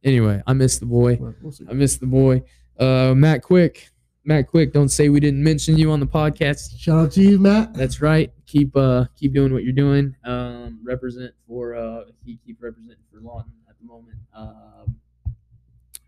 Anyway, 0.04 0.42
I 0.46 0.52
miss 0.52 0.78
the 0.78 0.86
boy. 0.86 1.18
We'll. 1.20 1.52
I 1.68 1.72
miss 1.74 1.96
the 1.96 2.06
boy. 2.06 2.42
Uh, 2.78 3.14
Matt 3.14 3.42
Quick. 3.42 3.88
Matt 4.24 4.46
Quick. 4.48 4.72
Don't 4.72 4.88
say 4.90 5.08
we 5.08 5.20
didn't 5.20 5.42
mention 5.42 5.76
you 5.78 5.90
on 5.90 6.00
the 6.00 6.06
podcast. 6.06 6.78
Shout 6.78 6.98
out 7.06 7.12
to 7.12 7.22
you, 7.22 7.38
Matt. 7.38 7.72
That's 7.74 8.00
right. 8.02 8.32
Keep 8.46 8.76
uh 8.76 9.06
keep 9.16 9.32
doing 9.34 9.52
what 9.52 9.64
you're 9.64 9.72
doing. 9.72 10.14
Um, 10.24 10.80
represent 10.84 11.32
for 11.46 11.74
uh 11.74 12.04
he 12.24 12.38
keep 12.44 12.58
representing 12.60 12.96
for 13.12 13.20
Lawton 13.20 13.52
at 13.68 13.76
the 13.80 13.86
moment. 13.86 14.18
Um, 14.34 14.96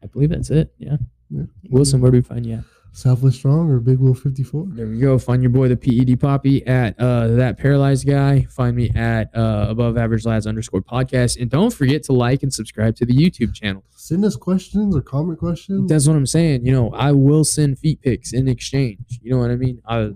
I 0.03 0.07
believe 0.07 0.31
that's 0.31 0.51
it. 0.51 0.73
Yeah. 0.79 0.97
Yeah. 1.31 1.45
Wilson, 1.71 2.01
where 2.01 2.11
do 2.11 2.19
we 2.19 2.23
find 2.23 2.45
you 2.45 2.55
at? 2.57 2.65
Southwest 2.95 3.39
Strong 3.39 3.71
or 3.71 3.81
Big 3.81 3.99
Will 3.99 4.15
54. 4.15 4.67
There 4.69 4.87
we 4.87 4.99
go. 4.99 5.19
Find 5.19 5.43
your 5.43 5.51
boy 5.51 5.69
the 5.69 5.77
PED 5.77 6.21
Poppy 6.21 6.67
at 6.67 6.99
uh 7.01 7.29
that 7.29 7.57
paralyzed 7.59 8.07
guy. 8.07 8.43
Find 8.51 8.77
me 8.77 8.91
at 8.91 9.35
uh 9.35 9.67
above 9.71 9.97
average 9.97 10.27
lads 10.27 10.47
underscore 10.47 10.83
podcast. 10.83 11.41
And 11.41 11.51
don't 11.51 11.73
forget 11.73 12.03
to 12.05 12.13
like 12.13 12.43
and 12.43 12.53
subscribe 12.53 12.95
to 12.97 13.07
the 13.07 13.15
YouTube 13.15 13.55
channel. 13.55 13.83
Send 13.97 14.27
us 14.27 14.37
questions 14.37 14.95
or 14.95 15.01
comment 15.01 15.39
questions. 15.39 15.89
That's 15.89 16.07
what 16.07 16.17
I'm 16.17 16.27
saying. 16.27 16.67
You 16.67 16.73
know, 16.73 16.91
I 16.93 17.13
will 17.13 17.45
send 17.45 17.79
feet 17.79 18.03
pics 18.03 18.35
in 18.35 18.47
exchange. 18.47 19.21
You 19.23 19.31
know 19.33 19.39
what 19.39 19.51
I 19.51 19.57
mean? 19.57 19.81
I 19.87 20.11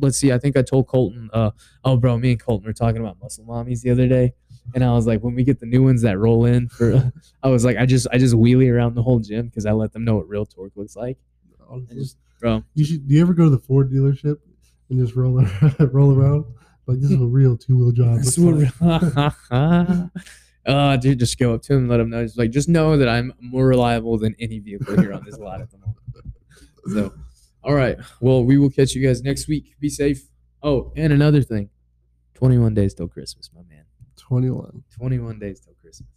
let's 0.00 0.16
see, 0.18 0.32
I 0.32 0.38
think 0.38 0.56
I 0.56 0.62
told 0.62 0.86
Colton, 0.88 1.28
uh 1.32 1.50
oh 1.84 1.96
bro, 1.96 2.18
me 2.18 2.32
and 2.32 2.40
Colton 2.40 2.66
were 2.66 2.72
talking 2.72 3.00
about 3.00 3.18
muscle 3.20 3.44
mommies 3.44 3.80
the 3.82 3.90
other 3.90 4.08
day. 4.08 4.34
And 4.74 4.84
I 4.84 4.92
was 4.94 5.06
like, 5.06 5.20
when 5.22 5.34
we 5.34 5.42
get 5.44 5.58
the 5.58 5.66
new 5.66 5.82
ones 5.82 6.02
that 6.02 6.18
roll 6.18 6.44
in 6.44 6.68
for 6.68 7.12
I 7.42 7.48
was 7.48 7.64
like, 7.64 7.76
I 7.76 7.86
just 7.86 8.06
I 8.12 8.18
just 8.18 8.34
wheelie 8.34 8.72
around 8.72 8.94
the 8.94 9.02
whole 9.02 9.18
gym 9.18 9.46
because 9.46 9.66
I 9.66 9.72
let 9.72 9.92
them 9.92 10.04
know 10.04 10.16
what 10.16 10.28
real 10.28 10.46
torque 10.46 10.72
looks 10.76 10.96
like. 10.96 11.18
Honestly. 11.68 11.96
just 11.96 12.16
bro. 12.40 12.62
You 12.74 12.84
should. 12.84 13.08
Do 13.08 13.14
you 13.14 13.20
ever 13.22 13.34
go 13.34 13.44
to 13.44 13.50
the 13.50 13.58
Ford 13.58 13.90
dealership 13.90 14.38
and 14.90 14.98
just 15.00 15.16
roll 15.16 15.40
around, 15.40 15.76
roll 15.92 16.16
around? 16.18 16.44
Like 16.86 17.00
this 17.00 17.10
is 17.10 17.20
a 17.20 17.24
real 17.24 17.56
two 17.56 17.76
wheel 17.78 17.92
It's 18.18 18.38
what- 18.38 19.32
fine. 19.42 20.10
uh, 20.66 20.96
dude, 20.96 21.18
just 21.18 21.38
go 21.38 21.54
up 21.54 21.62
to 21.62 21.72
him 21.74 21.80
and 21.80 21.88
let 21.88 22.00
him 22.00 22.10
know. 22.10 22.22
Just 22.24 22.38
like, 22.38 22.50
just 22.50 22.68
know 22.68 22.96
that 22.96 23.08
I'm 23.08 23.32
more 23.40 23.66
reliable 23.66 24.18
than 24.18 24.34
any 24.38 24.58
vehicle 24.58 24.96
here 25.00 25.12
on 25.12 25.24
this 25.24 25.38
lot 25.38 25.60
at 25.60 25.70
the 25.70 25.78
moment. 25.78 25.98
So, 26.92 27.14
all 27.64 27.74
right. 27.74 27.98
Well, 28.20 28.44
we 28.44 28.58
will 28.58 28.70
catch 28.70 28.94
you 28.94 29.06
guys 29.06 29.22
next 29.22 29.48
week. 29.48 29.74
Be 29.80 29.88
safe. 29.88 30.22
Oh, 30.62 30.92
and 30.96 31.12
another 31.12 31.42
thing 31.42 31.70
21 32.34 32.74
days 32.74 32.94
till 32.94 33.08
Christmas, 33.08 33.50
my 33.54 33.62
man. 33.68 33.84
Twenty 34.16 34.50
one. 34.50 34.84
21 34.96 35.38
days 35.38 35.60
till 35.60 35.74
Christmas. 35.82 36.08